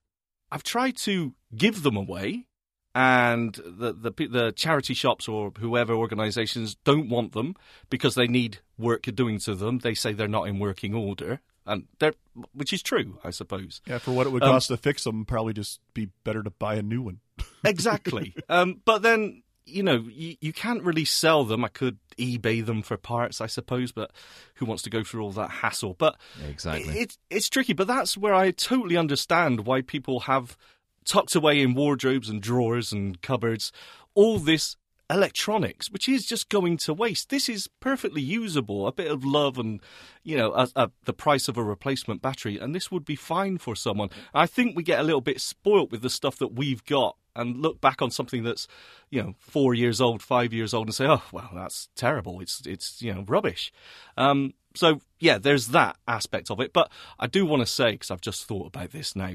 I've 0.51 0.63
tried 0.63 0.99
to 0.99 1.33
give 1.57 1.85
them 1.85 1.97
away 1.97 2.49
and 2.95 3.55
the, 3.55 3.93
the 3.93 4.27
the 4.29 4.53
charity 4.53 4.95
shops 4.95 5.29
or 5.29 5.53
whoever 5.59 5.95
organisations 5.95 6.77
don't 6.85 7.09
want 7.09 7.33
them 7.33 7.55
because 7.91 8.15
they 8.15 8.27
need 8.27 8.59
work 8.79 9.03
doing 9.15 9.39
to 9.41 9.55
them. 9.55 9.79
They 9.79 9.95
say 9.95 10.13
they're 10.13 10.29
not 10.29 10.49
in 10.49 10.59
working 10.59 10.95
order, 10.95 11.41
and 11.67 11.87
they're 11.99 12.15
which 12.53 12.73
is 12.73 12.83
true, 12.83 13.19
I 13.25 13.31
suppose. 13.31 13.81
Yeah, 13.87 13.99
for 13.99 14.13
what 14.13 14.27
it 14.27 14.31
would 14.31 14.43
Um, 14.43 14.51
cost 14.51 14.69
to 14.69 14.77
fix 14.77 15.05
them, 15.05 15.25
probably 15.25 15.53
just 15.55 15.81
be 15.95 16.11
better 16.25 16.43
to 16.43 16.51
buy 16.51 16.75
a 16.75 16.83
new 16.83 17.03
one. 17.03 17.21
Exactly. 17.65 18.35
um, 18.49 18.81
but 18.85 19.03
then 19.03 19.43
you 19.65 19.85
know, 19.85 20.05
you, 20.11 20.35
you 20.41 20.53
can't 20.53 20.83
really 20.83 21.05
sell 21.05 21.45
them. 21.45 21.65
I 21.65 21.69
could 21.69 21.99
eBay 22.19 22.67
them 22.67 22.83
for 22.83 22.97
parts, 22.97 23.41
I 23.41 23.47
suppose, 23.47 23.93
but 23.93 24.11
who 24.57 24.67
wants 24.67 24.83
to 24.83 24.91
go 24.91 25.05
through 25.05 25.23
all 25.23 25.31
that 25.33 25.51
hassle? 25.51 25.95
But 25.97 26.17
Exactly. 26.49 26.99
it's 26.99 27.17
it's 27.31 27.49
tricky. 27.49 27.73
But 27.73 27.87
that's 27.87 28.19
where 28.19 28.35
I 28.35 28.51
totally 28.51 28.97
understand 28.97 29.65
why 29.65 29.81
people 29.83 30.21
have 30.21 30.57
tucked 31.05 31.35
away 31.35 31.61
in 31.61 31.75
wardrobes 31.75 32.29
and 32.29 32.41
drawers 32.41 32.93
and 32.93 33.21
cupboards 33.23 33.73
all 34.15 34.39
this 34.39 34.77
electronics, 35.11 35.91
which 35.91 36.09
is 36.09 36.25
just 36.25 36.49
going 36.49 36.77
to 36.79 36.95
waste. 36.95 37.29
This 37.29 37.49
is 37.49 37.69
perfectly 37.81 38.23
usable. 38.23 38.87
A 38.87 38.93
bit 38.93 39.11
of 39.11 39.25
love 39.25 39.59
and, 39.59 39.81
you 40.23 40.37
know, 40.37 40.53
a, 40.53 40.69
a, 40.75 40.91
the 41.05 41.13
price 41.13 41.49
of 41.49 41.59
a 41.59 41.63
replacement 41.63 42.23
battery, 42.23 42.59
and 42.59 42.75
this 42.75 42.91
would 42.91 43.05
be 43.05 43.17
fine 43.17 43.59
for 43.59 43.77
someone. 43.77 44.09
I 44.33 44.47
think 44.47 44.75
we 44.75 44.83
get 44.83 45.01
a 45.01 45.05
little 45.05 45.21
bit 45.21 45.41
spoilt 45.41 45.91
with 45.91 46.03
the 46.03 46.11
stuff 46.11 46.39
that 46.39 46.55
we've 46.55 46.85
got 46.85 47.17
and 47.35 47.61
look 47.61 47.81
back 47.81 48.01
on 48.01 48.11
something 48.11 48.43
that's, 48.43 48.67
you 49.11 49.23
know, 49.23 49.35
four 49.39 49.75
years 49.75 50.01
old, 50.01 50.23
five 50.23 50.53
years 50.53 50.73
old, 50.73 50.89
and 50.89 50.95
say, 50.95 51.07
oh, 51.07 51.23
well, 51.31 51.51
that's 51.55 51.89
terrible. 51.95 52.41
It's, 52.41 52.67
it's 52.67 53.03
you 53.03 53.13
know, 53.15 53.25
rubbish. 53.27 53.73
Um, 54.17 54.55
so, 54.75 55.01
yeah, 55.19 55.37
there's 55.37 55.69
that 55.69 55.97
aspect 56.09 56.51
of 56.51 56.61
it. 56.61 56.73
But 56.73 56.91
I 57.19 57.27
do 57.27 57.45
want 57.45 57.61
to 57.61 57.67
say, 57.67 57.93
because 57.93 58.11
I've 58.11 58.21
just 58.21 58.47
thought 58.47 58.69
about 58.69 58.93
this 58.93 59.15
now, 59.15 59.35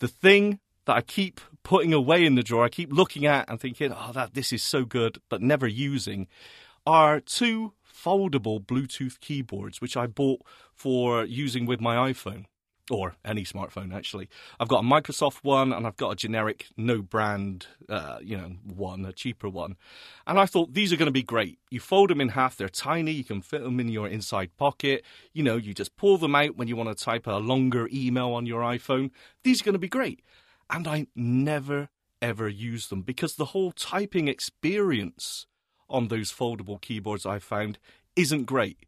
the 0.00 0.08
thing 0.08 0.60
that 0.86 0.96
I 0.96 1.00
keep 1.00 1.40
putting 1.62 1.92
away 1.92 2.24
in 2.24 2.34
the 2.34 2.42
drawer, 2.42 2.64
I 2.64 2.68
keep 2.68 2.92
looking 2.92 3.26
at 3.26 3.48
and 3.48 3.60
thinking, 3.60 3.92
oh, 3.92 4.12
that 4.12 4.34
this 4.34 4.52
is 4.52 4.62
so 4.62 4.84
good, 4.84 5.20
but 5.28 5.42
never 5.42 5.66
using, 5.66 6.28
are 6.86 7.20
two 7.20 7.72
foldable 8.04 8.64
Bluetooth 8.64 9.18
keyboards, 9.20 9.80
which 9.80 9.96
I 9.96 10.06
bought 10.06 10.42
for 10.74 11.24
using 11.24 11.64
with 11.64 11.80
my 11.80 12.12
iPhone 12.12 12.44
or 12.90 13.14
any 13.24 13.44
smartphone 13.44 13.94
actually. 13.94 14.28
I've 14.60 14.68
got 14.68 14.80
a 14.80 14.86
Microsoft 14.86 15.38
one 15.42 15.72
and 15.72 15.86
I've 15.86 15.96
got 15.96 16.10
a 16.10 16.16
generic 16.16 16.66
no 16.76 17.00
brand, 17.00 17.66
uh, 17.88 18.18
you 18.22 18.36
know, 18.36 18.56
one, 18.62 19.06
a 19.06 19.12
cheaper 19.12 19.48
one. 19.48 19.76
And 20.26 20.38
I 20.38 20.46
thought 20.46 20.74
these 20.74 20.92
are 20.92 20.96
going 20.96 21.06
to 21.06 21.12
be 21.12 21.22
great. 21.22 21.58
You 21.70 21.80
fold 21.80 22.10
them 22.10 22.20
in 22.20 22.30
half, 22.30 22.56
they're 22.56 22.68
tiny, 22.68 23.12
you 23.12 23.24
can 23.24 23.40
fit 23.40 23.62
them 23.62 23.80
in 23.80 23.88
your 23.88 24.06
inside 24.06 24.54
pocket. 24.58 25.02
You 25.32 25.42
know, 25.42 25.56
you 25.56 25.72
just 25.72 25.96
pull 25.96 26.18
them 26.18 26.34
out 26.34 26.56
when 26.56 26.68
you 26.68 26.76
want 26.76 26.96
to 26.96 27.04
type 27.04 27.26
a 27.26 27.32
longer 27.32 27.88
email 27.92 28.32
on 28.32 28.44
your 28.44 28.60
iPhone. 28.60 29.10
These 29.44 29.62
are 29.62 29.64
going 29.64 29.74
to 29.74 29.78
be 29.78 29.88
great 29.88 30.20
and 30.70 30.86
I 30.86 31.06
never 31.14 31.88
ever 32.22 32.48
use 32.48 32.88
them 32.88 33.02
because 33.02 33.34
the 33.34 33.46
whole 33.46 33.72
typing 33.72 34.28
experience 34.28 35.46
on 35.90 36.08
those 36.08 36.32
foldable 36.32 36.80
keyboards 36.80 37.26
I 37.26 37.38
found 37.38 37.78
isn't 38.16 38.44
great. 38.44 38.78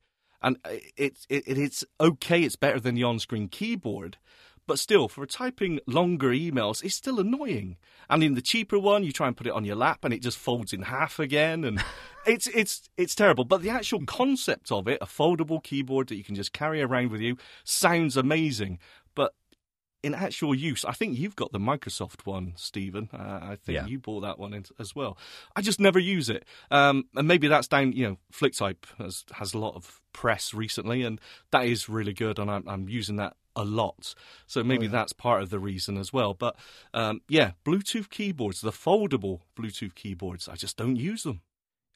And 0.43 0.59
it, 0.97 1.19
it, 1.29 1.45
it's 1.47 1.85
okay, 2.01 2.43
it's 2.43 2.57
better 2.57 2.81
than 2.81 2.95
the 2.95 3.03
on 3.03 3.19
screen 3.19 3.49
keyboard, 3.49 4.17
but 4.67 4.79
still, 4.81 5.07
for 5.09 5.25
typing 5.27 5.79
longer 5.87 6.31
emails, 6.31 6.83
it's 6.83 6.97
still 6.97 7.21
annoying. 7.21 7.77
And 8.11 8.23
in 8.23 8.35
the 8.35 8.43
cheaper 8.43 8.79
one, 8.79 9.05
you 9.05 9.13
try 9.13 9.29
and 9.29 9.37
put 9.37 9.47
it 9.47 9.53
on 9.53 9.65
your 9.65 9.77
lap 9.77 10.05
and 10.05 10.13
it 10.13 10.23
just 10.23 10.39
folds 10.39 10.73
in 10.73 10.83
half 10.83 11.21
again. 11.21 11.65
And 11.65 11.83
it's, 12.27 12.49
it's, 12.49 12.89
it's 12.97 13.15
terrible. 13.15 13.45
But 13.45 13.63
the 13.63 13.71
actual 13.71 14.05
concept 14.05 14.73
of 14.73 14.89
it, 14.89 14.99
a 15.01 15.07
foldable 15.07 15.63
keyboard 15.63 16.09
that 16.09 16.17
you 16.17 16.25
can 16.25 16.35
just 16.35 16.53
carry 16.53 16.83
around 16.83 17.11
with 17.11 17.21
you, 17.21 17.37
sounds 17.63 18.17
amazing. 18.17 18.81
In 20.03 20.15
actual 20.15 20.55
use, 20.55 20.85
I 20.85 20.93
think 20.93 21.19
you've 21.19 21.35
got 21.35 21.53
the 21.53 21.59
Microsoft 21.59 22.27
one, 22.27 22.53
Stephen. 22.57 23.09
Uh, 23.13 23.41
I 23.43 23.57
think 23.61 23.75
Yeah. 23.77 23.87
you 23.87 23.99
bought 23.99 24.21
that 24.21 24.39
one 24.39 24.53
in, 24.55 24.65
as 24.79 24.95
well. 24.95 25.19
I 25.57 25.63
just 25.63 25.81
never 25.81 25.99
use 25.99 26.29
it, 26.31 26.45
um, 26.71 27.07
and 27.17 27.27
maybe 27.27 27.49
that's 27.49 27.67
down. 27.67 27.93
You 27.93 28.11
know, 28.11 28.19
FlickType 28.33 28.85
has 28.99 29.25
has 29.33 29.53
a 29.55 29.59
lot 29.59 29.75
of 29.75 30.01
press 30.13 30.55
recently, 30.55 31.03
and 31.03 31.21
that 31.51 31.67
is 31.67 31.89
really 31.89 32.13
good, 32.13 32.39
and 32.39 32.51
I'm, 32.51 32.69
I'm 32.69 32.89
using 32.89 33.17
that 33.17 33.37
a 33.57 33.65
lot. 33.65 34.15
So 34.47 34.63
maybe 34.63 34.87
that's 34.87 35.13
part 35.15 35.43
of 35.43 35.49
the 35.51 35.59
reason 35.59 35.97
as 35.97 36.13
well. 36.13 36.35
But 36.35 36.57
um, 36.95 37.23
yeah, 37.29 37.53
Bluetooth 37.65 38.11
keyboards, 38.11 38.61
the 38.61 38.71
foldable 38.71 39.41
Bluetooth 39.59 39.95
keyboards, 39.95 40.47
I 40.49 40.55
just 40.57 40.77
don't 40.77 40.97
use 40.97 41.23
them. 41.23 41.41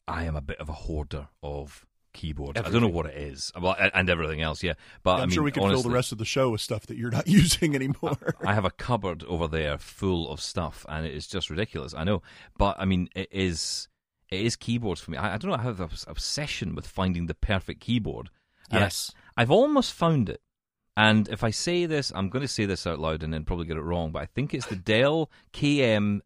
I 0.08 0.24
am 0.24 0.34
a 0.34 0.40
bit 0.40 0.58
of 0.58 0.68
a 0.68 0.72
hoarder 0.72 1.28
of 1.42 1.86
keyboards. 2.12 2.58
I 2.60 2.68
don't 2.70 2.80
know 2.82 2.88
what 2.88 3.06
it 3.06 3.16
is, 3.16 3.52
well, 3.60 3.76
and- 3.94 4.08
everything 4.10 4.40
else. 4.42 4.62
Yeah, 4.62 4.74
but 5.02 5.14
I'm 5.16 5.20
I 5.20 5.26
mean, 5.26 5.30
sure 5.34 5.42
we 5.42 5.52
can 5.52 5.68
fill 5.68 5.82
the 5.82 5.90
rest 5.90 6.12
of 6.12 6.18
the 6.18 6.24
show 6.24 6.50
with 6.50 6.60
stuff 6.60 6.86
that 6.86 6.96
you're 6.96 7.10
not 7.10 7.26
using 7.28 7.74
anymore. 7.74 8.16
I 8.44 8.54
have 8.54 8.64
a 8.64 8.70
cupboard 8.70 9.24
over 9.24 9.46
there 9.48 9.78
full 9.78 10.30
of 10.30 10.40
stuff, 10.40 10.84
and 10.88 11.06
it 11.06 11.14
is 11.14 11.26
just 11.26 11.50
ridiculous. 11.50 11.94
I 11.94 12.04
know, 12.04 12.22
but 12.58 12.76
I 12.78 12.84
mean, 12.84 13.08
it 13.14 13.28
is 13.32 13.88
it 14.30 14.40
is 14.40 14.56
keyboards 14.56 15.00
for 15.00 15.10
me. 15.10 15.18
I, 15.18 15.34
I 15.34 15.38
don't 15.38 15.50
know. 15.50 15.56
I 15.56 15.62
have 15.62 15.78
this 15.78 16.04
obsession 16.08 16.74
with 16.74 16.86
finding 16.86 17.26
the 17.26 17.34
perfect 17.34 17.80
keyboard. 17.80 18.30
And 18.70 18.78
I- 18.80 18.82
Yes. 18.86 19.12
I've 19.36 19.50
almost 19.50 19.92
found 19.92 20.28
it. 20.28 20.40
And 20.96 21.28
if 21.28 21.42
I 21.42 21.50
say 21.50 21.86
this, 21.86 22.12
I'm 22.14 22.28
going 22.28 22.42
to 22.42 22.48
say 22.48 22.66
this 22.66 22.86
out 22.86 22.98
loud 22.98 23.22
and 23.22 23.32
then 23.32 23.44
probably 23.44 23.64
get 23.66 23.76
it 23.78 23.82
wrong. 23.82 24.10
But 24.12 24.22
I 24.22 24.26
think 24.26 24.52
it's 24.52 24.66
the 24.66 24.76
Dell 24.76 25.30
KM 25.52 26.20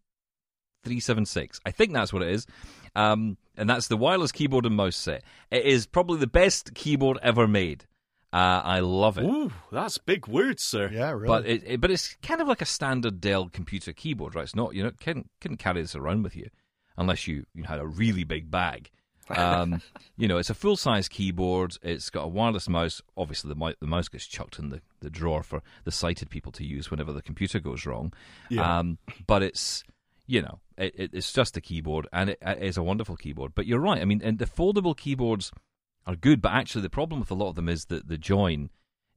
376. 0.82 1.60
I 1.64 1.70
think 1.70 1.92
that's 1.92 2.12
what 2.12 2.22
it 2.22 2.28
is. 2.30 2.46
Um, 2.94 3.36
and 3.56 3.68
that's 3.70 3.88
the 3.88 3.96
wireless 3.96 4.32
keyboard 4.32 4.66
and 4.66 4.76
mouse 4.76 4.96
set. 4.96 5.22
It 5.50 5.64
is 5.64 5.86
probably 5.86 6.18
the 6.18 6.26
best 6.26 6.74
keyboard 6.74 7.18
ever 7.22 7.46
made. 7.46 7.84
Uh, 8.32 8.60
I 8.64 8.80
love 8.80 9.16
it. 9.18 9.22
Ooh, 9.24 9.52
that's 9.70 9.96
big 9.98 10.26
words, 10.26 10.62
sir. 10.62 10.90
yeah, 10.92 11.10
really. 11.10 11.26
But 11.28 11.46
it, 11.46 11.62
it- 11.66 11.80
but 11.80 11.90
it's 11.92 12.16
kind 12.22 12.40
of 12.40 12.48
like 12.48 12.60
a 12.62 12.66
standard 12.66 13.20
Dell 13.20 13.48
computer 13.48 13.92
keyboard, 13.92 14.34
right? 14.34 14.42
It's 14.42 14.56
not 14.56 14.74
you 14.74 14.82
know 14.82 14.90
couldn't 15.00 15.30
couldn't 15.40 15.58
carry 15.58 15.80
this 15.82 15.94
around 15.94 16.22
with 16.24 16.34
you 16.34 16.48
unless 16.96 17.26
you, 17.28 17.44
you 17.54 17.64
had 17.64 17.78
a 17.80 17.86
really 17.86 18.24
big 18.24 18.50
bag. 18.50 18.90
Um, 19.30 19.80
you 20.18 20.28
know, 20.28 20.36
it's 20.36 20.50
a 20.50 20.54
full 20.54 20.76
size 20.76 21.08
keyboard. 21.08 21.78
It's 21.82 22.10
got 22.10 22.24
a 22.24 22.28
wireless 22.28 22.68
mouse. 22.68 23.00
Obviously, 23.16 23.48
the, 23.48 23.54
mou- 23.54 23.72
the 23.80 23.86
mouse 23.86 24.06
gets 24.08 24.26
chucked 24.26 24.58
in 24.58 24.68
the, 24.68 24.82
the 25.00 25.08
drawer 25.08 25.42
for 25.42 25.62
the 25.84 25.90
sighted 25.90 26.28
people 26.28 26.52
to 26.52 26.62
use 26.64 26.90
whenever 26.90 27.10
the 27.10 27.22
computer 27.22 27.58
goes 27.58 27.86
wrong. 27.86 28.12
Yeah. 28.50 28.80
Um, 28.80 28.98
but 29.26 29.42
it's 29.42 29.82
you 30.26 30.42
know 30.42 30.60
it, 30.76 30.94
it, 30.96 31.10
it's 31.14 31.32
just 31.32 31.56
a 31.56 31.60
keyboard, 31.60 32.06
and 32.12 32.30
it, 32.30 32.38
it 32.42 32.62
is 32.62 32.76
a 32.76 32.82
wonderful 32.82 33.16
keyboard. 33.16 33.52
But 33.54 33.66
you're 33.66 33.80
right. 33.80 34.00
I 34.00 34.04
mean, 34.04 34.20
and 34.24 34.38
the 34.38 34.46
foldable 34.46 34.96
keyboards 34.96 35.52
are 36.06 36.16
good, 36.16 36.40
but 36.42 36.52
actually 36.52 36.82
the 36.82 36.90
problem 36.90 37.20
with 37.20 37.30
a 37.30 37.34
lot 37.34 37.48
of 37.50 37.54
them 37.54 37.68
is 37.68 37.86
that 37.86 38.08
the 38.08 38.18
join 38.18 38.70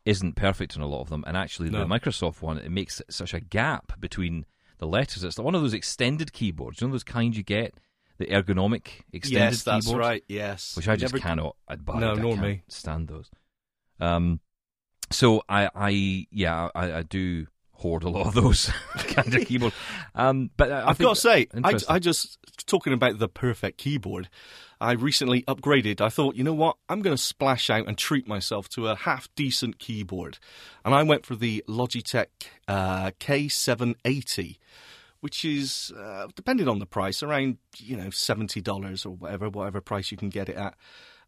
isn't 0.06 0.36
perfect 0.38 0.76
in 0.76 0.82
a 0.82 0.88
lot 0.88 1.02
of 1.02 1.10
them, 1.10 1.24
and 1.28 1.36
actually 1.36 1.70
the 1.70 1.86
Microsoft 1.86 2.42
one 2.42 2.58
it 2.58 2.72
makes 2.72 3.02
such 3.10 3.34
a 3.34 3.40
gap 3.42 4.00
between 4.00 4.46
the 4.78 4.88
letters. 4.88 5.24
It's 5.24 5.38
one 5.38 5.56
of 5.56 5.62
those 5.62 5.74
extended 5.74 6.32
keyboards, 6.34 6.80
you 6.82 6.88
know 6.88 6.92
those 6.94 7.04
kind 7.04 7.36
you 7.36 7.44
get, 7.44 7.74
the 8.18 8.26
ergonomic 8.28 8.88
extended 9.12 9.52
yes, 9.54 9.64
that's 9.64 9.86
keyboards, 9.86 10.00
right. 10.00 10.24
Yes, 10.28 10.76
which 10.78 10.88
I 10.88 10.96
just 10.96 11.14
Never- 11.14 11.22
cannot. 11.22 11.56
I, 11.68 11.76
No, 11.96 12.14
nor 12.14 12.38
me. 12.38 12.64
stand 12.70 13.08
those. 13.10 13.30
Um, 14.00 14.40
so 15.12 15.44
I, 15.50 15.70
I 15.76 16.28
yeah, 16.32 16.70
I, 16.76 16.94
I 16.94 17.04
do 17.04 17.48
hoard 17.78 18.04
a 18.04 18.10
lot 18.10 18.28
of 18.28 18.34
those 18.34 18.72
kind 18.98 19.34
of 19.34 19.46
keyboards. 19.48 19.76
Um, 20.16 20.50
but 20.58 20.72
I, 20.72 20.82
I 20.82 20.90
I've 20.90 20.98
got 20.98 21.16
to 21.16 21.22
say, 21.22 21.48
I. 21.64 21.80
I 21.88 22.00
just 22.00 22.38
talking 22.66 22.94
about 22.94 23.20
the 23.20 23.28
perfect 23.28 23.78
keyboard. 23.78 24.30
I 24.80 24.92
recently 24.92 25.44
upgraded. 25.44 26.02
I 26.02 26.10
thought, 26.10 26.36
you 26.36 26.44
know 26.44 26.54
what? 26.54 26.78
I'm 26.90 27.02
going 27.02 27.16
to 27.16 27.22
splash 27.22 27.70
out 27.70 27.88
and 27.88 27.98
treat 27.98 28.28
myself 28.28 28.70
to 28.70 28.88
a 28.88 28.96
half 28.96 29.28
decent 29.36 29.80
keyboard, 29.80 30.38
and 30.86 30.94
I 30.94 31.04
went 31.04 31.26
for 31.26 31.36
the 31.36 31.64
Logitech 31.68 32.28
uh, 32.68 33.12
K780, 33.20 34.58
which 35.22 35.46
is 35.46 35.92
uh, 35.98 36.28
depending 36.36 36.68
on 36.68 36.80
the 36.80 36.86
price, 36.86 37.24
around 37.24 37.58
you 37.78 37.96
know 37.96 38.10
seventy 38.10 38.62
dollars 38.62 39.06
or 39.06 39.12
whatever, 39.12 39.50
whatever 39.50 39.82
price 39.82 40.12
you 40.12 40.18
can 40.18 40.30
get 40.30 40.50
it 40.50 40.56
at. 40.56 40.76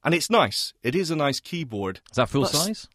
And 0.04 0.14
it's 0.14 0.30
nice. 0.30 0.74
It 0.82 0.96
is 0.96 1.12
a 1.12 1.16
nice 1.16 1.40
keyboard. 1.40 2.00
is 2.10 2.16
that 2.16 2.30
full 2.30 2.46
size? 2.46 2.88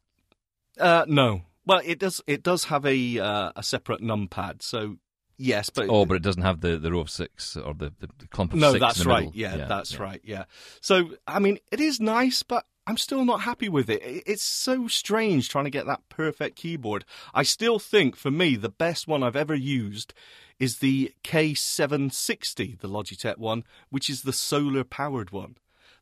Uh, 0.79 1.05
no, 1.07 1.43
well, 1.67 1.81
it 1.85 1.99
does. 1.99 2.21
It 2.27 2.43
does 2.43 2.65
have 2.65 2.85
a 2.87 3.19
uh, 3.19 3.53
a 3.57 3.63
separate 3.63 4.01
numpad. 4.01 4.63
So 4.63 4.97
yes, 5.37 5.71
but 5.71 5.89
Oh, 5.89 6.05
but 6.05 6.15
it 6.15 6.23
doesn't 6.23 6.43
have 6.43 6.61
the, 6.61 6.79
the 6.79 6.93
row 6.93 7.01
of 7.01 7.11
six 7.11 7.57
or 7.57 7.75
the, 7.75 7.93
the, 8.01 8.09
the 8.19 8.29
clump 8.29 8.53
of 8.53 8.59
no, 8.59 8.73
six. 8.73 8.81
that's 8.81 8.99
in 8.99 9.05
the 9.05 9.11
right. 9.11 9.25
middle. 9.27 9.39
Yeah, 9.39 9.67
that's 9.67 9.95
yeah. 9.95 10.03
right. 10.03 10.21
Yeah. 10.25 10.45
So 10.81 11.11
I 11.27 11.39
mean, 11.39 11.59
it 11.71 11.81
is 11.81 12.01
nice, 12.01 12.43
but 12.43 12.67
I'm 12.87 12.99
still 12.99 13.25
not 13.25 13.43
happy 13.43 13.69
with 13.69 13.89
it. 13.89 14.03
It's 14.05 14.43
so 14.43 14.89
strange 14.89 15.49
trying 15.49 15.65
to 15.65 15.71
get 15.71 15.87
that 15.87 16.07
perfect 16.09 16.57
keyboard. 16.57 17.05
I 17.33 17.43
still 17.43 17.79
think, 17.79 18.15
for 18.15 18.31
me, 18.31 18.57
the 18.57 18.69
best 18.69 19.09
one 19.09 19.23
I've 19.23 19.37
ever 19.37 19.55
used 19.55 20.13
is 20.59 20.79
the 20.79 21.13
K760, 21.25 22.79
the 22.81 22.89
Logitech 22.89 23.39
one, 23.39 23.65
which 23.91 24.11
is 24.11 24.23
the 24.23 24.33
solar 24.33 24.85
powered 24.85 25.31
one. 25.31 25.57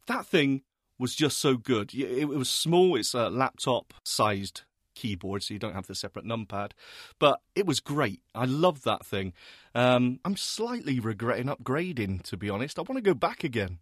That 0.07 0.27
thing 0.27 0.63
was 0.99 1.15
just 1.15 1.39
so 1.39 1.57
good. 1.57 1.95
It, 1.95 2.19
it 2.19 2.29
was 2.29 2.51
small. 2.51 2.97
It's 2.97 3.15
a 3.15 3.31
laptop 3.31 3.95
sized 4.05 4.63
keyboard, 5.03 5.43
so 5.43 5.53
you 5.53 5.61
don't 5.61 5.75
have 5.75 5.87
the 5.89 5.95
separate 5.95 6.25
numpad. 6.25 6.73
But 7.19 7.41
it 7.55 7.67
was 7.67 7.81
great. 7.81 8.23
I 8.35 8.45
love 8.45 8.83
that 8.83 9.05
thing. 9.05 9.33
Um, 9.75 10.21
I'm 10.25 10.37
slightly 10.37 11.01
regretting 11.01 11.47
upgrading, 11.47 12.23
to 12.25 12.37
be 12.37 12.49
honest. 12.49 12.79
I 12.79 12.83
want 12.83 12.97
to 12.97 13.03
go 13.03 13.15
back 13.15 13.43
again. 13.43 13.79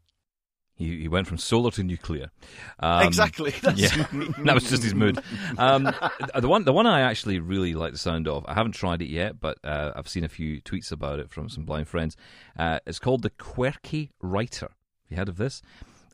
He, 0.75 1.03
he 1.03 1.09
went 1.09 1.27
from 1.27 1.37
solar 1.37 1.71
to 1.73 1.83
nuclear. 1.83 2.31
Um, 2.79 3.07
exactly. 3.07 3.51
That's 3.63 3.79
Yeah, 3.79 4.07
that 4.45 4.55
was 4.55 4.71
just 4.71 4.83
his 4.83 4.95
mood. 4.95 5.23
Um, 5.59 5.93
the 6.35 6.49
one, 6.49 6.65
the 6.65 6.73
one 6.73 6.87
I 6.87 7.03
actually 7.03 7.39
really 7.39 7.75
like 7.75 7.93
the 7.93 7.99
sound 7.99 8.27
of. 8.27 8.47
I 8.49 8.55
haven't 8.55 8.73
tried 8.73 9.03
it 9.03 9.11
yet, 9.11 9.39
but 9.39 9.59
uh, 9.63 9.93
I've 9.95 10.09
seen 10.09 10.25
a 10.25 10.29
few 10.29 10.63
tweets 10.63 10.91
about 10.91 11.19
it 11.19 11.31
from 11.31 11.51
some 11.51 11.67
blind 11.67 11.87
friends. 11.87 12.17
Uh, 12.59 12.79
it's 12.87 12.99
called 12.99 13.21
the 13.23 13.31
Quirky 13.31 14.11
Writer. 14.23 14.69
Have 14.69 15.11
you 15.11 15.17
heard 15.19 15.29
of 15.29 15.37
this? 15.37 15.61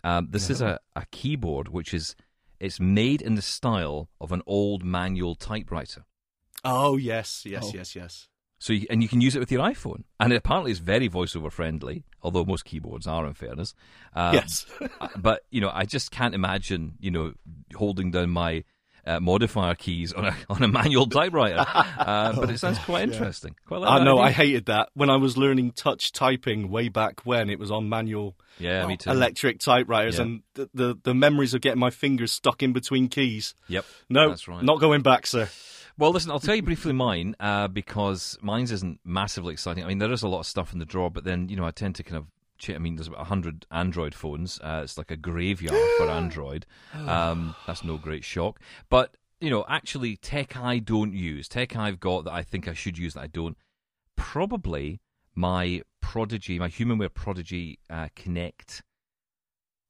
Um, 0.02 0.28
this 0.30 0.50
is 0.50 0.60
a, 0.60 0.78
a 0.94 1.04
keyboard 1.10 1.68
which 1.68 1.94
is 1.94 2.16
it's 2.60 2.80
made 2.80 3.20
in 3.22 3.34
the 3.34 3.42
style 3.42 4.08
of 4.20 4.32
an 4.32 4.42
old 4.46 4.84
manual 4.84 5.34
typewriter. 5.34 6.04
Oh 6.64 6.96
yes, 6.96 7.44
yes, 7.46 7.64
Oh. 7.66 7.72
yes, 7.74 7.94
yes. 7.96 8.28
So 8.58 8.72
you, 8.72 8.86
and 8.88 9.02
you 9.02 9.08
can 9.08 9.20
use 9.20 9.36
it 9.36 9.38
with 9.40 9.52
your 9.52 9.62
iPhone, 9.62 10.04
and 10.18 10.32
it 10.32 10.36
apparently 10.36 10.70
it's 10.70 10.80
very 10.80 11.08
voiceover 11.10 11.52
friendly. 11.52 12.04
Although 12.22 12.44
most 12.46 12.64
keyboards 12.64 13.06
are, 13.06 13.26
in 13.26 13.34
fairness. 13.34 13.74
Um, 14.14 14.34
Yes. 14.34 14.64
uh, 15.00 15.08
but 15.16 15.42
you 15.50 15.60
know, 15.60 15.70
I 15.74 15.84
just 15.84 16.10
can't 16.10 16.34
imagine 16.34 16.94
you 16.98 17.10
know 17.10 17.34
holding 17.74 18.10
down 18.10 18.30
my 18.30 18.64
uh, 19.06 19.20
modifier 19.20 19.74
keys 19.74 20.12
on 20.12 20.24
a 20.26 20.36
on 20.50 20.62
a 20.62 20.68
manual 20.68 21.06
typewriter. 21.06 21.64
Uh, 21.66 22.32
but 22.40 22.50
it 22.50 22.58
sounds 22.58 22.78
quite 22.80 23.04
interesting. 23.04 23.54
Quite 23.66 23.82
like 23.82 24.00
I 24.00 24.04
know, 24.04 24.18
I 24.18 24.30
hated 24.30 24.66
that. 24.66 24.88
When 24.94 25.10
I 25.10 25.16
was 25.16 25.36
learning 25.36 25.72
touch 25.72 26.12
typing 26.12 26.70
way 26.70 26.88
back 26.88 27.20
when, 27.24 27.50
it 27.50 27.58
was 27.58 27.70
on 27.70 27.88
manual 27.88 28.36
Yeah, 28.58 28.86
me 28.86 28.96
too. 28.96 29.10
electric 29.10 29.60
typewriters, 29.60 30.16
Yeah. 30.16 30.22
and 30.22 30.42
the, 30.54 30.70
the, 30.74 30.98
the 31.02 31.14
memories 31.14 31.54
of 31.54 31.60
getting 31.60 31.80
my 31.80 31.90
fingers 31.90 32.32
stuck 32.32 32.62
in 32.62 32.72
between 32.72 33.08
keys. 33.08 33.54
Yep. 33.68 33.84
No, 34.08 34.28
That's 34.30 34.48
right. 34.48 34.62
not 34.62 34.80
going 34.80 35.02
back, 35.02 35.26
sir. 35.26 35.48
Well, 35.98 36.10
listen, 36.10 36.30
I'll 36.30 36.40
tell 36.40 36.54
you 36.54 36.62
briefly 36.62 36.92
mine 36.92 37.36
uh, 37.40 37.68
because 37.68 38.36
mine's 38.42 38.70
isn't 38.70 39.00
massively 39.02 39.54
exciting. 39.54 39.82
I 39.82 39.86
mean, 39.86 39.98
there 39.98 40.12
is 40.12 40.22
a 40.22 40.28
lot 40.28 40.40
of 40.40 40.46
stuff 40.46 40.74
in 40.74 40.78
the 40.78 40.84
drawer, 40.84 41.10
but 41.10 41.24
then 41.24 41.48
you 41.48 41.56
know 41.56 41.64
I 41.64 41.70
tend 41.70 41.94
to 41.96 42.02
kind 42.02 42.18
of. 42.18 42.26
I 42.68 42.78
mean, 42.78 42.96
there's 42.96 43.08
about 43.08 43.26
hundred 43.26 43.66
Android 43.70 44.14
phones. 44.14 44.58
Uh, 44.60 44.80
it's 44.84 44.98
like 44.98 45.10
a 45.10 45.16
graveyard 45.16 45.78
for 45.96 46.04
Android. 46.10 46.66
Um, 46.94 47.54
that's 47.66 47.84
no 47.84 47.96
great 47.96 48.24
shock. 48.24 48.60
But 48.88 49.16
you 49.40 49.50
know, 49.50 49.64
actually, 49.68 50.16
tech 50.16 50.56
I 50.56 50.78
don't 50.78 51.12
use. 51.12 51.48
Tech 51.48 51.76
I've 51.76 52.00
got 52.00 52.24
that 52.24 52.32
I 52.32 52.42
think 52.42 52.68
I 52.68 52.74
should 52.74 52.98
use 52.98 53.14
that 53.14 53.20
I 53.20 53.26
don't. 53.26 53.56
Probably 54.16 55.00
my 55.34 55.82
Prodigi, 56.02 56.58
my 56.58 56.68
HumanWare 56.68 57.10
Prodigi 57.10 57.78
uh, 57.90 58.08
Connect. 58.16 58.82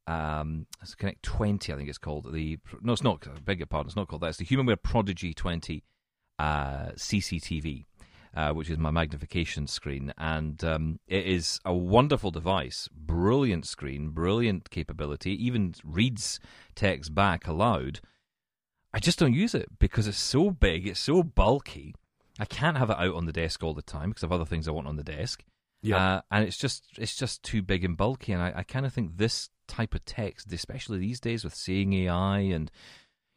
Um, 0.08 0.66
it's 0.82 0.94
Connect 0.94 1.22
20, 1.22 1.72
I 1.72 1.76
think 1.76 1.88
it's 1.88 1.98
called. 1.98 2.32
The 2.32 2.58
no, 2.82 2.92
it's 2.92 3.02
not. 3.02 3.26
I 3.26 3.38
beg 3.40 3.58
your 3.58 3.66
pardon. 3.66 3.88
It's 3.88 3.96
not 3.96 4.08
called 4.08 4.22
that. 4.22 4.28
It's 4.28 4.38
the 4.38 4.46
HumanWare 4.46 4.76
Prodigi 4.76 5.34
20 5.34 5.84
uh, 6.38 6.90
CCTV, 6.96 7.84
uh, 8.34 8.52
which 8.52 8.70
is 8.70 8.78
my 8.78 8.90
magnification 8.90 9.66
screen, 9.66 10.12
and 10.18 10.62
um, 10.64 11.00
it 11.06 11.26
is 11.26 11.60
a 11.64 11.74
wonderful 11.74 12.30
device. 12.30 12.88
Brilliant 12.92 13.66
screen, 13.66 14.10
brilliant 14.10 14.70
capability. 14.70 15.34
it 15.34 15.40
Even 15.40 15.74
reads 15.84 16.40
text 16.74 17.14
back 17.14 17.46
aloud. 17.46 18.00
I 18.92 18.98
just 18.98 19.18
don't 19.18 19.34
use 19.34 19.54
it 19.54 19.78
because 19.78 20.06
it's 20.06 20.18
so 20.18 20.50
big, 20.50 20.86
it's 20.86 21.00
so 21.00 21.22
bulky. 21.22 21.94
I 22.38 22.44
can't 22.44 22.76
have 22.76 22.90
it 22.90 22.98
out 22.98 23.14
on 23.14 23.26
the 23.26 23.32
desk 23.32 23.62
all 23.62 23.74
the 23.74 23.82
time 23.82 24.10
because 24.10 24.22
I 24.22 24.26
have 24.26 24.32
other 24.32 24.44
things 24.44 24.68
I 24.68 24.72
want 24.72 24.86
on 24.86 24.96
the 24.96 25.04
desk. 25.04 25.44
Yeah. 25.82 26.16
Uh, 26.16 26.20
and 26.30 26.44
it's 26.44 26.56
just 26.56 26.84
it's 26.98 27.16
just 27.16 27.42
too 27.42 27.62
big 27.62 27.84
and 27.84 27.96
bulky, 27.96 28.32
and 28.32 28.42
I, 28.42 28.52
I 28.56 28.62
kind 28.62 28.86
of 28.86 28.92
think 28.92 29.16
this 29.16 29.50
type 29.68 29.94
of 29.94 30.04
text, 30.04 30.52
especially 30.52 30.98
these 30.98 31.20
days 31.20 31.44
with 31.44 31.54
seeing 31.54 31.92
AI 31.92 32.38
and 32.38 32.70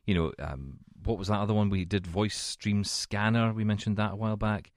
you 0.05 0.15
know 0.15 0.31
um, 0.39 0.79
what 1.03 1.17
was 1.17 1.27
that 1.27 1.39
other 1.39 1.53
one 1.53 1.69
we 1.69 1.85
did, 1.85 2.07
Voice 2.07 2.55
Dream 2.55 2.83
Scanner. 2.83 3.53
We 3.53 3.63
mentioned 3.63 3.97
that 3.97 4.13
a 4.13 4.15
while 4.15 4.37
back. 4.37 4.71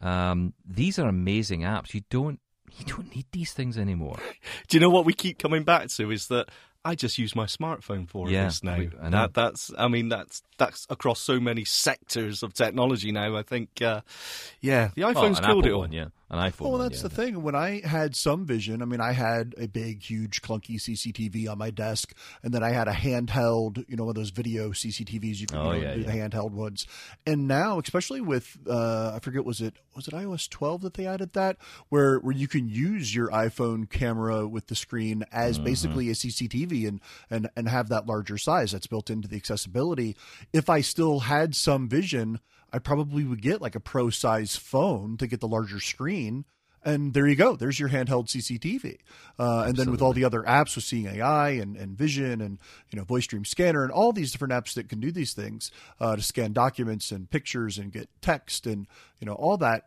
Um, 0.00 0.54
these 0.64 0.98
are 0.98 1.08
amazing 1.08 1.60
apps. 1.62 1.94
You 1.94 2.02
don't 2.10 2.40
you 2.78 2.84
don't 2.86 3.14
need 3.14 3.26
these 3.32 3.52
things 3.52 3.78
anymore. 3.78 4.16
Do 4.68 4.76
you 4.76 4.80
know 4.80 4.90
what 4.90 5.04
we 5.04 5.12
keep 5.12 5.38
coming 5.38 5.62
back 5.62 5.88
to 5.90 6.10
is 6.10 6.26
that 6.28 6.48
I 6.84 6.94
just 6.96 7.16
use 7.18 7.34
my 7.36 7.46
smartphone 7.46 8.08
for 8.08 8.28
Yeah, 8.28 8.44
this 8.46 8.62
now. 8.64 8.76
we- 8.78 8.90
that, 9.10 9.32
that's, 9.32 9.70
I 9.78 9.88
mean, 9.88 10.08
that's 10.10 10.42
that's 10.58 10.86
across 10.90 11.20
so 11.20 11.38
many 11.40 11.64
sectors 11.64 12.42
of 12.42 12.52
technology 12.52 13.10
now. 13.12 13.36
I 13.36 13.42
think, 13.42 13.80
uh, 13.80 14.00
yeah, 14.60 14.90
the 14.94 15.04
Well, 15.04 15.14
iPhone's 15.14 15.38
an 15.38 15.44
killed 15.44 15.64
Apple 15.64 15.70
it 15.70 15.72
all. 15.74 15.80
one, 15.80 15.92
yeah, 15.92 16.06
an 16.30 16.38
iPhone. 16.50 16.70
Well, 16.70 16.78
that's 16.78 17.02
the 17.02 17.08
thing. 17.10 17.42
When 17.42 17.54
I 17.54 17.80
had 17.86 18.16
some 18.16 18.46
vision, 18.46 18.82
I 18.82 18.86
mean, 18.86 19.00
I 19.00 19.12
had 19.12 19.54
a 19.58 19.66
big, 19.68 20.02
huge, 20.02 20.42
clunky 20.42 20.76
CCTV 20.80 21.48
on 21.50 21.58
my 21.58 21.70
desk, 21.70 22.14
and 22.42 22.52
then 22.52 22.62
I 22.62 22.70
had 22.70 22.88
a 22.88 22.92
handheld, 22.92 23.84
you 23.88 23.96
know, 23.96 24.04
one 24.04 24.10
of 24.10 24.16
those 24.16 24.30
video 24.30 24.70
CCTVs 24.70 25.40
you 25.40 25.46
can 25.46 25.58
Oh, 25.58 25.72
you 25.72 25.82
know, 25.82 25.88
yeah, 25.88 25.94
do 25.94 26.00
yeah. 26.00 26.06
the 26.06 26.12
handheld 26.12 26.52
ones. 26.52 26.86
And 27.26 27.46
now, 27.46 27.78
especially 27.78 28.20
with, 28.20 28.56
uh, 28.68 29.12
I 29.14 29.18
forget, 29.20 29.44
was 29.44 29.60
it 29.60 29.74
was 29.94 30.08
it 30.08 30.14
iOS 30.14 30.48
12 30.48 30.82
that 30.82 30.94
they 30.94 31.06
added 31.06 31.34
that, 31.34 31.56
where 31.88 32.18
where 32.18 32.34
you 32.34 32.48
can 32.48 32.68
use 32.68 33.14
your 33.14 33.28
iPhone 33.28 33.88
camera 33.88 34.48
with 34.48 34.66
the 34.68 34.74
screen 34.74 35.24
as 35.30 35.56
Mm-hmm. 35.56 35.64
basically 35.64 36.08
a 36.10 36.14
CCTV 36.14 36.88
and 36.88 37.00
and 37.30 37.48
and 37.54 37.68
have 37.68 37.88
that 37.90 38.06
larger 38.06 38.38
size 38.38 38.72
that's 38.72 38.86
built 38.86 39.10
into 39.10 39.28
the 39.28 39.36
accessibility. 39.36 40.16
If 40.52 40.68
I 40.68 40.80
still 40.80 41.20
had 41.20 41.54
some 41.54 41.88
vision, 41.88 42.40
I 42.74 42.80
probably 42.80 43.22
would 43.22 43.40
get 43.40 43.62
like 43.62 43.76
a 43.76 43.80
pro 43.80 44.10
size 44.10 44.56
phone 44.56 45.16
to 45.18 45.28
get 45.28 45.38
the 45.38 45.46
larger 45.46 45.78
screen. 45.78 46.44
And 46.82 47.14
there 47.14 47.26
you 47.26 47.36
go. 47.36 47.54
There's 47.54 47.78
your 47.78 47.88
handheld 47.88 48.26
CCTV. 48.26 48.98
Uh, 49.38 49.64
and 49.68 49.76
then 49.76 49.92
with 49.92 50.02
all 50.02 50.12
the 50.12 50.24
other 50.24 50.42
apps 50.42 50.74
with 50.74 50.84
Seeing 50.84 51.06
AI 51.06 51.50
and, 51.50 51.76
and 51.76 51.96
Vision 51.96 52.40
and 52.40 52.58
you 52.90 52.98
know 52.98 53.04
Voice 53.04 53.28
Dream 53.28 53.44
Scanner 53.44 53.84
and 53.84 53.92
all 53.92 54.12
these 54.12 54.32
different 54.32 54.52
apps 54.52 54.74
that 54.74 54.88
can 54.88 54.98
do 54.98 55.12
these 55.12 55.34
things 55.34 55.70
uh, 56.00 56.16
to 56.16 56.22
scan 56.22 56.52
documents 56.52 57.12
and 57.12 57.30
pictures 57.30 57.78
and 57.78 57.92
get 57.92 58.08
text 58.20 58.66
and 58.66 58.88
you 59.20 59.26
know 59.26 59.34
all 59.34 59.56
that, 59.56 59.84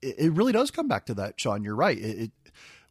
it, 0.00 0.18
it 0.18 0.32
really 0.32 0.52
does 0.52 0.70
come 0.70 0.88
back 0.88 1.04
to 1.06 1.14
that, 1.14 1.38
Sean. 1.38 1.62
You're 1.62 1.76
right. 1.76 1.98
It, 1.98 2.18
it 2.18 2.30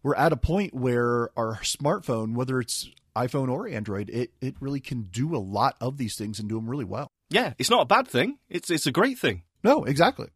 we're 0.04 0.16
at 0.16 0.32
a 0.32 0.38
point 0.38 0.74
where 0.76 1.32
our 1.36 1.58
smartphone, 1.62 2.36
whether 2.36 2.60
it's 2.60 2.90
iPhone 3.16 3.50
or 3.50 3.68
Android, 3.68 4.12
it 4.12 4.34
it 4.40 4.56
really 4.60 4.80
can 4.80 5.10
do 5.12 5.36
a 5.36 5.40
lot 5.40 5.78
of 5.82 5.98
these 5.98 6.16
things 6.16 6.40
and 6.40 6.48
do 6.48 6.56
them 6.56 6.70
really 6.70 6.86
well. 6.86 7.12
Yeah, 7.32 7.54
it's 7.58 7.70
not 7.70 7.82
a 7.82 7.86
bad 7.86 8.08
thing. 8.08 8.38
It's 8.50 8.70
it's 8.70 8.86
a 8.86 8.92
great 8.92 9.18
thing. 9.18 9.44
No, 9.64 9.84
exactly. 9.86 10.28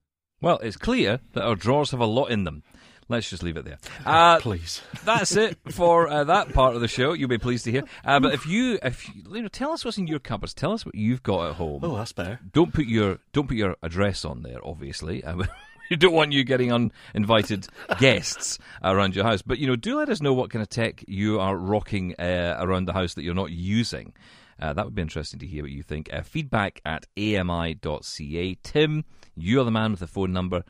Well, 0.42 0.58
it's 0.60 0.78
clear 0.78 1.20
that 1.34 1.44
our 1.44 1.56
drawers 1.56 1.92
have 1.92 2.00
a 2.00 2.06
lot 2.06 2.32
in 2.32 2.44
them. 2.46 2.64
Let's 3.08 3.30
just 3.30 3.44
leave 3.44 3.58
it 3.58 3.66
there. 3.66 3.78
Uh, 4.06 4.40
Please. 4.40 4.82
that's 5.04 5.36
it 5.36 5.58
for 5.72 6.08
uh, 6.08 6.24
that 6.24 6.54
part 6.54 6.74
of 6.76 6.82
the 6.82 6.88
show. 6.88 7.14
You'll 7.14 7.30
be 7.30 7.38
pleased 7.38 7.66
to 7.66 7.72
hear. 7.72 7.84
Uh, 8.04 8.20
but 8.20 8.34
if 8.34 8.46
you, 8.48 8.80
if 8.82 9.08
you, 9.10 9.24
you 9.36 9.42
know, 9.44 9.48
tell 9.48 9.72
us 9.74 9.84
what's 9.86 9.98
in 10.00 10.08
your 10.08 10.18
cupboards. 10.20 10.54
Tell 10.56 10.72
us 10.74 10.86
what 10.86 10.96
you've 10.96 11.22
got 11.22 11.50
at 11.50 11.56
home. 11.56 11.82
Oh, 11.84 11.96
that's 11.98 12.14
better. 12.14 12.40
Don't 12.54 12.74
put 12.74 12.86
your 12.88 13.20
don't 13.34 13.48
put 13.48 13.58
your 13.58 13.76
address 13.84 14.26
on 14.26 14.42
there. 14.42 14.58
Obviously, 14.64 15.24
Uh, 15.24 15.36
we 15.92 15.98
don't 15.98 16.14
want 16.14 16.32
you 16.34 16.44
getting 16.44 16.72
uninvited 16.72 17.68
guests 18.00 18.58
around 18.84 19.16
your 19.16 19.26
house. 19.26 19.42
But 19.44 19.60
you 19.60 19.68
know, 19.68 19.76
do 19.76 19.98
let 20.00 20.10
us 20.10 20.22
know 20.22 20.34
what 20.34 20.50
kind 20.50 20.64
of 20.64 20.70
tech 20.70 21.04
you 21.08 21.40
are 21.40 21.56
rocking 21.56 22.16
uh, 22.20 22.58
around 22.60 22.86
the 22.86 22.94
house 22.94 23.14
that 23.16 23.24
you're 23.24 23.36
not 23.36 23.52
using. 23.52 24.14
Uh, 24.60 24.74
that 24.74 24.86
would 24.86 24.96
be 24.96 25.02
interesting 25.02 25.40
to 25.40 25.46
hear 25.48 25.64
what 25.64 25.72
you 25.72 25.84
think. 25.84 26.10
Uh, 26.14 26.22
feedback 26.22 26.82
at 26.86 27.06
ami.ca. 27.18 28.58
Tim, 28.64 29.06
you 29.36 29.60
are 29.60 29.64
the 29.66 29.72
man 29.72 29.92
with 29.92 30.00
the 30.00 30.08
phone 30.08 30.32
number 30.34 30.64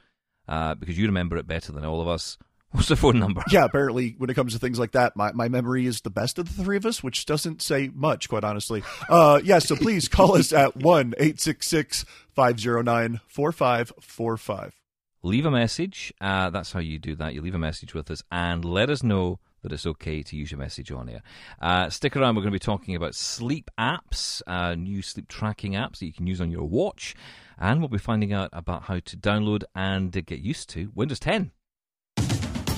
uh, 0.47 0.75
because 0.75 0.97
you 0.97 1.05
remember 1.05 1.37
it 1.37 1.47
better 1.47 1.71
than 1.71 1.85
all 1.85 2.01
of 2.01 2.07
us. 2.07 2.37
What's 2.71 2.89
the 2.89 2.95
phone 2.97 3.19
number? 3.19 3.41
yeah, 3.51 3.63
apparently 3.63 4.15
when 4.17 4.29
it 4.29 4.33
comes 4.33 4.51
to 4.53 4.59
things 4.59 4.77
like 4.79 4.91
that, 4.93 5.15
my, 5.15 5.31
my 5.31 5.47
memory 5.47 5.85
is 5.85 6.01
the 6.01 6.09
best 6.09 6.37
of 6.39 6.57
the 6.57 6.63
three 6.63 6.75
of 6.75 6.85
us, 6.85 7.01
which 7.01 7.25
doesn't 7.25 7.61
say 7.61 7.89
much, 7.93 8.27
quite 8.27 8.43
honestly. 8.43 8.83
Uh, 9.07 9.39
yeah, 9.43 9.59
so 9.59 9.77
please 9.77 10.09
call 10.09 10.35
us 10.35 10.51
at 10.51 10.75
1 10.75 11.13
866 11.17 12.03
509 12.33 13.21
4545. 13.27 14.73
leave 15.23 15.45
a 15.45 15.51
message. 15.51 16.13
Uh, 16.19 16.49
that's 16.49 16.73
how 16.73 16.79
you 16.79 16.99
do 16.99 17.15
that. 17.15 17.33
You 17.33 17.41
leave 17.41 17.55
a 17.55 17.59
message 17.59 17.93
with 17.93 18.11
us 18.11 18.23
and 18.31 18.65
let 18.65 18.89
us 18.89 19.03
know 19.03 19.39
that 19.65 19.73
it's 19.73 19.87
okay 19.87 20.21
to 20.21 20.35
use 20.35 20.51
your 20.51 20.59
message 20.59 20.91
on 20.91 21.07
here. 21.07 21.23
Uh, 21.59 21.89
stick 21.89 22.15
around. 22.15 22.35
We're 22.35 22.43
going 22.43 22.53
to 22.53 22.59
be 22.59 22.59
talking 22.59 22.95
about 22.95 23.15
sleep 23.15 23.71
apps, 23.79 24.43
uh, 24.45 24.75
new 24.75 25.01
sleep 25.01 25.27
tracking 25.27 25.73
apps 25.73 25.97
that 25.99 26.05
you 26.05 26.13
can 26.13 26.27
use 26.27 26.39
on 26.39 26.51
your 26.51 26.65
watch, 26.65 27.15
and 27.57 27.79
we'll 27.79 27.89
be 27.89 27.97
finding 27.97 28.31
out 28.31 28.51
about 28.53 28.83
how 28.83 28.99
to 28.99 29.17
download 29.17 29.63
and 29.73 30.11
get 30.11 30.39
used 30.39 30.69
to 30.69 30.91
Windows 30.93 31.19
10. 31.19 31.51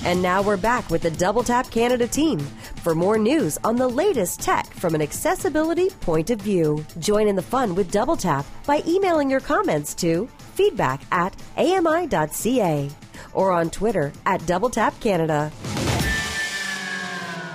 And 0.05 0.21
now 0.21 0.41
we're 0.41 0.55
back 0.55 0.89
with 0.89 1.01
the 1.01 1.11
Double 1.11 1.43
Tap 1.43 1.69
Canada 1.69 2.07
team 2.07 2.39
for 2.39 2.95
more 2.95 3.17
news 3.17 3.57
on 3.65 3.75
the 3.75 3.89
latest 3.89 4.39
tech 4.39 4.65
from 4.67 4.95
an 4.95 5.01
accessibility 5.01 5.89
point 5.89 6.29
of 6.29 6.39
view. 6.39 6.85
Join 6.99 7.27
in 7.27 7.35
the 7.35 7.41
fun 7.41 7.75
with 7.75 7.91
Double 7.91 8.15
Tap 8.15 8.45
by 8.65 8.81
emailing 8.87 9.29
your 9.29 9.41
comments 9.41 9.93
to 9.95 10.29
feedback 10.53 11.01
at 11.11 11.35
ami.ca 11.57 12.89
or 13.33 13.51
on 13.51 13.69
Twitter 13.69 14.13
at 14.25 14.45
Double 14.45 14.69
Tap 14.69 14.97
Canada. 15.01 15.51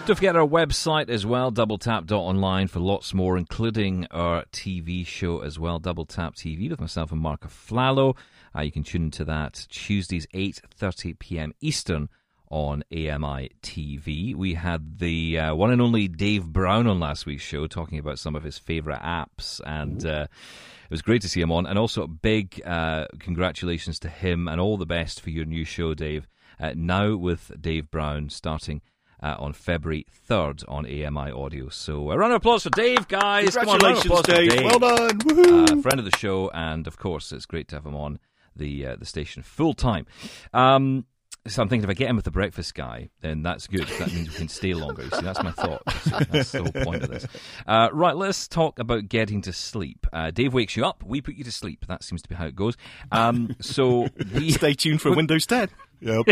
Don't 0.05 0.17
forget 0.17 0.35
our 0.35 0.47
website 0.47 1.09
as 1.11 1.25
well, 1.25 1.53
doubletap.online, 1.53 2.67
for 2.67 2.81
lots 2.81 3.15
more, 3.15 3.39
including 3.39 4.09
our 4.11 4.45
TV 4.47 5.07
show 5.07 5.43
as 5.43 5.61
well, 5.61 5.79
Double 5.79 6.05
Tap 6.05 6.35
TV, 6.35 6.69
with 6.69 6.81
myself 6.81 7.13
and 7.13 7.21
Marc 7.21 7.43
Aflalo. 7.43 8.17
Uh, 8.53 8.63
you 8.63 8.73
can 8.73 8.83
tune 8.83 9.05
into 9.05 9.25
that 9.25 9.65
Tuesdays, 9.71 10.27
8.30 10.35 11.21
p.m. 11.21 11.55
Eastern 11.61 12.09
on 12.51 12.83
AMI 12.91 13.53
TV. 13.63 14.35
We 14.35 14.55
had 14.55 14.99
the 14.99 15.39
uh, 15.39 15.55
one 15.55 15.71
and 15.71 15.81
only 15.81 16.09
Dave 16.09 16.47
Brown 16.47 16.89
on 16.89 16.99
last 16.99 17.25
week's 17.25 17.45
show 17.45 17.69
talking 17.69 18.01
about 18.01 18.19
some 18.19 18.35
of 18.35 18.43
his 18.43 18.59
favourite 18.59 19.03
apps, 19.03 19.61
and 19.65 20.05
uh, 20.05 20.27
it 20.27 20.91
was 20.91 21.01
great 21.01 21.23
to 21.23 21.29
see 21.29 21.41
him 21.41 21.53
on. 21.53 21.65
And 21.65 21.79
also, 21.79 22.09
big 22.09 22.61
uh, 22.67 23.07
congratulations 23.21 24.01
to 24.01 24.09
him 24.09 24.49
and 24.49 24.61
all 24.61 24.77
the 24.77 24.85
best 24.85 25.21
for 25.21 25.31
your 25.31 25.45
new 25.45 25.65
show, 25.65 25.95
Dave. 25.95 26.27
Uh, 26.59 26.73
now 26.75 27.15
with 27.15 27.53
Dave 27.61 27.89
Brown 27.89 28.31
starting 28.31 28.83
uh, 29.23 29.37
on 29.39 29.53
February 29.53 30.07
3rd 30.29 30.65
on 30.69 30.85
AMI 30.87 31.31
Audio. 31.31 31.69
So 31.69 32.11
a 32.11 32.19
round 32.19 32.33
of 32.33 32.39
applause 32.39 32.63
for 32.65 32.71
Dave, 32.71 33.07
guys. 33.09 33.55
Come 33.57 33.69
on, 33.69 33.79
round 33.79 33.97
of 33.99 34.03
Congratulations, 34.03 34.49
Dave. 34.49 34.51
Dave. 34.51 34.65
Well 34.65 34.79
done. 34.97 35.19
Woohoo. 35.21 35.79
Uh, 35.79 35.83
friend 35.83 35.99
of 35.99 36.05
the 36.05 36.17
show, 36.19 36.51
and 36.53 36.87
of 36.87 36.99
course, 36.99 37.33
it's 37.33 37.47
great 37.47 37.69
to 37.69 37.77
have 37.77 37.87
him 37.87 37.95
on 37.97 38.19
the 38.57 38.87
uh, 38.87 38.97
the 38.99 39.07
station 39.07 39.43
full 39.43 39.75
time. 39.75 40.07
Um, 40.53 41.07
So 41.49 41.61
I'm 41.61 41.69
thinking 41.69 41.83
if 41.85 41.91
I 41.91 41.95
get 41.95 42.09
in 42.09 42.15
with 42.15 42.25
the 42.25 42.31
breakfast 42.31 42.73
guy, 42.75 43.11
then 43.21 43.43
that's 43.43 43.67
good. 43.67 43.89
That 43.99 44.13
means 44.13 44.29
we 44.29 44.35
can 44.37 44.49
stay 44.49 44.75
longer. 44.75 45.03
You 45.03 45.11
see, 45.11 45.23
that's 45.23 45.43
my 45.43 45.51
thought. 45.51 45.83
That's 46.31 46.53
the 46.53 46.63
whole 46.63 46.85
point 46.85 47.03
of 47.03 47.09
this. 47.11 47.27
Uh, 47.67 47.89
right, 47.93 48.15
let's 48.15 48.47
talk 48.47 48.79
about 48.79 49.09
getting 49.09 49.43
to 49.43 49.53
sleep. 49.53 50.07
Uh, 50.13 50.31
Dave 50.31 50.55
wakes 50.55 50.77
you 50.77 50.85
up, 50.85 51.03
we 51.05 51.21
put 51.21 51.35
you 51.35 51.43
to 51.43 51.51
sleep. 51.51 51.87
That 51.89 52.05
seems 52.05 52.23
to 52.23 52.29
be 52.29 52.37
how 52.37 52.47
it 52.47 52.55
goes. 52.55 52.77
Um, 53.11 53.57
so 53.61 54.07
we 54.35 54.53
Stay 54.53 54.75
tuned 54.75 55.03
for 55.03 55.17
Windows 55.17 55.45
10. 55.47 55.69
Yep. 56.01 56.27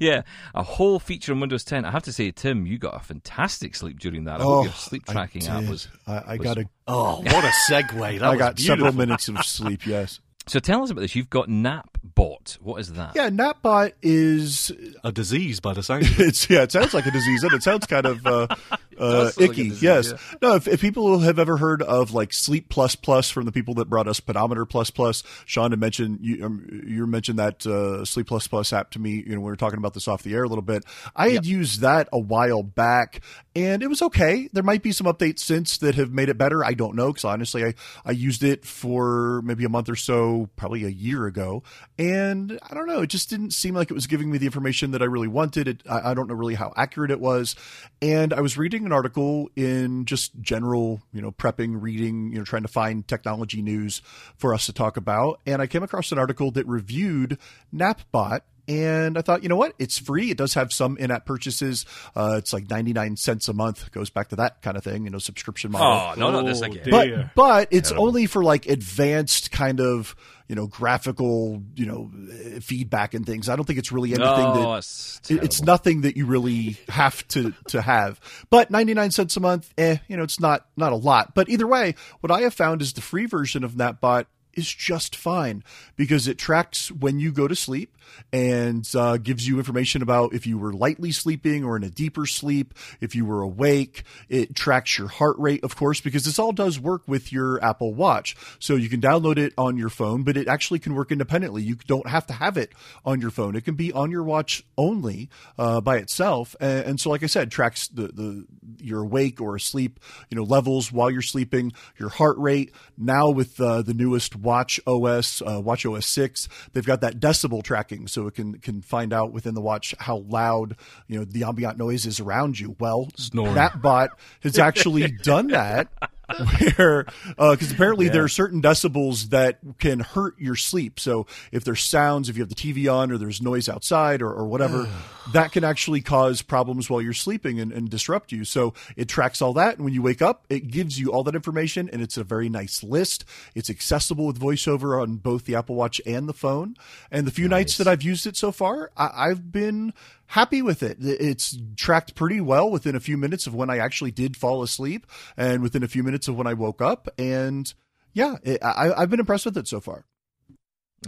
Yeah, 0.00 0.22
a 0.54 0.62
whole 0.62 0.98
feature 0.98 1.32
on 1.32 1.40
Windows 1.40 1.64
10. 1.64 1.84
I 1.84 1.90
have 1.90 2.02
to 2.04 2.12
say, 2.12 2.30
Tim, 2.30 2.66
you 2.66 2.78
got 2.78 2.96
a 2.96 3.00
fantastic 3.00 3.74
sleep 3.74 3.98
during 4.00 4.24
that. 4.24 4.40
I 4.40 4.44
Oh, 4.44 4.56
hope 4.56 4.64
your 4.64 4.72
sleep 4.74 5.04
tracking 5.06 5.46
app 5.46 5.64
was. 5.64 5.88
I, 6.06 6.18
I 6.18 6.36
was- 6.36 6.44
got 6.44 6.58
a. 6.58 6.64
Oh, 6.86 7.22
what 7.22 7.44
a 7.44 7.52
segue. 7.70 8.18
That 8.18 8.22
I 8.22 8.30
was 8.30 8.38
got 8.38 8.58
several 8.58 8.92
minutes 8.92 9.28
of 9.28 9.38
sleep. 9.44 9.86
Yes. 9.86 10.20
So 10.46 10.58
tell 10.58 10.82
us 10.82 10.90
about 10.90 11.00
this. 11.00 11.16
You've 11.16 11.30
got 11.30 11.48
NapBot. 11.48 12.58
What 12.60 12.78
is 12.78 12.92
that? 12.92 13.12
Yeah, 13.16 13.30
Napbot 13.30 13.92
is 14.02 14.70
A 15.02 15.10
disease 15.10 15.60
by 15.60 15.72
the 15.72 15.82
sound 15.82 16.02
it's 16.18 16.50
yeah, 16.50 16.64
it 16.64 16.72
sounds 16.72 16.92
like 16.92 17.06
a 17.06 17.10
disease, 17.10 17.42
and 17.44 17.54
it 17.54 17.62
sounds 17.62 17.86
kind 17.86 18.04
of 18.04 18.26
uh, 18.26 18.48
uh, 18.98 19.30
icky. 19.38 19.68
disease, 19.68 19.82
yes, 19.82 20.10
yeah. 20.10 20.16
no. 20.42 20.54
If, 20.54 20.68
if 20.68 20.80
people 20.80 21.18
have 21.20 21.38
ever 21.38 21.56
heard 21.56 21.82
of 21.82 22.12
like 22.12 22.32
Sleep 22.32 22.68
Plus 22.68 22.94
Plus 22.94 23.30
from 23.30 23.44
the 23.44 23.52
people 23.52 23.74
that 23.74 23.88
brought 23.88 24.08
us 24.08 24.20
Pedometer 24.20 24.64
Plus 24.64 24.90
Plus, 24.90 25.22
Sean 25.44 25.70
had 25.72 25.80
mentioned 25.80 26.18
you, 26.22 26.44
um, 26.44 26.84
you 26.86 27.06
mentioned 27.06 27.38
that 27.38 27.66
uh, 27.66 28.04
Sleep 28.04 28.26
Plus 28.26 28.46
Plus 28.46 28.72
app 28.72 28.90
to 28.92 28.98
me. 28.98 29.22
You 29.26 29.34
know, 29.34 29.40
we 29.40 29.46
were 29.46 29.56
talking 29.56 29.78
about 29.78 29.94
this 29.94 30.08
off 30.08 30.22
the 30.22 30.34
air 30.34 30.44
a 30.44 30.48
little 30.48 30.62
bit. 30.62 30.84
I 31.14 31.30
had 31.30 31.46
used 31.46 31.80
that 31.80 32.08
a 32.12 32.18
while 32.18 32.62
back, 32.62 33.20
and 33.56 33.82
it 33.82 33.88
was 33.88 34.02
okay. 34.02 34.48
There 34.52 34.62
might 34.62 34.82
be 34.82 34.90
some 34.90 35.06
updates 35.06 35.38
since 35.40 35.78
that 35.78 35.94
have 35.94 36.12
made 36.12 36.28
it 36.28 36.36
better. 36.36 36.64
I 36.64 36.74
don't 36.74 36.96
know 36.96 37.08
because 37.08 37.24
honestly, 37.24 37.64
I 37.64 37.74
I 38.04 38.10
used 38.10 38.42
it 38.42 38.64
for 38.64 39.42
maybe 39.42 39.64
a 39.64 39.68
month 39.68 39.88
or 39.88 39.96
so, 39.96 40.50
probably 40.56 40.84
a 40.84 40.88
year 40.88 41.26
ago, 41.26 41.62
and 41.98 42.58
I 42.62 42.74
don't 42.74 42.86
know. 42.86 43.02
It 43.02 43.08
just 43.08 43.30
didn't 43.30 43.52
seem 43.52 43.74
like 43.74 43.90
it 43.90 43.94
was 43.94 44.06
giving 44.06 44.30
me 44.30 44.38
the 44.38 44.46
information 44.46 44.90
that 44.90 45.02
I 45.02 45.06
really 45.06 45.28
wanted. 45.28 45.68
It, 45.68 45.82
I, 45.88 46.10
I 46.10 46.14
don't 46.14 46.28
know 46.28 46.34
really 46.34 46.54
how 46.54 46.72
accurate 46.76 47.10
it 47.10 47.20
was, 47.20 47.54
and 48.02 48.32
I 48.32 48.40
was 48.40 48.58
reading 48.58 48.86
an 48.86 48.92
article 48.92 49.48
in 49.54 50.04
just 50.04 50.40
general, 50.40 51.02
you 51.12 51.22
know, 51.22 51.30
prepping, 51.30 51.80
reading, 51.80 52.32
you 52.32 52.38
know, 52.38 52.44
trying 52.44 52.62
to 52.62 52.68
find 52.68 53.06
technology 53.06 53.62
news 53.62 54.02
for 54.36 54.52
us 54.52 54.66
to 54.66 54.72
talk 54.72 54.96
about, 54.96 55.40
and 55.46 55.62
I 55.62 55.66
came 55.66 55.82
across 55.82 56.10
an 56.12 56.18
article 56.18 56.50
that 56.52 56.66
reviewed 56.66 57.38
NapBot. 57.74 58.40
And 58.66 59.18
I 59.18 59.22
thought, 59.22 59.42
you 59.42 59.48
know 59.48 59.56
what? 59.56 59.74
It's 59.78 59.98
free. 59.98 60.30
It 60.30 60.36
does 60.38 60.54
have 60.54 60.72
some 60.72 60.96
in-app 60.96 61.26
purchases. 61.26 61.84
Uh, 62.16 62.36
it's 62.38 62.52
like 62.52 62.70
99 62.70 63.16
cents 63.16 63.48
a 63.48 63.52
month. 63.52 63.90
Goes 63.92 64.10
back 64.10 64.28
to 64.30 64.36
that 64.36 64.62
kind 64.62 64.76
of 64.76 64.84
thing, 64.84 65.04
you 65.04 65.10
know, 65.10 65.18
subscription 65.18 65.70
model 65.72 65.86
Oh, 65.86 66.14
no, 66.18 66.30
not 66.30 66.46
this 66.46 66.62
Oh, 66.62 66.66
again. 66.66 66.82
dear. 66.84 67.30
but 67.34 67.44
but 67.54 67.68
it's 67.70 67.92
only 67.92 68.26
for 68.26 68.42
like 68.42 68.66
advanced 68.66 69.50
kind 69.50 69.80
of 69.80 70.16
you 70.48 70.54
know 70.54 70.66
graphical 70.66 71.62
you 71.74 71.86
know 71.86 72.10
uh, 72.56 72.60
feedback 72.60 73.14
and 73.14 73.24
things. 73.24 73.48
I 73.48 73.56
don't 73.56 73.64
think 73.64 73.78
it's 73.78 73.92
really 73.92 74.10
anything 74.10 74.24
Oh, 74.28 74.72
that 74.72 74.78
it's, 74.78 75.20
it's 75.30 75.62
nothing 75.62 76.02
that 76.02 76.16
you 76.16 76.26
really 76.26 76.78
have 76.88 77.26
to 77.28 77.52
to 77.68 77.80
have. 77.82 78.20
But 78.50 78.70
99 78.70 79.10
cents 79.10 79.36
a 79.36 79.40
month, 79.40 79.72
eh, 79.78 79.96
you 80.08 80.16
know, 80.16 80.22
it's 80.22 80.40
not 80.40 80.66
not 80.76 80.92
a 80.92 80.96
lot. 80.96 81.34
But 81.34 81.48
either 81.48 81.66
way, 81.66 81.94
what 82.20 82.30
I 82.30 82.40
have 82.42 82.54
found 82.54 82.82
is 82.82 82.92
the 82.94 83.00
free 83.00 83.26
version 83.26 83.62
of 83.64 83.72
NapBot 83.72 84.26
is 84.56 84.72
just 84.72 85.16
fine 85.16 85.62
because 85.96 86.28
it 86.28 86.38
tracks 86.38 86.90
when 86.90 87.18
you 87.18 87.32
go 87.32 87.48
to 87.48 87.56
sleep 87.56 87.96
and 88.32 88.88
uh, 88.94 89.16
gives 89.16 89.46
you 89.46 89.58
information 89.58 90.02
about 90.02 90.34
if 90.34 90.46
you 90.46 90.58
were 90.58 90.72
lightly 90.72 91.12
sleeping 91.12 91.64
or 91.64 91.76
in 91.76 91.84
a 91.84 91.90
deeper 91.90 92.26
sleep, 92.26 92.74
if 93.00 93.14
you 93.14 93.24
were 93.24 93.42
awake. 93.42 94.04
It 94.28 94.54
tracks 94.54 94.98
your 94.98 95.08
heart 95.08 95.36
rate, 95.38 95.62
of 95.64 95.76
course, 95.76 96.00
because 96.00 96.24
this 96.24 96.38
all 96.38 96.52
does 96.52 96.78
work 96.78 97.02
with 97.06 97.32
your 97.32 97.62
Apple 97.64 97.94
Watch. 97.94 98.36
So 98.58 98.76
you 98.76 98.88
can 98.88 99.00
download 99.00 99.38
it 99.38 99.52
on 99.56 99.76
your 99.76 99.88
phone, 99.88 100.22
but 100.22 100.36
it 100.36 100.48
actually 100.48 100.78
can 100.78 100.94
work 100.94 101.12
independently. 101.12 101.62
You 101.62 101.76
don't 101.86 102.08
have 102.08 102.26
to 102.28 102.32
have 102.32 102.56
it 102.56 102.72
on 103.04 103.20
your 103.20 103.30
phone. 103.30 103.56
It 103.56 103.64
can 103.64 103.74
be 103.74 103.92
on 103.92 104.10
your 104.10 104.22
watch 104.22 104.64
only 104.76 105.28
uh, 105.58 105.80
by 105.80 105.96
itself. 105.96 106.56
And, 106.60 106.84
and 106.84 107.00
so, 107.00 107.10
like 107.10 107.22
I 107.22 107.26
said, 107.26 107.50
tracks 107.50 107.88
the, 107.88 108.08
the 108.08 108.46
your 108.80 109.02
awake 109.02 109.40
or 109.40 109.56
asleep, 109.56 110.00
you 110.30 110.36
know, 110.36 110.44
levels 110.44 110.92
while 110.92 111.10
you're 111.10 111.22
sleeping, 111.22 111.72
your 111.98 112.08
heart 112.08 112.36
rate. 112.38 112.72
Now 112.96 113.30
with 113.30 113.60
uh, 113.60 113.82
the 113.82 113.94
newest 113.94 114.36
watchOS, 114.44 115.42
uh, 115.46 115.60
watchOS 115.60 116.04
six, 116.04 116.48
they've 116.72 116.86
got 116.86 117.00
that 117.00 117.18
decibel 117.18 117.62
tracking, 117.62 118.06
so 118.06 118.26
it 118.26 118.34
can 118.34 118.58
can 118.58 118.82
find 118.82 119.12
out 119.12 119.32
within 119.32 119.54
the 119.54 119.60
watch 119.60 119.94
how 119.98 120.18
loud 120.28 120.76
you 121.08 121.18
know 121.18 121.24
the 121.24 121.44
ambient 121.44 121.78
noise 121.78 122.06
is 122.06 122.20
around 122.20 122.60
you. 122.60 122.76
Well, 122.78 123.08
Snoring. 123.16 123.54
NapBot 123.54 124.10
has 124.40 124.58
actually 124.58 125.10
done 125.10 125.48
that. 125.48 125.88
Where, 126.76 127.06
uh, 127.36 127.52
because 127.52 127.70
apparently 127.70 128.08
there 128.08 128.24
are 128.24 128.28
certain 128.28 128.62
decibels 128.62 129.30
that 129.30 129.58
can 129.78 130.00
hurt 130.00 130.38
your 130.38 130.56
sleep. 130.56 130.98
So 130.98 131.26
if 131.52 131.64
there's 131.64 131.82
sounds, 131.82 132.28
if 132.28 132.36
you 132.36 132.42
have 132.42 132.48
the 132.48 132.54
TV 132.54 132.92
on, 132.92 133.12
or 133.12 133.18
there's 133.18 133.42
noise 133.42 133.68
outside, 133.68 134.22
or, 134.22 134.32
or 134.32 134.46
whatever, 134.46 134.88
that 135.32 135.52
can 135.52 135.64
actually 135.64 136.00
cause 136.00 136.40
problems 136.42 136.88
while 136.88 137.02
you're 137.02 137.12
sleeping 137.12 137.60
and, 137.60 137.72
and 137.72 137.90
disrupt 137.90 138.32
you. 138.32 138.44
So 138.44 138.74
it 138.96 139.08
tracks 139.08 139.42
all 139.42 139.52
that, 139.54 139.76
and 139.76 139.84
when 139.84 139.94
you 139.94 140.02
wake 140.02 140.22
up, 140.22 140.46
it 140.48 140.68
gives 140.68 140.98
you 140.98 141.12
all 141.12 141.22
that 141.24 141.34
information, 141.34 141.90
and 141.92 142.00
it's 142.00 142.16
a 142.16 142.24
very 142.24 142.48
nice 142.48 142.82
list. 142.82 143.24
It's 143.54 143.68
accessible 143.68 144.26
with 144.26 144.40
VoiceOver 144.40 145.00
on 145.00 145.16
both 145.16 145.44
the 145.44 145.54
Apple 145.54 145.74
Watch 145.74 146.00
and 146.06 146.28
the 146.28 146.34
phone. 146.34 146.76
And 147.10 147.26
the 147.26 147.30
few 147.30 147.48
nights 147.48 147.76
that 147.76 147.86
I've 147.86 148.02
used 148.02 148.26
it 148.26 148.36
so 148.36 148.50
far, 148.50 148.90
I, 148.96 149.10
I've 149.14 149.52
been 149.52 149.92
happy 150.26 150.62
with 150.62 150.82
it. 150.82 150.98
It's 151.00 151.56
tracked 151.76 152.14
pretty 152.14 152.40
well 152.40 152.70
within 152.70 152.94
a 152.94 153.00
few 153.00 153.16
minutes 153.16 153.46
of 153.46 153.54
when 153.54 153.70
I 153.70 153.78
actually 153.78 154.10
did 154.10 154.36
fall 154.36 154.62
asleep, 154.62 155.06
and 155.36 155.62
within 155.62 155.82
a 155.82 155.88
few 155.88 156.02
minutes 156.02 156.28
of 156.28 156.36
when 156.36 156.46
I 156.46 156.54
woke 156.54 156.80
up. 156.82 157.08
And 157.18 157.72
yeah, 158.12 158.36
it, 158.42 158.62
I, 158.62 158.92
I've 158.96 159.10
been 159.10 159.20
impressed 159.20 159.46
with 159.46 159.56
it 159.56 159.68
so 159.68 159.80
far. 159.80 160.04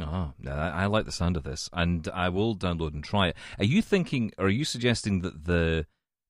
Oh, 0.00 0.33
I 0.46 0.50
I 0.50 0.87
like 0.87 1.07
the 1.07 1.12
sound 1.12 1.37
of 1.37 1.44
this, 1.44 1.70
and 1.72 2.07
I 2.12 2.29
will 2.29 2.55
download 2.55 2.92
and 2.92 3.02
try 3.02 3.29
it. 3.29 3.37
Are 3.59 3.64
you 3.64 3.81
thinking, 3.81 4.33
or 4.38 4.46
are 4.46 4.50
you 4.50 4.64
suggesting 4.64 5.22
that 5.22 5.44
the 5.44 5.87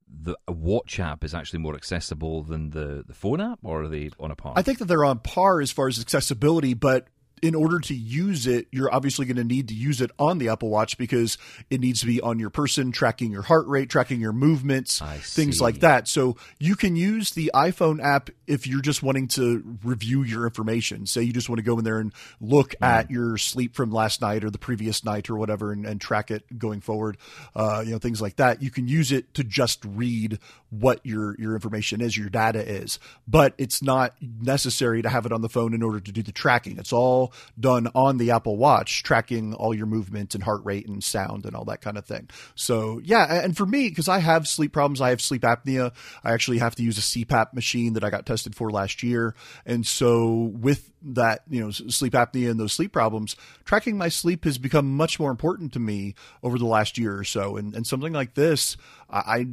the 0.09 0.37
watch 0.47 1.01
app 1.01 1.25
is 1.25 1.35
actually 1.35 1.59
more 1.59 1.75
accessible 1.75 2.45
than 2.45 2.71
the, 2.71 3.03
the 3.07 3.15
phone 3.15 3.41
app, 3.41 3.59
or 3.65 3.83
are 3.83 3.89
they 3.89 4.11
on 4.21 4.31
a 4.31 4.37
par? 4.37 4.53
I 4.55 4.63
think 4.63 4.79
that 4.79 4.85
they're 4.85 5.05
on 5.05 5.19
par 5.19 5.61
as 5.61 5.73
far 5.73 5.89
as 5.89 5.99
accessibility, 5.99 6.75
but 6.75 7.09
in 7.43 7.55
order 7.55 7.79
to 7.79 7.95
use 7.95 8.47
it, 8.47 8.67
you're 8.73 8.93
obviously 8.93 9.27
going 9.27 9.37
to 9.37 9.45
need 9.45 9.69
to 9.69 9.75
use 9.75 10.01
it 10.01 10.11
on 10.19 10.39
the 10.39 10.49
Apple 10.49 10.71
Watch 10.71 10.97
because 10.97 11.37
it 11.69 11.81
needs 11.81 12.01
to 12.01 12.07
be 12.07 12.21
on 12.21 12.39
your 12.39 12.49
person, 12.49 12.93
tracking 12.93 13.31
your 13.31 13.43
heart 13.43 13.67
rate, 13.67 13.91
tracking 13.91 14.21
your 14.21 14.33
movements, 14.33 15.01
things 15.35 15.61
like 15.61 15.81
that. 15.81 16.09
So 16.09 16.37
you 16.59 16.77
can 16.77 16.97
use 16.97 17.33
the 17.33 17.51
iPhone 17.55 18.03
app 18.03 18.31
if 18.47 18.67
you're 18.67 18.81
just 18.81 19.03
wanting 19.03 19.29
to 19.29 19.79
review 19.85 20.23
your 20.23 20.45
information. 20.47 21.05
Say 21.07 21.23
you 21.23 21.33
just 21.33 21.49
want 21.49 21.59
to 21.59 21.65
go 21.65 21.79
in 21.79 21.85
there 21.85 21.99
and 21.99 22.13
look 22.41 22.75
at 22.81 23.11
your 23.11 23.37
sleep 23.37 23.75
from 23.75 23.91
last 23.91 24.23
night 24.23 24.43
or 24.43 24.51
the 24.51 24.59
previous 24.59 25.05
night 25.05 25.29
or 25.29 25.37
whatever 25.37 25.73
and, 25.73 25.85
and 25.85 26.01
track 26.01 26.31
it 26.31 26.59
going 26.59 26.81
forward, 26.81 27.19
uh, 27.55 27.83
you 27.85 27.93
know, 27.93 27.99
things 27.99 28.23
like 28.23 28.37
that. 28.37 28.63
You 28.63 28.71
can 28.71 28.89
use 28.89 29.13
it 29.13 29.35
to 29.35 29.45
just 29.45 29.85
read 29.85 30.39
what 30.71 31.05
your, 31.05 31.37
your 31.39 31.55
information 31.55 32.01
is, 32.01 32.17
your 32.17 32.29
data 32.29 32.67
is, 32.67 32.99
but 33.29 33.55
it's 33.59 33.83
not 33.83 34.15
necessary 34.21 35.03
to 35.03 35.09
have 35.09 35.27
it 35.27 35.33
on 35.33 35.43
the 35.43 35.49
phone 35.49 35.75
in 35.75 35.83
order 35.83 36.01
to 36.01 36.13
do 36.13 36.23
the 36.23 36.33
tracking. 36.33 36.79
It's 36.79 36.93
all 36.93 37.26
done 37.59 37.89
on 37.95 38.19
the 38.19 38.31
Apple 38.31 38.57
Watch, 38.57 39.03
tracking 39.03 39.55
all 39.55 39.75
your 39.75 39.87
movement 39.87 40.35
and 40.35 40.45
heart 40.45 40.65
rate 40.65 40.87
and 40.87 41.03
sound 41.03 41.47
and 41.47 41.55
all 41.55 41.65
that 41.67 41.81
kind 41.81 41.99
of 41.99 42.05
thing. 42.05 42.29
So 42.55 43.01
yeah, 43.05 43.43
and 43.43 43.57
for 43.57 43.67
me, 43.67 43.89
because 43.89 44.09
I 44.09 44.19
have 44.19 44.47
sleep 44.47 44.73
problems, 44.73 45.01
I 45.01 45.11
have 45.11 45.21
sleep 45.21 45.43
apnea. 45.43 45.93
I 46.25 46.33
actually 46.33 46.59
have 46.59 46.75
to 46.77 46.83
use 46.83 46.99
a 46.99 47.01
CPAP 47.01 47.53
machine 47.53 47.95
that 47.95 48.05
I 48.05 48.11
got 48.11 48.27
tested 48.27 48.55
for 48.55 48.71
last 48.71 49.03
year, 49.03 49.35
and 49.65 49.87
so 49.87 50.53
with 50.55 50.91
that, 51.03 51.43
you 51.49 51.61
know, 51.61 51.71
sleep 51.71 52.15
apnea 52.15 52.51
and 52.51 52.59
those 52.59 52.73
sleep 52.73 52.93
problems, 52.93 53.37
tracking 53.65 53.97
my 53.97 54.09
sleep 54.09 54.45
has 54.45 54.59
become 54.59 54.97
much 54.97 55.21
more 55.21 55.31
important 55.31 55.73
to 55.75 55.79
me 55.79 56.15
over 56.43 56.59
the 56.59 56.67
last 56.67 56.99
year 56.99 57.17
or 57.17 57.25
so. 57.25 57.57
And 57.57 57.75
and 57.75 57.87
something 57.87 58.13
like 58.13 58.35
this, 58.35 58.77
I. 59.11 59.19
I 59.37 59.47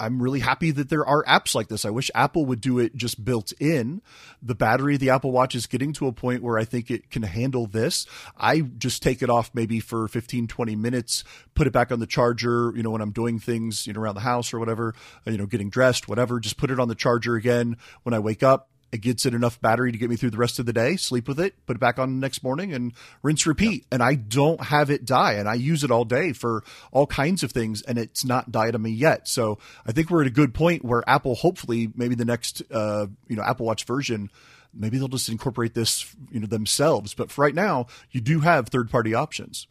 I'm 0.00 0.22
really 0.22 0.40
happy 0.40 0.70
that 0.70 0.88
there 0.88 1.06
are 1.06 1.22
apps 1.24 1.54
like 1.54 1.68
this. 1.68 1.84
I 1.84 1.90
wish 1.90 2.10
Apple 2.14 2.46
would 2.46 2.60
do 2.60 2.78
it 2.78 2.96
just 2.96 3.22
built 3.22 3.52
in. 3.60 4.00
The 4.42 4.54
battery 4.54 4.94
of 4.94 5.00
the 5.00 5.10
Apple 5.10 5.30
Watch 5.30 5.54
is 5.54 5.66
getting 5.66 5.92
to 5.94 6.06
a 6.06 6.12
point 6.12 6.42
where 6.42 6.58
I 6.58 6.64
think 6.64 6.90
it 6.90 7.10
can 7.10 7.22
handle 7.22 7.66
this. 7.66 8.06
I 8.36 8.62
just 8.62 9.02
take 9.02 9.22
it 9.22 9.28
off 9.28 9.50
maybe 9.52 9.78
for 9.78 10.08
15, 10.08 10.48
20 10.48 10.74
minutes, 10.76 11.22
put 11.54 11.66
it 11.66 11.72
back 11.72 11.92
on 11.92 12.00
the 12.00 12.06
charger, 12.06 12.72
you 12.74 12.82
know, 12.82 12.90
when 12.90 13.02
I'm 13.02 13.12
doing 13.12 13.38
things, 13.38 13.86
you 13.86 13.92
know, 13.92 14.00
around 14.00 14.14
the 14.14 14.22
house 14.22 14.54
or 14.54 14.58
whatever, 14.58 14.94
you 15.26 15.36
know, 15.36 15.46
getting 15.46 15.68
dressed, 15.68 16.08
whatever, 16.08 16.40
just 16.40 16.56
put 16.56 16.70
it 16.70 16.80
on 16.80 16.88
the 16.88 16.94
charger 16.94 17.34
again 17.34 17.76
when 18.02 18.14
I 18.14 18.18
wake 18.18 18.42
up. 18.42 18.69
It 18.92 19.02
gets 19.02 19.24
it 19.24 19.34
enough 19.34 19.60
battery 19.60 19.92
to 19.92 19.98
get 19.98 20.10
me 20.10 20.16
through 20.16 20.30
the 20.30 20.36
rest 20.36 20.58
of 20.58 20.66
the 20.66 20.72
day, 20.72 20.96
sleep 20.96 21.28
with 21.28 21.38
it, 21.38 21.54
put 21.66 21.76
it 21.76 21.80
back 21.80 21.98
on 21.98 22.14
the 22.14 22.20
next 22.20 22.42
morning 22.42 22.72
and 22.72 22.92
rinse 23.22 23.46
repeat. 23.46 23.86
And 23.92 24.02
I 24.02 24.14
don't 24.14 24.60
have 24.64 24.90
it 24.90 25.04
die 25.04 25.34
and 25.34 25.48
I 25.48 25.54
use 25.54 25.84
it 25.84 25.90
all 25.90 26.04
day 26.04 26.32
for 26.32 26.64
all 26.90 27.06
kinds 27.06 27.42
of 27.42 27.52
things 27.52 27.82
and 27.82 27.98
it's 27.98 28.24
not 28.24 28.50
died 28.50 28.74
on 28.74 28.82
me 28.82 28.90
yet. 28.90 29.28
So 29.28 29.58
I 29.86 29.92
think 29.92 30.10
we're 30.10 30.22
at 30.22 30.26
a 30.26 30.30
good 30.30 30.54
point 30.54 30.84
where 30.84 31.08
Apple, 31.08 31.36
hopefully 31.36 31.92
maybe 31.94 32.14
the 32.14 32.24
next, 32.24 32.62
uh, 32.72 33.06
you 33.28 33.36
know, 33.36 33.42
Apple 33.42 33.66
watch 33.66 33.84
version, 33.84 34.30
maybe 34.74 34.98
they'll 34.98 35.08
just 35.08 35.28
incorporate 35.28 35.74
this, 35.74 36.14
you 36.30 36.40
know, 36.40 36.46
themselves. 36.46 37.14
But 37.14 37.30
for 37.30 37.42
right 37.42 37.54
now, 37.54 37.86
you 38.10 38.20
do 38.20 38.40
have 38.40 38.68
third 38.68 38.90
party 38.90 39.14
options. 39.14 39.66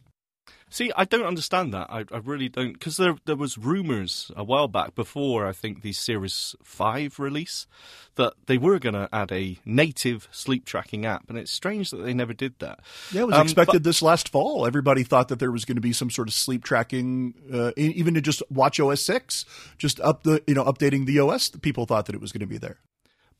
See, 0.72 0.92
I 0.96 1.04
don't 1.04 1.26
understand 1.26 1.74
that. 1.74 1.88
I, 1.90 2.04
I 2.12 2.18
really 2.18 2.48
don't, 2.48 2.74
because 2.74 2.96
there 2.96 3.16
there 3.24 3.34
was 3.36 3.58
rumors 3.58 4.30
a 4.36 4.44
while 4.44 4.68
back 4.68 4.94
before 4.94 5.44
I 5.46 5.52
think 5.52 5.82
the 5.82 5.92
Series 5.92 6.54
Five 6.62 7.18
release 7.18 7.66
that 8.14 8.34
they 8.46 8.56
were 8.56 8.78
going 8.78 8.94
to 8.94 9.08
add 9.12 9.32
a 9.32 9.58
native 9.64 10.28
sleep 10.30 10.64
tracking 10.64 11.04
app, 11.04 11.28
and 11.28 11.36
it's 11.36 11.50
strange 11.50 11.90
that 11.90 11.98
they 12.04 12.14
never 12.14 12.32
did 12.32 12.54
that. 12.60 12.78
Yeah, 13.12 13.22
it 13.22 13.26
was 13.26 13.34
Um, 13.36 13.42
expected 13.42 13.82
but- 13.82 13.82
this 13.84 14.00
last 14.00 14.28
fall. 14.28 14.64
Everybody 14.64 15.02
thought 15.02 15.26
that 15.28 15.40
there 15.40 15.50
was 15.50 15.64
going 15.64 15.76
to 15.76 15.80
be 15.82 15.92
some 15.92 16.08
sort 16.10 16.28
of 16.28 16.34
sleep 16.34 16.62
tracking, 16.62 17.34
uh, 17.52 17.72
even 17.76 18.14
to 18.14 18.20
just 18.20 18.42
watchOS 18.52 18.98
six, 18.98 19.44
just 19.76 19.98
up 20.00 20.22
the 20.22 20.40
you 20.46 20.54
know 20.54 20.64
updating 20.64 21.04
the 21.06 21.18
OS. 21.18 21.50
People 21.50 21.84
thought 21.84 22.06
that 22.06 22.14
it 22.14 22.20
was 22.20 22.30
going 22.30 22.40
to 22.40 22.46
be 22.46 22.58
there. 22.58 22.78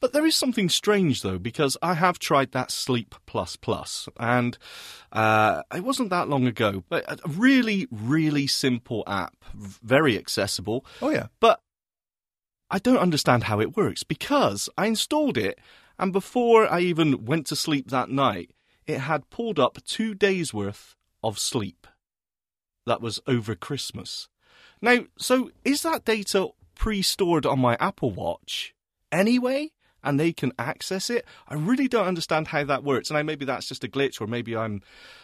But 0.01 0.14
there 0.14 0.24
is 0.24 0.34
something 0.34 0.70
strange 0.70 1.22
though, 1.22 1.38
because 1.38 1.76
I 1.82 1.94
have 1.94 2.18
tried 2.18 2.53
that 2.53 2.70
Sleep 2.70 3.14
Plus 3.26 3.57
Plus, 3.57 4.09
and 4.18 4.57
uh, 5.12 5.62
it 5.74 5.84
wasn't 5.84 6.11
that 6.11 6.28
long 6.28 6.46
ago. 6.46 6.84
But 6.88 7.05
a 7.09 7.28
really, 7.28 7.86
really 7.90 8.46
simple 8.46 9.05
app, 9.07 9.36
very 9.55 10.16
accessible. 10.16 10.86
Oh 11.03 11.11
yeah, 11.11 11.26
But 11.38 11.61
I 12.70 12.78
don't 12.78 12.98
understand 12.98 13.44
how 13.44 13.61
it 13.61 13.76
works 13.76 14.03
because 14.03 14.68
I 14.78 14.86
installed 14.86 15.36
it, 15.36 15.59
and 15.98 16.12
before 16.12 16.66
I 16.70 16.80
even 16.80 17.26
went 17.26 17.46
to 17.48 17.57
sleep 17.57 17.90
that 17.90 18.09
night, 18.09 18.53
it 18.86 19.01
had 19.01 19.28
pulled 19.28 19.59
up 19.59 19.84
two 19.84 20.14
days' 20.14 20.55
worth 20.55 20.96
of 21.22 21.38
sleep. 21.38 21.86
That 22.86 23.03
was 23.03 23.20
over 23.26 23.55
Christmas. 23.55 24.28
Now, 24.80 25.01
so 25.18 25.51
is 25.64 25.82
that 25.82 26.07
data 26.07 26.48
pre 26.74 27.03
stored 27.03 27.44
on 27.44 27.59
my 27.61 27.76
Apple 27.78 28.12
Watch 28.12 28.74
anyway? 29.12 29.72
And 30.03 30.18
they 30.18 30.32
can 30.32 30.53
access 30.59 31.11
it. 31.11 31.26
I 31.48 31.55
really 31.55 31.88
don't 31.88 32.07
understand 32.07 32.48
how 32.48 32.64
that 32.64 32.82
works. 32.84 33.11
And 33.11 33.18
I, 33.18 33.22
maybe 33.22 33.44
that's 33.44 33.68
just 33.68 33.84
a 33.84 33.88
glitch, 33.88 34.20
or 34.20 34.26
maybe 34.26 34.57
I'm 34.57 34.82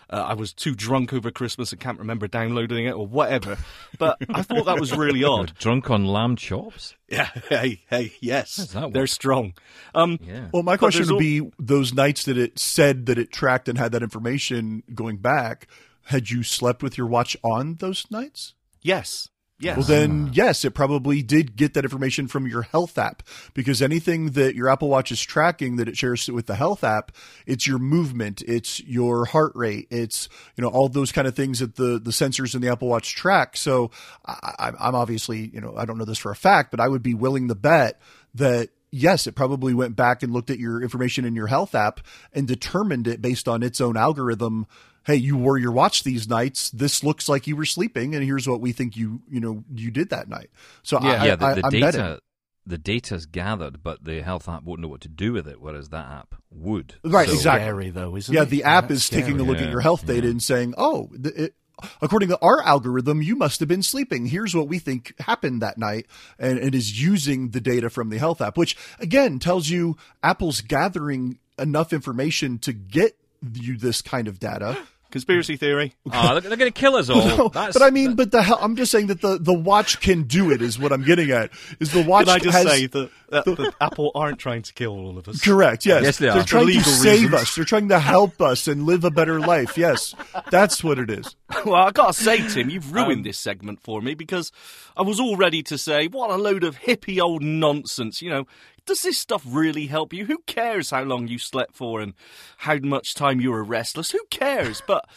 uh, 0.09 0.25
I 0.29 0.35
was 0.35 0.53
too 0.53 0.75
drunk 0.75 1.13
over 1.13 1.31
Christmas 1.31 1.73
and 1.73 1.81
can't 1.81 1.99
remember 1.99 2.29
downloading 2.29 2.87
it, 2.87 2.93
or 2.93 3.07
whatever. 3.07 3.57
But 3.99 4.19
I 4.33 4.43
thought 4.43 4.67
that 4.67 4.79
was 4.79 4.93
really 4.97 5.25
odd. 5.35 5.53
Drunk 5.59 5.91
on 5.91 6.05
lamb 6.05 6.37
chops? 6.37 6.95
Yeah, 7.09 7.31
hey, 7.49 7.83
hey, 7.91 8.13
yes, 8.21 8.77
they're 8.93 9.07
strong. 9.07 9.55
Um, 9.95 10.19
Yeah. 10.23 10.49
Well, 10.53 10.63
my 10.63 10.77
question 10.77 11.07
would 11.07 11.13
al- 11.13 11.19
be 11.19 11.51
those 11.59 11.93
nights 11.95 12.25
that 12.27 12.37
it 12.39 12.59
said 12.59 13.07
that 13.07 13.19
it 13.19 13.33
tracked 13.33 13.69
and 13.69 13.79
had 13.79 13.93
that 13.93 14.03
information 14.03 14.83
going 14.95 15.17
back. 15.17 15.67
Had 16.05 16.31
you 16.31 16.45
slept 16.45 16.83
with 16.85 16.97
your 16.97 17.09
watch 17.09 17.37
on 17.43 17.77
those 17.77 18.07
nights? 18.11 18.55
yes, 18.83 19.29
yes. 19.59 19.77
Well, 19.77 19.87
then, 19.87 20.31
yes, 20.33 20.65
it 20.65 20.73
probably 20.73 21.23
did 21.23 21.57
get 21.57 21.75
that 21.75 21.85
information 21.85 22.29
from 22.29 22.47
your 22.47 22.63
health 22.63 22.99
app 22.99 23.23
because 23.55 23.81
anything 23.81 24.31
that 24.33 24.55
your 24.55 24.69
Apple 24.69 24.89
Watch 24.89 25.11
is 25.11 25.23
tracking 25.23 25.77
that 25.77 25.89
it 25.89 25.97
shares 25.97 26.29
with 26.29 26.47
the 26.47 26.57
health 26.57 26.85
app, 26.85 27.13
it's 27.47 27.67
your 27.67 27.79
movement, 27.79 28.43
it's 28.43 28.81
your 28.85 29.27
heart 29.27 29.53
rate, 29.55 29.87
it's 29.91 30.29
you 30.57 30.63
know 30.63 30.69
all 30.69 30.89
those 30.89 31.13
kind 31.13 31.27
of 31.27 31.35
things 31.35 31.61
that 31.61 31.77
the 31.77 31.99
the 31.99 32.11
sensors 32.11 32.55
in 32.55 32.61
the 32.61 32.69
Apple 32.69 32.89
Watch 32.89 33.15
track. 33.15 33.57
So, 33.57 33.91
I, 34.27 34.73
I'm 34.79 34.95
obviously 34.95 35.51
you 35.53 35.61
know 35.61 35.75
I 35.77 35.85
don't 35.85 35.99
know 35.99 36.05
this 36.05 36.19
for 36.19 36.31
a 36.31 36.37
fact, 36.37 36.71
but 36.71 36.81
I 36.81 36.89
would 36.89 37.03
be 37.03 37.15
willing 37.15 37.49
to 37.49 37.55
bet 37.55 38.01
that. 38.35 38.71
Yes, 38.93 39.27
it 39.27 39.33
probably 39.33 39.75
went 39.75 39.95
back 39.95 40.23
and 40.23 40.33
looked 40.33 40.49
at 40.49 40.61
your 40.61 40.81
information 40.81 41.27
in 41.27 41.35
your 41.35 41.49
health 41.49 41.75
app 41.75 42.01
and 42.33 42.47
determined 42.47 43.07
it 43.09 43.21
based 43.21 43.47
on 43.47 43.63
its 43.63 43.81
own 43.81 43.97
algorithm 43.97 44.67
hey, 45.07 45.17
you 45.17 45.37
wore 45.37 45.57
your 45.57 45.73
watch 45.73 46.03
these 46.03 46.29
nights. 46.29 46.69
This 46.71 47.03
looks 47.05 47.29
like 47.29 47.47
you 47.47 47.57
were 47.57 47.65
sleeping, 47.65 48.15
and 48.15 48.25
here's 48.25 48.49
what 48.49 48.61
we 48.61 48.73
think 48.73 48.97
you 48.97 49.23
you 49.31 49.41
know 49.41 49.65
you 49.75 49.91
did 49.91 50.11
that 50.11 50.29
night. 50.29 50.51
So 50.83 50.99
Yeah. 51.01 51.23
I, 51.23 51.27
yeah, 51.27 51.37
the, 51.37 51.47
I, 51.47 51.55
the 51.55 51.65
I'm 51.65 51.71
data 51.71 51.93
betting. 51.99 52.19
the 52.67 52.79
data's 52.79 53.27
gathered, 53.27 53.83
but 53.83 54.05
the 54.05 54.21
health 54.23 54.49
app 54.49 54.65
won't 54.65 54.81
know 54.81 54.89
what 54.89 55.01
to 55.03 55.09
do 55.09 55.33
with 55.33 55.47
it, 55.49 55.61
whereas 55.61 55.89
that 55.91 56.07
app 56.07 56.35
would. 56.51 56.95
Right, 57.05 57.29
So- 57.29 57.35
exactly. 57.35 57.63
Scary 57.67 57.91
though, 57.91 58.17
isn't 58.17 58.35
Yeah, 58.35 58.43
it? 58.43 58.51
the 58.51 58.65
app 58.65 58.89
That's 58.89 59.03
is 59.05 59.09
taking 59.09 59.35
a 59.37 59.39
scary. 59.39 59.49
look 59.49 59.59
at 59.59 59.71
your 59.71 59.81
health 59.81 60.07
data 60.07 60.27
yeah. 60.27 60.31
and 60.33 60.43
saying, 60.43 60.75
oh, 60.77 61.09
th- 61.23 61.35
it, 61.37 61.55
according 62.03 62.31
to 62.31 62.39
our 62.41 62.63
algorithm, 62.63 63.21
you 63.23 63.37
must 63.37 63.61
have 63.61 63.69
been 63.69 63.83
sleeping. 63.83 64.27
Here's 64.27 64.55
what 64.57 64.67
we 64.67 64.79
think 64.81 65.15
happened 65.21 65.63
that 65.63 65.79
night, 65.79 66.07
and 66.39 66.59
it 66.59 66.75
is 66.75 67.01
using 67.01 67.51
the 67.51 67.61
data 67.61 67.89
from 67.91 68.09
the 68.09 68.19
health 68.19 68.41
app, 68.41 68.57
which 68.57 68.77
again 68.99 69.39
tells 69.39 69.69
you 69.69 69.97
Apple's 70.23 70.61
gathering 70.63 71.39
enough 71.59 71.93
information 71.93 72.59
to 72.61 72.73
get 72.73 73.17
you 73.53 73.77
this 73.77 74.03
kind 74.03 74.27
of 74.27 74.41
data. 74.41 74.77
Conspiracy 75.17 75.57
theory. 75.57 75.95
Ah, 76.13 76.33
they're, 76.33 76.43
they're 76.43 76.57
going 76.57 76.73
to 76.73 76.79
kill 76.81 76.95
us 76.97 77.09
all. 77.11 77.21
No, 77.37 77.49
That's- 77.49 77.73
but 77.75 77.83
I 77.83 77.91
mean, 77.91 78.15
but 78.15 78.31
the 78.31 78.43
hell, 78.43 78.59
I'm 78.61 78.77
just 78.77 78.91
saying 78.93 79.09
that 79.09 79.21
the, 79.21 79.39
the 79.39 79.53
watch 79.53 80.01
can 80.01 80.23
do 80.25 80.51
it. 80.51 80.63
Is 80.63 80.79
what 80.79 80.93
I'm 80.93 81.03
getting 81.03 81.31
at. 81.31 81.51
Is 81.81 81.93
the 81.93 82.03
watch 82.03 82.27
Can 82.27 82.37
I 82.37 82.39
just 82.39 82.57
has 82.57 82.67
say 82.67 82.87
that, 82.87 83.11
that, 83.31 83.45
that 83.45 83.75
Apple 83.81 84.13
aren't 84.15 84.39
trying 84.39 84.63
to 84.63 84.73
kill 84.73 84.93
all 84.93 85.19
of 85.19 85.27
us? 85.29 85.41
correct? 85.41 85.85
Yes, 85.87 86.03
Yes, 86.05 86.19
they 86.19 86.29
are 86.29 86.35
They're 86.35 86.45
trying 86.45 86.63
to 86.63 86.67
legal 86.69 86.85
save 86.85 87.23
reasons. 87.23 87.35
us. 87.43 87.55
They're 87.55 87.65
trying 87.65 87.89
to 87.89 87.99
help 87.99 88.41
us 88.41 88.69
and 88.69 88.85
live 88.87 89.05
a 89.05 89.11
better 89.11 89.41
life. 89.41 89.77
Yes, 89.77 90.15
that's 90.51 90.83
what 90.85 90.99
it 90.99 91.11
is. 91.11 91.35
well, 91.65 91.75
I 91.75 91.91
gotta 91.93 92.13
say, 92.13 92.47
Tim, 92.49 92.71
you've 92.71 92.93
ruined 92.93 93.19
Um, 93.19 93.23
this 93.25 93.39
segment 93.39 93.81
for 93.81 94.01
me 94.01 94.15
because 94.15 94.53
I 94.97 95.03
was 95.03 95.19
all 95.21 95.37
ready 95.37 95.63
to 95.65 95.77
say, 95.79 96.07
what 96.09 96.31
a 96.31 96.37
load 96.37 96.63
of 96.65 96.79
hippie 96.81 97.21
old 97.21 97.43
nonsense. 97.43 98.23
You 98.23 98.31
know, 98.31 98.47
does 98.87 99.03
this 99.03 99.19
stuff 99.19 99.43
really 99.47 99.87
help 99.87 100.13
you? 100.13 100.27
Who 100.27 100.39
cares 100.47 100.91
how 100.91 101.03
long 101.03 101.29
you 101.29 101.39
slept 101.39 101.75
for 101.75 102.01
and 102.01 102.15
how 102.59 102.77
much 102.77 103.15
time 103.15 103.41
you 103.41 103.51
were 103.51 103.65
restless? 103.65 104.13
Who 104.13 104.21
cares? 104.31 104.83
But 104.87 105.09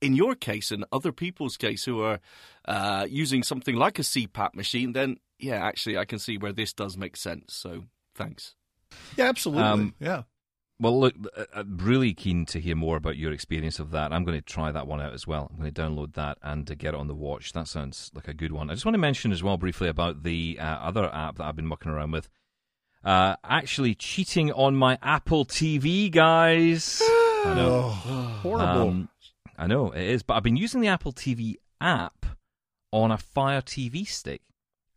in 0.00 0.14
your 0.14 0.34
case 0.34 0.70
and 0.70 0.84
other 0.92 1.12
people's 1.12 1.56
case 1.56 1.84
who 1.84 2.02
are 2.02 2.20
uh, 2.66 3.06
using 3.08 3.42
something 3.42 3.76
like 3.76 3.98
a 3.98 4.02
CPAP 4.02 4.54
machine, 4.54 4.92
then 4.92 5.18
yeah, 5.38 5.64
actually, 5.64 5.98
I 5.98 6.04
can 6.04 6.18
see 6.18 6.38
where 6.38 6.52
this 6.52 6.72
does 6.72 6.96
make 6.96 7.16
sense. 7.16 7.54
So 7.54 7.84
thanks. 8.14 8.54
Yeah, 9.16 9.28
absolutely. 9.28 9.64
Um, 9.64 9.94
yeah. 9.98 10.22
Well, 10.80 10.98
look, 10.98 11.14
uh, 11.36 11.44
I'm 11.54 11.78
really 11.78 12.14
keen 12.14 12.46
to 12.46 12.60
hear 12.60 12.74
more 12.74 12.96
about 12.96 13.16
your 13.16 13.32
experience 13.32 13.78
of 13.78 13.92
that. 13.92 14.12
I'm 14.12 14.24
going 14.24 14.38
to 14.38 14.44
try 14.44 14.72
that 14.72 14.86
one 14.86 15.00
out 15.00 15.12
as 15.12 15.26
well. 15.26 15.48
I'm 15.50 15.60
going 15.60 15.72
to 15.72 15.82
download 15.82 16.14
that 16.14 16.38
and 16.42 16.68
uh, 16.68 16.74
get 16.74 16.94
it 16.94 17.00
on 17.00 17.06
the 17.06 17.14
watch. 17.14 17.52
That 17.52 17.68
sounds 17.68 18.10
like 18.14 18.26
a 18.26 18.34
good 18.34 18.52
one. 18.52 18.70
I 18.70 18.74
just 18.74 18.84
want 18.84 18.94
to 18.94 19.00
mention 19.00 19.30
as 19.30 19.42
well 19.42 19.56
briefly 19.56 19.88
about 19.88 20.24
the 20.24 20.58
uh, 20.60 20.64
other 20.64 21.12
app 21.14 21.36
that 21.36 21.44
I've 21.44 21.56
been 21.56 21.66
mucking 21.66 21.92
around 21.92 22.10
with. 22.10 22.28
Uh, 23.04 23.36
actually, 23.44 23.94
cheating 23.94 24.50
on 24.52 24.74
my 24.76 24.98
Apple 25.02 25.44
TV, 25.44 26.10
guys. 26.10 27.02
I 27.44 27.52
know. 27.54 27.82
Horrible. 27.82 28.88
Um, 28.88 29.08
I 29.58 29.66
know 29.66 29.90
it 29.92 30.02
is, 30.02 30.22
but 30.22 30.34
I've 30.34 30.42
been 30.42 30.56
using 30.56 30.80
the 30.80 30.88
Apple 30.88 31.12
TV 31.12 31.56
app 31.80 32.24
on 32.90 33.10
a 33.10 33.18
Fire 33.18 33.60
TV 33.60 34.06
stick, 34.06 34.40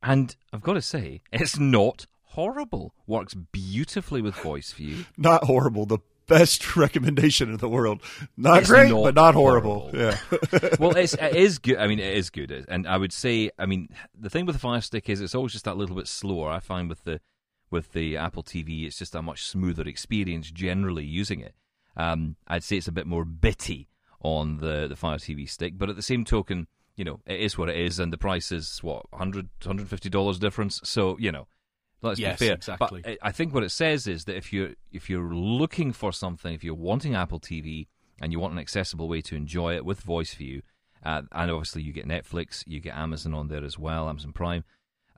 and 0.01 0.35
I've 0.53 0.61
got 0.61 0.73
to 0.73 0.81
say, 0.81 1.21
it's 1.33 1.59
not 1.59 2.07
horrible. 2.21 2.93
Works 3.05 3.33
beautifully 3.33 4.21
with 4.21 4.35
VoiceView. 4.35 5.05
not 5.17 5.43
horrible. 5.43 5.85
The 5.85 5.99
best 6.27 6.75
recommendation 6.77 7.51
in 7.51 7.57
the 7.57 7.69
world. 7.69 8.01
Not 8.37 8.59
It's 8.59 8.69
great, 8.69 8.89
not 8.91 9.03
but 9.03 9.15
not 9.15 9.33
horrible. 9.33 9.89
horrible. 9.91 9.99
Yeah. 9.99 10.69
well, 10.79 10.95
it's, 10.95 11.13
it 11.15 11.35
is 11.35 11.59
good. 11.59 11.77
I 11.77 11.87
mean, 11.87 11.99
it 11.99 12.15
is 12.15 12.29
good, 12.29 12.65
and 12.69 12.87
I 12.87 12.97
would 12.97 13.11
say, 13.13 13.51
I 13.59 13.65
mean, 13.65 13.89
the 14.17 14.29
thing 14.29 14.45
with 14.45 14.55
the 14.55 14.59
Fire 14.59 14.79
Stick 14.81 15.09
is 15.09 15.19
it's 15.19 15.35
always 15.35 15.51
just 15.51 15.65
that 15.65 15.75
little 15.77 15.95
bit 15.95 16.07
slower. 16.07 16.49
I 16.49 16.59
find 16.61 16.87
with 16.89 17.03
the 17.03 17.19
with 17.69 17.93
the 17.93 18.17
Apple 18.17 18.43
TV, 18.43 18.85
it's 18.85 18.97
just 18.97 19.15
a 19.15 19.21
much 19.21 19.43
smoother 19.45 19.83
experience 19.87 20.51
generally 20.51 21.03
using 21.05 21.39
it. 21.41 21.53
Um, 21.95 22.35
I'd 22.47 22.63
say 22.63 22.77
it's 22.77 22.87
a 22.87 22.91
bit 22.91 23.07
more 23.07 23.25
bitty 23.25 23.89
on 24.21 24.57
the 24.57 24.87
the 24.87 24.95
Fire 24.95 25.17
TV 25.17 25.49
Stick, 25.49 25.73
but 25.77 25.89
at 25.89 25.95
the 25.95 26.01
same 26.01 26.25
token, 26.25 26.67
you 26.95 27.03
know, 27.05 27.19
it 27.25 27.39
is 27.39 27.57
what 27.57 27.69
it 27.69 27.75
is, 27.77 27.99
and 27.99 28.11
the 28.13 28.17
price 28.17 28.51
is 28.51 28.79
what 28.83 29.11
100 29.11 29.49
150 29.63 30.09
dollars 30.09 30.39
difference. 30.39 30.81
So 30.83 31.17
you 31.19 31.31
know. 31.31 31.47
Let's 32.03 32.19
Yes, 32.19 32.37
be 32.37 32.45
fair. 32.45 32.55
exactly. 32.55 33.01
But 33.01 33.09
I 33.23 33.29
I 33.29 33.31
think 33.31 33.55
what 33.55 33.63
it 33.63 33.71
says 33.71 34.05
is 34.05 34.25
that 34.25 34.35
if 34.35 34.53
you're 34.53 34.73
if 34.91 35.09
you're 35.09 35.33
looking 35.33 35.91
for 35.93 36.13
something, 36.13 36.53
if 36.53 36.63
you're 36.63 36.75
wanting 36.75 37.15
Apple 37.15 37.39
TV 37.39 37.87
and 38.21 38.31
you 38.31 38.39
want 38.39 38.53
an 38.53 38.59
accessible 38.59 39.07
way 39.07 39.19
to 39.21 39.35
enjoy 39.35 39.75
it 39.75 39.83
with 39.83 40.05
VoiceView, 40.05 40.61
uh, 41.03 41.23
and 41.31 41.49
obviously 41.49 41.81
you 41.81 41.91
get 41.91 42.07
Netflix, 42.07 42.63
you 42.67 42.79
get 42.79 42.95
Amazon 42.95 43.33
on 43.33 43.47
there 43.47 43.63
as 43.63 43.79
well, 43.79 44.07
Amazon 44.09 44.31
Prime. 44.31 44.63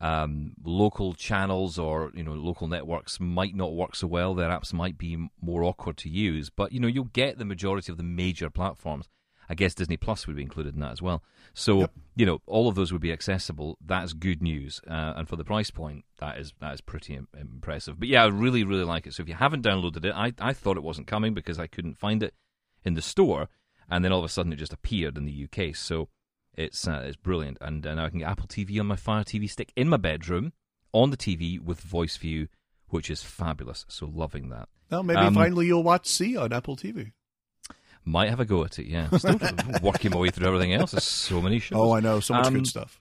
Um, 0.02 0.54
local 0.64 1.14
channels 1.14 1.78
or 1.78 2.12
you 2.14 2.24
know 2.24 2.32
local 2.32 2.68
networks 2.68 3.20
might 3.20 3.56
not 3.56 3.74
work 3.74 3.96
so 3.96 4.08
well. 4.08 4.34
Their 4.34 4.50
apps 4.50 4.72
might 4.72 4.98
be 4.98 5.30
more 5.42 5.64
awkward 5.64 5.98
to 5.98 6.10
use, 6.10 6.50
but 6.50 6.72
you 6.72 6.80
know 6.80 6.88
you'll 6.88 7.06
get 7.06 7.38
the 7.38 7.46
majority 7.46 7.92
of 7.92 7.98
the 7.98 8.04
major 8.04 8.50
platforms. 8.50 9.10
I 9.50 9.56
guess 9.56 9.74
Disney 9.74 9.98
Plus 9.98 10.28
would 10.28 10.36
be 10.36 10.44
included 10.44 10.76
in 10.76 10.80
that 10.82 10.92
as 10.92 11.02
well. 11.02 11.24
So 11.54 11.90
you 12.16 12.26
know 12.26 12.40
all 12.46 12.70
of 12.70 12.76
those 12.76 12.94
would 12.94 13.02
be 13.02 13.12
accessible. 13.12 13.78
That's 13.86 14.14
good 14.14 14.42
news, 14.42 14.80
uh, 14.88 15.14
and 15.18 15.28
for 15.28 15.36
the 15.36 15.44
price 15.44 15.72
point, 15.72 16.06
that 16.20 16.38
is 16.38 16.54
that 16.62 16.74
is 16.74 16.82
pretty 16.82 17.16
Im- 17.16 17.28
impressive. 17.38 18.00
But 18.00 18.08
yeah, 18.08 18.24
I 18.24 18.28
really 18.28 18.64
really 18.64 18.86
like 18.86 19.06
it. 19.06 19.14
So 19.16 19.24
if 19.24 19.28
you 19.28 19.36
haven't 19.36 19.66
downloaded 19.66 20.06
it, 20.06 20.14
I 20.16 20.34
I 20.40 20.54
thought 20.54 20.78
it 20.78 20.84
wasn't 20.84 21.08
coming 21.08 21.34
because 21.34 21.60
I 21.60 21.68
couldn't 21.68 21.98
find 21.98 22.24
it 22.24 22.34
in 22.86 22.94
the 22.94 23.02
store, 23.02 23.50
and 23.90 24.06
then 24.06 24.14
all 24.14 24.20
of 24.20 24.26
a 24.26 24.30
sudden 24.30 24.54
it 24.54 24.58
just 24.58 24.72
appeared 24.72 25.18
in 25.18 25.26
the 25.26 25.44
UK. 25.46 25.76
So 25.76 26.08
it's 26.54 26.88
uh, 26.88 27.04
it's 27.06 27.16
brilliant, 27.18 27.58
and 27.62 27.86
uh, 27.86 27.96
now 27.96 28.06
I 28.06 28.10
can 28.10 28.20
get 28.20 28.30
Apple 28.30 28.48
TV 28.48 28.80
on 28.80 28.88
my 28.88 28.96
Fire 28.96 29.24
TV 29.24 29.50
stick 29.50 29.72
in 29.76 29.88
my 29.90 29.98
bedroom 29.98 30.54
on 30.92 31.10
the 31.12 31.18
TV 31.18 31.60
with 31.60 31.84
VoiceView, 31.86 32.48
which 32.90 33.10
is 33.10 33.22
fabulous. 33.24 33.86
So 33.88 34.10
loving 34.14 34.50
that. 34.50 34.68
Well, 34.90 35.04
maybe 35.04 35.20
Um, 35.20 35.36
finally 35.36 35.68
you'll 35.68 35.84
watch 35.84 36.08
See 36.08 36.36
on 36.36 36.52
Apple 36.52 36.76
TV. 36.76 37.12
Might 38.06 38.30
have 38.30 38.40
a 38.40 38.46
go 38.46 38.64
at 38.64 38.80
it. 38.80 38.88
Yeah, 38.88 39.10
still 39.18 39.38
working 39.84 40.12
my 40.12 40.18
way 40.18 40.30
through 40.30 40.48
everything 40.48 40.74
else. 40.74 40.92
There's 40.92 41.04
so 41.04 41.42
many 41.42 41.60
shows. 41.60 41.78
Oh, 41.78 41.92
I 41.92 42.00
know. 42.00 42.20
So 42.22 42.34
much 42.34 42.48
Um, 42.48 42.54
good 42.56 42.68
stuff. 42.68 43.00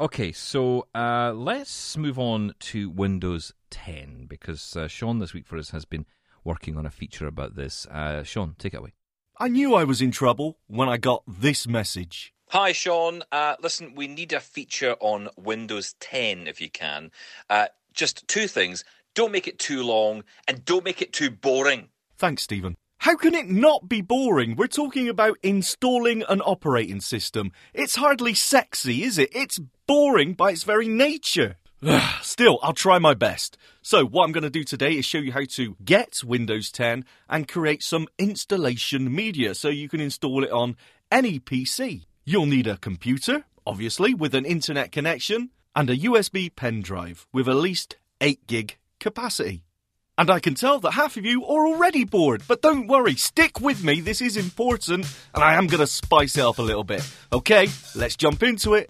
Okay, 0.00 0.32
so 0.32 0.88
uh, 0.96 1.32
let's 1.32 1.96
move 1.96 2.18
on 2.18 2.54
to 2.58 2.90
Windows 2.90 3.52
10 3.70 4.26
because 4.28 4.74
uh, 4.76 4.88
Sean 4.88 5.20
this 5.20 5.32
week 5.32 5.46
for 5.46 5.56
us 5.58 5.70
has 5.70 5.84
been 5.84 6.06
working 6.42 6.76
on 6.76 6.86
a 6.86 6.90
feature 6.90 7.26
about 7.28 7.54
this. 7.54 7.86
Uh, 7.86 8.24
Sean, 8.24 8.56
take 8.58 8.74
it 8.74 8.78
away. 8.78 8.94
I 9.38 9.46
knew 9.48 9.74
I 9.76 9.84
was 9.84 10.02
in 10.02 10.10
trouble 10.10 10.58
when 10.66 10.88
I 10.88 10.96
got 10.96 11.22
this 11.28 11.68
message. 11.68 12.34
Hi, 12.52 12.72
Sean. 12.72 13.22
Uh, 13.32 13.56
listen, 13.62 13.94
we 13.94 14.06
need 14.06 14.34
a 14.34 14.38
feature 14.38 14.94
on 15.00 15.30
Windows 15.38 15.94
10 16.00 16.46
if 16.46 16.60
you 16.60 16.68
can. 16.68 17.10
Uh, 17.48 17.68
just 17.94 18.28
two 18.28 18.46
things. 18.46 18.84
Don't 19.14 19.32
make 19.32 19.48
it 19.48 19.58
too 19.58 19.82
long 19.82 20.22
and 20.46 20.62
don't 20.62 20.84
make 20.84 21.00
it 21.00 21.14
too 21.14 21.30
boring. 21.30 21.88
Thanks, 22.18 22.42
Stephen. 22.42 22.76
How 22.98 23.16
can 23.16 23.34
it 23.34 23.48
not 23.48 23.88
be 23.88 24.02
boring? 24.02 24.54
We're 24.54 24.66
talking 24.66 25.08
about 25.08 25.38
installing 25.42 26.24
an 26.28 26.42
operating 26.42 27.00
system. 27.00 27.52
It's 27.72 27.96
hardly 27.96 28.34
sexy, 28.34 29.02
is 29.02 29.16
it? 29.16 29.30
It's 29.34 29.58
boring 29.86 30.34
by 30.34 30.50
its 30.50 30.64
very 30.64 30.88
nature. 30.88 31.56
Still, 32.20 32.58
I'll 32.62 32.74
try 32.74 32.98
my 32.98 33.14
best. 33.14 33.56
So, 33.80 34.04
what 34.04 34.24
I'm 34.24 34.32
going 34.32 34.42
to 34.44 34.50
do 34.50 34.62
today 34.62 34.98
is 34.98 35.06
show 35.06 35.16
you 35.16 35.32
how 35.32 35.46
to 35.52 35.74
get 35.82 36.22
Windows 36.22 36.70
10 36.70 37.06
and 37.30 37.48
create 37.48 37.82
some 37.82 38.08
installation 38.18 39.10
media 39.10 39.54
so 39.54 39.70
you 39.70 39.88
can 39.88 40.00
install 40.00 40.44
it 40.44 40.52
on 40.52 40.76
any 41.10 41.40
PC. 41.40 42.04
You'll 42.24 42.46
need 42.46 42.68
a 42.68 42.76
computer, 42.76 43.44
obviously, 43.66 44.14
with 44.14 44.32
an 44.36 44.44
internet 44.44 44.92
connection, 44.92 45.50
and 45.74 45.90
a 45.90 45.96
USB 45.96 46.54
pen 46.54 46.80
drive 46.80 47.26
with 47.32 47.48
at 47.48 47.56
least 47.56 47.96
8 48.20 48.46
gig 48.46 48.78
capacity. 49.00 49.64
And 50.16 50.30
I 50.30 50.38
can 50.38 50.54
tell 50.54 50.78
that 50.80 50.92
half 50.92 51.16
of 51.16 51.24
you 51.24 51.44
are 51.44 51.66
already 51.66 52.04
bored, 52.04 52.44
but 52.46 52.62
don't 52.62 52.86
worry, 52.86 53.16
stick 53.16 53.60
with 53.60 53.82
me, 53.82 54.00
this 54.00 54.20
is 54.20 54.36
important, 54.36 55.06
and 55.34 55.42
I 55.42 55.54
am 55.54 55.66
going 55.66 55.80
to 55.80 55.86
spice 55.88 56.36
it 56.36 56.44
up 56.44 56.58
a 56.58 56.62
little 56.62 56.84
bit. 56.84 57.02
Okay, 57.32 57.66
let's 57.96 58.14
jump 58.14 58.44
into 58.44 58.74
it. 58.74 58.88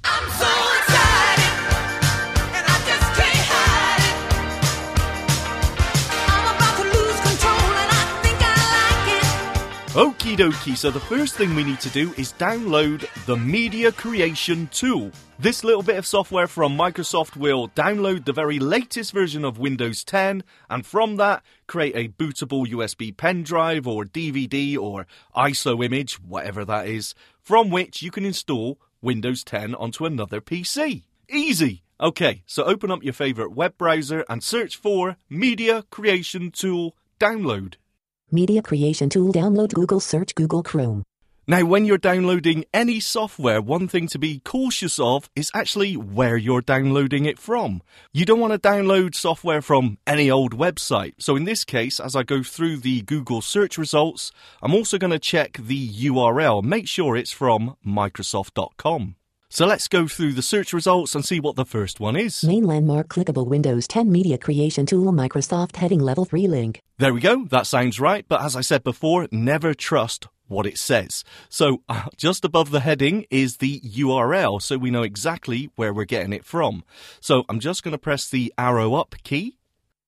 Okie 9.95 10.39
dokie, 10.39 10.75
so 10.75 10.91
the 10.91 10.99
first 10.99 11.35
thing 11.35 11.55
we 11.55 11.63
need 11.63 11.81
to 11.81 11.91
do 11.91 12.15
is 12.17 12.33
download 12.39 13.07
the 13.27 13.37
Media 13.37 13.93
Creation 13.93 14.67
Tool. 14.73 15.11
This 15.39 15.65
little 15.65 15.83
bit 15.83 15.99
of 15.99 16.07
software 16.07 16.47
from 16.47 16.79
Microsoft 16.79 17.37
will 17.37 17.69
download 17.69 18.25
the 18.25 18.33
very 18.33 18.59
latest 18.59 19.13
version 19.13 19.45
of 19.45 19.59
Windows 19.59 20.03
10 20.03 20.45
and 20.71 20.87
from 20.87 21.17
that 21.17 21.43
create 21.67 21.95
a 21.95 22.09
bootable 22.09 22.67
USB 22.67 23.15
pen 23.15 23.43
drive 23.43 23.87
or 23.87 24.07
DVD 24.07 24.79
or 24.79 25.07
ISO 25.37 25.85
image, 25.85 26.15
whatever 26.15 26.65
that 26.65 26.89
is, 26.89 27.15
from 27.43 27.69
which 27.69 28.01
you 28.01 28.11
can 28.11 28.25
install 28.25 28.79
Windows 29.03 29.45
10 29.45 29.75
onto 29.75 30.07
another 30.07 30.41
PC. 30.41 31.03
Easy! 31.29 31.83
Okay, 32.01 32.45
so 32.47 32.65
open 32.65 32.91
up 32.91 33.05
your 33.05 33.13
favorite 33.13 33.53
web 33.53 33.77
browser 33.77 34.25
and 34.27 34.43
search 34.43 34.75
for 34.75 35.19
Media 35.29 35.85
Creation 35.91 36.51
Tool 36.51 36.97
Download. 37.21 37.75
Media 38.33 38.63
Creation 38.63 39.09
Tool 39.09 39.33
download 39.33 39.73
Google 39.73 40.01
search 40.01 40.35
Google 40.35 40.63
Chrome. 40.63 41.03
Now, 41.47 41.65
when 41.65 41.85
you're 41.85 41.99
downloading 41.99 42.65
any 42.73 43.01
software, 43.01 43.61
one 43.61 43.89
thing 43.89 44.07
to 44.09 44.19
be 44.19 44.39
cautious 44.45 45.01
of 45.01 45.29
is 45.35 45.51
actually 45.53 45.97
where 45.97 46.37
you're 46.37 46.61
downloading 46.61 47.25
it 47.25 47.37
from. 47.37 47.83
You 48.13 48.25
don't 48.25 48.39
want 48.39 48.53
to 48.53 48.61
download 48.61 49.17
software 49.17 49.61
from 49.61 49.99
any 50.07 50.31
old 50.31 50.57
website. 50.57 51.15
So, 51.19 51.35
in 51.35 51.45
this 51.45 51.65
case, 51.65 51.99
as 51.99 52.15
I 52.15 52.23
go 52.23 52.45
through 52.45 52.77
the 52.79 53.03
Google 53.03 53.43
search 53.43 53.77
results, 53.77 54.31
I'm 54.63 54.73
also 54.73 54.99
going 54.99 55.11
to 55.11 55.19
check 55.19 55.59
the 55.59 55.89
URL, 55.89 56.63
make 56.63 56.87
sure 56.87 57.17
it's 57.17 57.33
from 57.33 57.77
Microsoft.com. 57.85 59.17
So, 59.55 59.67
let's 59.67 59.87
go 59.87 60.09
through 60.09 60.33
the 60.33 60.41
search 60.41 60.73
results 60.73 61.15
and 61.15 61.23
see 61.23 61.39
what 61.39 61.57
the 61.57 61.67
first 61.67 62.01
one 62.01 62.17
is. 62.17 62.43
Main 62.43 62.65
landmark 62.65 63.09
clickable 63.09 63.47
Windows 63.47 63.87
10 63.87 64.11
Media 64.11 64.39
Creation 64.39 64.87
Tool 64.87 65.13
Microsoft 65.13 65.77
heading 65.77 66.01
level 66.01 66.25
3 66.25 66.47
link. 66.47 66.81
There 66.97 67.13
we 67.13 67.21
go, 67.21 67.45
that 67.51 67.67
sounds 67.67 68.01
right, 68.01 68.25
but 68.27 68.41
as 68.41 68.57
I 68.57 68.63
said 68.63 68.83
before, 68.83 69.29
never 69.31 69.75
trust 69.75 70.27
what 70.49 70.65
it 70.65 70.79
says. 70.79 71.23
So, 71.51 71.83
uh, 71.87 72.05
just 72.17 72.47
above 72.47 72.71
the 72.71 72.81
heading 72.81 73.27
is 73.29 73.59
the 73.59 73.81
URL, 73.81 74.63
so 74.63 74.79
we 74.79 74.91
know 74.91 75.03
exactly 75.03 75.69
where 75.77 75.93
we're 75.93 76.07
getting 76.07 76.33
it 76.33 76.47
from. 76.47 76.83
So, 77.21 77.45
I'm 77.51 77.61
just 77.61 77.83
going 77.83 77.93
to 77.93 77.99
press 77.99 78.31
the 78.31 78.55
arrow 78.57 78.95
up 78.95 79.17
key. 79.23 79.59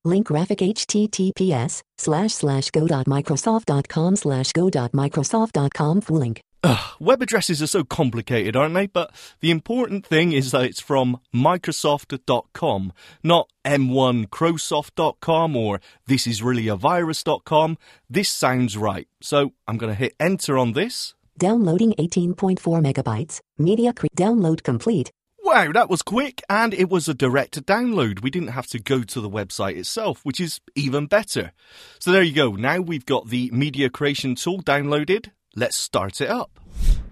Link 0.06 0.28
graphic 0.28 0.60
https 0.60 1.82
slash 1.98 2.32
slash 2.32 2.70
go.microsoft.com 2.70 4.16
slash 4.16 4.52
go.microsoft.com 4.52 6.00
full 6.00 6.16
link. 6.16 6.40
Ugh, 6.66 6.94
web 6.98 7.20
addresses 7.20 7.60
are 7.62 7.66
so 7.66 7.84
complicated, 7.84 8.56
aren't 8.56 8.72
they? 8.72 8.86
But 8.86 9.12
the 9.40 9.50
important 9.50 10.06
thing 10.06 10.32
is 10.32 10.50
that 10.52 10.64
it's 10.64 10.80
from 10.80 11.20
Microsoft.com, 11.34 12.92
not 13.22 13.50
M1Crosoft.com 13.66 15.56
or 15.56 15.80
thisisreallyavirus.com. 16.08 17.76
This 18.08 18.30
sounds 18.30 18.78
right. 18.78 19.06
So 19.20 19.52
I'm 19.68 19.76
going 19.76 19.92
to 19.92 19.98
hit 19.98 20.14
enter 20.18 20.56
on 20.56 20.72
this. 20.72 21.14
Downloading 21.36 21.92
18.4 21.98 22.58
megabytes. 22.58 23.40
Media 23.58 23.92
cre- 23.92 24.06
download 24.16 24.62
complete. 24.62 25.10
Wow, 25.42 25.70
that 25.72 25.90
was 25.90 26.00
quick, 26.00 26.40
and 26.48 26.72
it 26.72 26.88
was 26.88 27.06
a 27.06 27.12
direct 27.12 27.62
download. 27.66 28.22
We 28.22 28.30
didn't 28.30 28.48
have 28.48 28.68
to 28.68 28.78
go 28.78 29.02
to 29.02 29.20
the 29.20 29.28
website 29.28 29.76
itself, 29.76 30.20
which 30.22 30.40
is 30.40 30.62
even 30.74 31.06
better. 31.06 31.52
So 31.98 32.10
there 32.10 32.22
you 32.22 32.32
go. 32.32 32.52
Now 32.52 32.80
we've 32.80 33.04
got 33.04 33.28
the 33.28 33.50
media 33.52 33.90
creation 33.90 34.36
tool 34.36 34.62
downloaded. 34.62 35.32
Let's 35.56 35.76
start 35.76 36.20
it 36.20 36.28
up. 36.28 36.58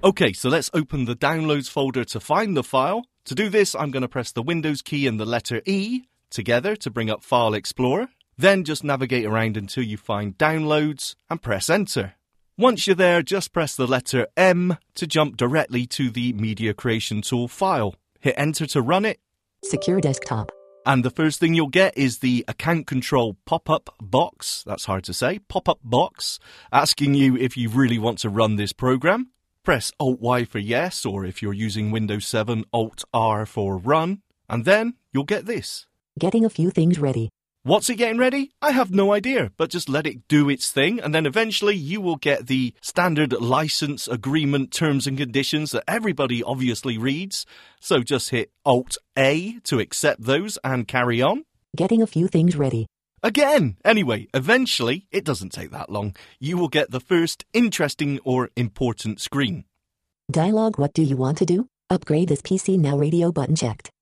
Okay, 0.02 0.32
so 0.32 0.48
let's 0.48 0.70
open 0.74 1.04
the 1.04 1.14
downloads 1.14 1.70
folder 1.70 2.04
to 2.06 2.20
find 2.20 2.56
the 2.56 2.62
file. 2.62 3.06
To 3.26 3.34
do 3.34 3.48
this, 3.48 3.74
I'm 3.74 3.90
going 3.90 4.02
to 4.02 4.08
press 4.08 4.32
the 4.32 4.42
Windows 4.42 4.82
key 4.82 5.06
and 5.06 5.18
the 5.18 5.24
letter 5.24 5.62
E 5.64 6.02
together 6.30 6.74
to 6.76 6.90
bring 6.90 7.10
up 7.10 7.22
File 7.22 7.54
Explorer. 7.54 8.08
Then 8.36 8.64
just 8.64 8.82
navigate 8.82 9.26
around 9.26 9.56
until 9.56 9.84
you 9.84 9.96
find 9.96 10.36
Downloads 10.38 11.14
and 11.30 11.40
press 11.40 11.70
Enter. 11.70 12.14
Once 12.58 12.86
you're 12.86 12.96
there, 12.96 13.22
just 13.22 13.52
press 13.52 13.76
the 13.76 13.86
letter 13.86 14.26
M 14.36 14.76
to 14.94 15.06
jump 15.06 15.36
directly 15.36 15.86
to 15.86 16.10
the 16.10 16.32
Media 16.32 16.74
Creation 16.74 17.22
Tool 17.22 17.48
file. 17.48 17.94
Hit 18.20 18.34
Enter 18.36 18.66
to 18.66 18.82
run 18.82 19.04
it, 19.04 19.20
Secure 19.64 20.00
desktop. 20.00 20.50
And 20.84 21.04
the 21.04 21.10
first 21.10 21.40
thing 21.40 21.54
you'll 21.54 21.68
get 21.68 21.96
is 21.96 22.18
the 22.18 22.44
account 22.48 22.86
control 22.86 23.36
pop 23.44 23.70
up 23.70 23.94
box. 24.00 24.62
That's 24.66 24.86
hard 24.86 25.04
to 25.04 25.14
say. 25.14 25.38
Pop 25.40 25.68
up 25.68 25.80
box 25.82 26.38
asking 26.72 27.14
you 27.14 27.36
if 27.36 27.56
you 27.56 27.68
really 27.68 27.98
want 27.98 28.18
to 28.20 28.28
run 28.28 28.56
this 28.56 28.72
program. 28.72 29.30
Press 29.64 29.92
Alt 30.00 30.20
Y 30.20 30.44
for 30.44 30.58
yes, 30.58 31.06
or 31.06 31.24
if 31.24 31.40
you're 31.40 31.52
using 31.52 31.90
Windows 31.90 32.26
7, 32.26 32.64
Alt 32.72 33.04
R 33.14 33.46
for 33.46 33.76
run. 33.76 34.22
And 34.48 34.64
then 34.64 34.94
you'll 35.12 35.24
get 35.24 35.46
this. 35.46 35.86
Getting 36.18 36.44
a 36.44 36.50
few 36.50 36.70
things 36.70 36.98
ready. 36.98 37.30
What's 37.64 37.88
it 37.88 37.94
getting 37.94 38.18
ready? 38.18 38.50
I 38.60 38.72
have 38.72 38.90
no 38.90 39.12
idea, 39.12 39.52
but 39.56 39.70
just 39.70 39.88
let 39.88 40.04
it 40.04 40.26
do 40.26 40.48
its 40.48 40.72
thing, 40.72 40.98
and 40.98 41.14
then 41.14 41.26
eventually 41.26 41.76
you 41.76 42.00
will 42.00 42.16
get 42.16 42.48
the 42.48 42.74
standard 42.80 43.32
license 43.32 44.08
agreement 44.08 44.72
terms 44.72 45.06
and 45.06 45.16
conditions 45.16 45.70
that 45.70 45.84
everybody 45.86 46.42
obviously 46.42 46.98
reads. 46.98 47.46
So 47.78 48.02
just 48.02 48.30
hit 48.30 48.50
Alt 48.64 48.98
A 49.16 49.60
to 49.62 49.78
accept 49.78 50.24
those 50.24 50.58
and 50.64 50.88
carry 50.88 51.22
on. 51.22 51.44
Getting 51.76 52.02
a 52.02 52.06
few 52.08 52.26
things 52.26 52.56
ready. 52.56 52.88
Again! 53.22 53.76
Anyway, 53.84 54.26
eventually, 54.34 55.06
it 55.12 55.24
doesn't 55.24 55.50
take 55.50 55.70
that 55.70 55.88
long, 55.88 56.16
you 56.40 56.58
will 56.58 56.66
get 56.66 56.90
the 56.90 56.98
first 56.98 57.44
interesting 57.52 58.18
or 58.24 58.50
important 58.56 59.20
screen. 59.20 59.66
Dialog 60.32 60.78
What 60.80 60.94
do 60.94 61.02
you 61.04 61.16
want 61.16 61.38
to 61.38 61.46
do? 61.46 61.68
Upgrade 61.88 62.28
this 62.28 62.42
PC 62.42 62.76
now 62.76 62.98
radio 62.98 63.30
button 63.30 63.54
checked. 63.54 63.92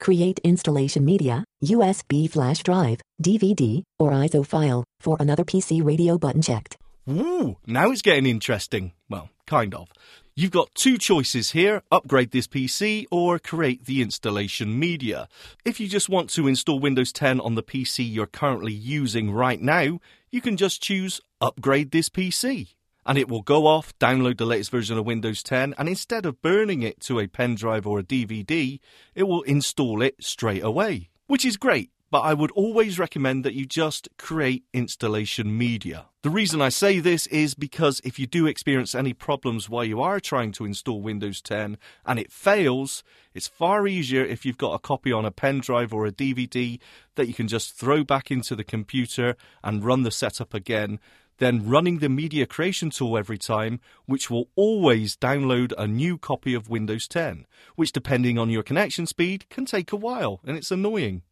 Create 0.00 0.40
installation 0.42 1.04
media, 1.04 1.44
USB 1.62 2.28
flash 2.28 2.62
drive, 2.62 3.00
DVD, 3.22 3.82
or 3.98 4.12
ISO 4.12 4.46
file 4.46 4.82
for 4.98 5.18
another 5.20 5.44
PC 5.44 5.84
radio 5.84 6.16
button 6.16 6.40
checked. 6.40 6.78
Ooh, 7.08 7.58
now 7.66 7.90
it's 7.90 8.00
getting 8.00 8.24
interesting. 8.24 8.92
Well, 9.10 9.28
kind 9.46 9.74
of. 9.74 9.88
You've 10.34 10.52
got 10.52 10.74
two 10.74 10.96
choices 10.96 11.50
here 11.50 11.82
upgrade 11.90 12.30
this 12.30 12.46
PC 12.46 13.04
or 13.10 13.38
create 13.38 13.84
the 13.84 14.00
installation 14.00 14.78
media. 14.78 15.28
If 15.66 15.78
you 15.78 15.86
just 15.86 16.08
want 16.08 16.30
to 16.30 16.48
install 16.48 16.80
Windows 16.80 17.12
10 17.12 17.38
on 17.40 17.54
the 17.54 17.62
PC 17.62 18.10
you're 18.10 18.26
currently 18.26 18.72
using 18.72 19.30
right 19.30 19.60
now, 19.60 19.98
you 20.30 20.40
can 20.40 20.56
just 20.56 20.82
choose 20.82 21.20
upgrade 21.42 21.90
this 21.90 22.08
PC. 22.08 22.68
And 23.06 23.18
it 23.18 23.28
will 23.28 23.42
go 23.42 23.66
off, 23.66 23.98
download 23.98 24.38
the 24.38 24.46
latest 24.46 24.70
version 24.70 24.98
of 24.98 25.06
Windows 25.06 25.42
10, 25.42 25.74
and 25.78 25.88
instead 25.88 26.26
of 26.26 26.42
burning 26.42 26.82
it 26.82 27.00
to 27.00 27.18
a 27.18 27.26
pen 27.26 27.54
drive 27.54 27.86
or 27.86 27.98
a 27.98 28.04
DVD, 28.04 28.78
it 29.14 29.24
will 29.24 29.42
install 29.42 30.02
it 30.02 30.22
straight 30.22 30.62
away. 30.62 31.10
Which 31.26 31.44
is 31.44 31.56
great, 31.56 31.90
but 32.10 32.20
I 32.20 32.34
would 32.34 32.50
always 32.52 32.98
recommend 32.98 33.44
that 33.44 33.54
you 33.54 33.64
just 33.64 34.08
create 34.18 34.64
installation 34.72 35.56
media. 35.56 36.06
The 36.22 36.30
reason 36.30 36.60
I 36.60 36.68
say 36.68 36.98
this 36.98 37.26
is 37.28 37.54
because 37.54 38.00
if 38.04 38.18
you 38.18 38.26
do 38.26 38.46
experience 38.46 38.94
any 38.94 39.14
problems 39.14 39.70
while 39.70 39.84
you 39.84 40.02
are 40.02 40.18
trying 40.18 40.52
to 40.52 40.64
install 40.64 41.00
Windows 41.00 41.40
10 41.40 41.78
and 42.04 42.18
it 42.18 42.32
fails, 42.32 43.04
it's 43.32 43.46
far 43.46 43.86
easier 43.86 44.24
if 44.24 44.44
you've 44.44 44.58
got 44.58 44.74
a 44.74 44.80
copy 44.80 45.12
on 45.12 45.24
a 45.24 45.30
pen 45.30 45.60
drive 45.60 45.94
or 45.94 46.04
a 46.04 46.12
DVD 46.12 46.80
that 47.14 47.28
you 47.28 47.34
can 47.34 47.48
just 47.48 47.74
throw 47.74 48.02
back 48.02 48.30
into 48.30 48.56
the 48.56 48.64
computer 48.64 49.36
and 49.62 49.84
run 49.84 50.02
the 50.02 50.10
setup 50.10 50.52
again 50.52 50.98
than 51.40 51.68
running 51.68 51.98
the 51.98 52.08
media 52.08 52.46
creation 52.46 52.90
tool 52.90 53.18
every 53.18 53.38
time, 53.38 53.80
which 54.06 54.30
will 54.30 54.48
always 54.54 55.16
download 55.16 55.72
a 55.76 55.88
new 55.88 56.16
copy 56.16 56.54
of 56.54 56.70
Windows 56.70 57.08
10, 57.08 57.46
which, 57.74 57.92
depending 57.92 58.38
on 58.38 58.50
your 58.50 58.62
connection 58.62 59.06
speed, 59.06 59.48
can 59.48 59.64
take 59.64 59.90
a 59.90 59.96
while 59.96 60.40
and 60.44 60.56
it's 60.56 60.70
annoying. 60.70 61.22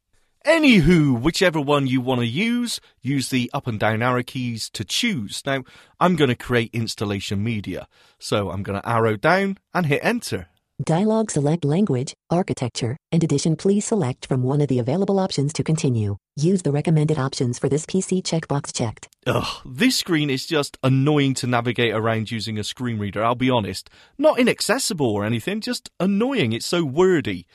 Anywho, 0.46 1.20
whichever 1.20 1.60
one 1.60 1.86
you 1.86 2.00
want 2.00 2.20
to 2.20 2.26
use, 2.26 2.80
use 3.02 3.28
the 3.28 3.50
up 3.52 3.66
and 3.66 3.78
down 3.78 4.02
arrow 4.02 4.22
keys 4.22 4.70
to 4.70 4.84
choose. 4.84 5.42
Now, 5.44 5.62
I'm 6.00 6.16
going 6.16 6.30
to 6.30 6.36
create 6.36 6.70
installation 6.72 7.44
media. 7.44 7.86
So 8.18 8.50
I'm 8.50 8.62
going 8.62 8.80
to 8.80 8.88
arrow 8.88 9.16
down 9.16 9.58
and 9.74 9.84
hit 9.86 10.00
enter. 10.02 10.48
Dialog 10.84 11.28
select 11.28 11.64
language, 11.64 12.14
architecture, 12.30 12.96
and 13.10 13.24
edition. 13.24 13.56
Please 13.56 13.84
select 13.84 14.26
from 14.26 14.44
one 14.44 14.60
of 14.60 14.68
the 14.68 14.78
available 14.78 15.18
options 15.18 15.52
to 15.54 15.64
continue. 15.64 16.16
Use 16.36 16.62
the 16.62 16.70
recommended 16.70 17.18
options 17.18 17.58
for 17.58 17.68
this 17.68 17.84
PC 17.84 18.22
checkbox 18.22 18.72
checked. 18.72 19.08
Ugh, 19.26 19.60
this 19.66 19.96
screen 19.96 20.30
is 20.30 20.46
just 20.46 20.78
annoying 20.84 21.34
to 21.34 21.48
navigate 21.48 21.92
around 21.92 22.30
using 22.30 22.60
a 22.60 22.62
screen 22.62 22.96
reader, 22.96 23.24
I'll 23.24 23.34
be 23.34 23.50
honest. 23.50 23.90
Not 24.18 24.38
inaccessible 24.38 25.10
or 25.10 25.24
anything, 25.24 25.60
just 25.60 25.90
annoying. 25.98 26.52
It's 26.52 26.66
so 26.66 26.84
wordy. 26.84 27.48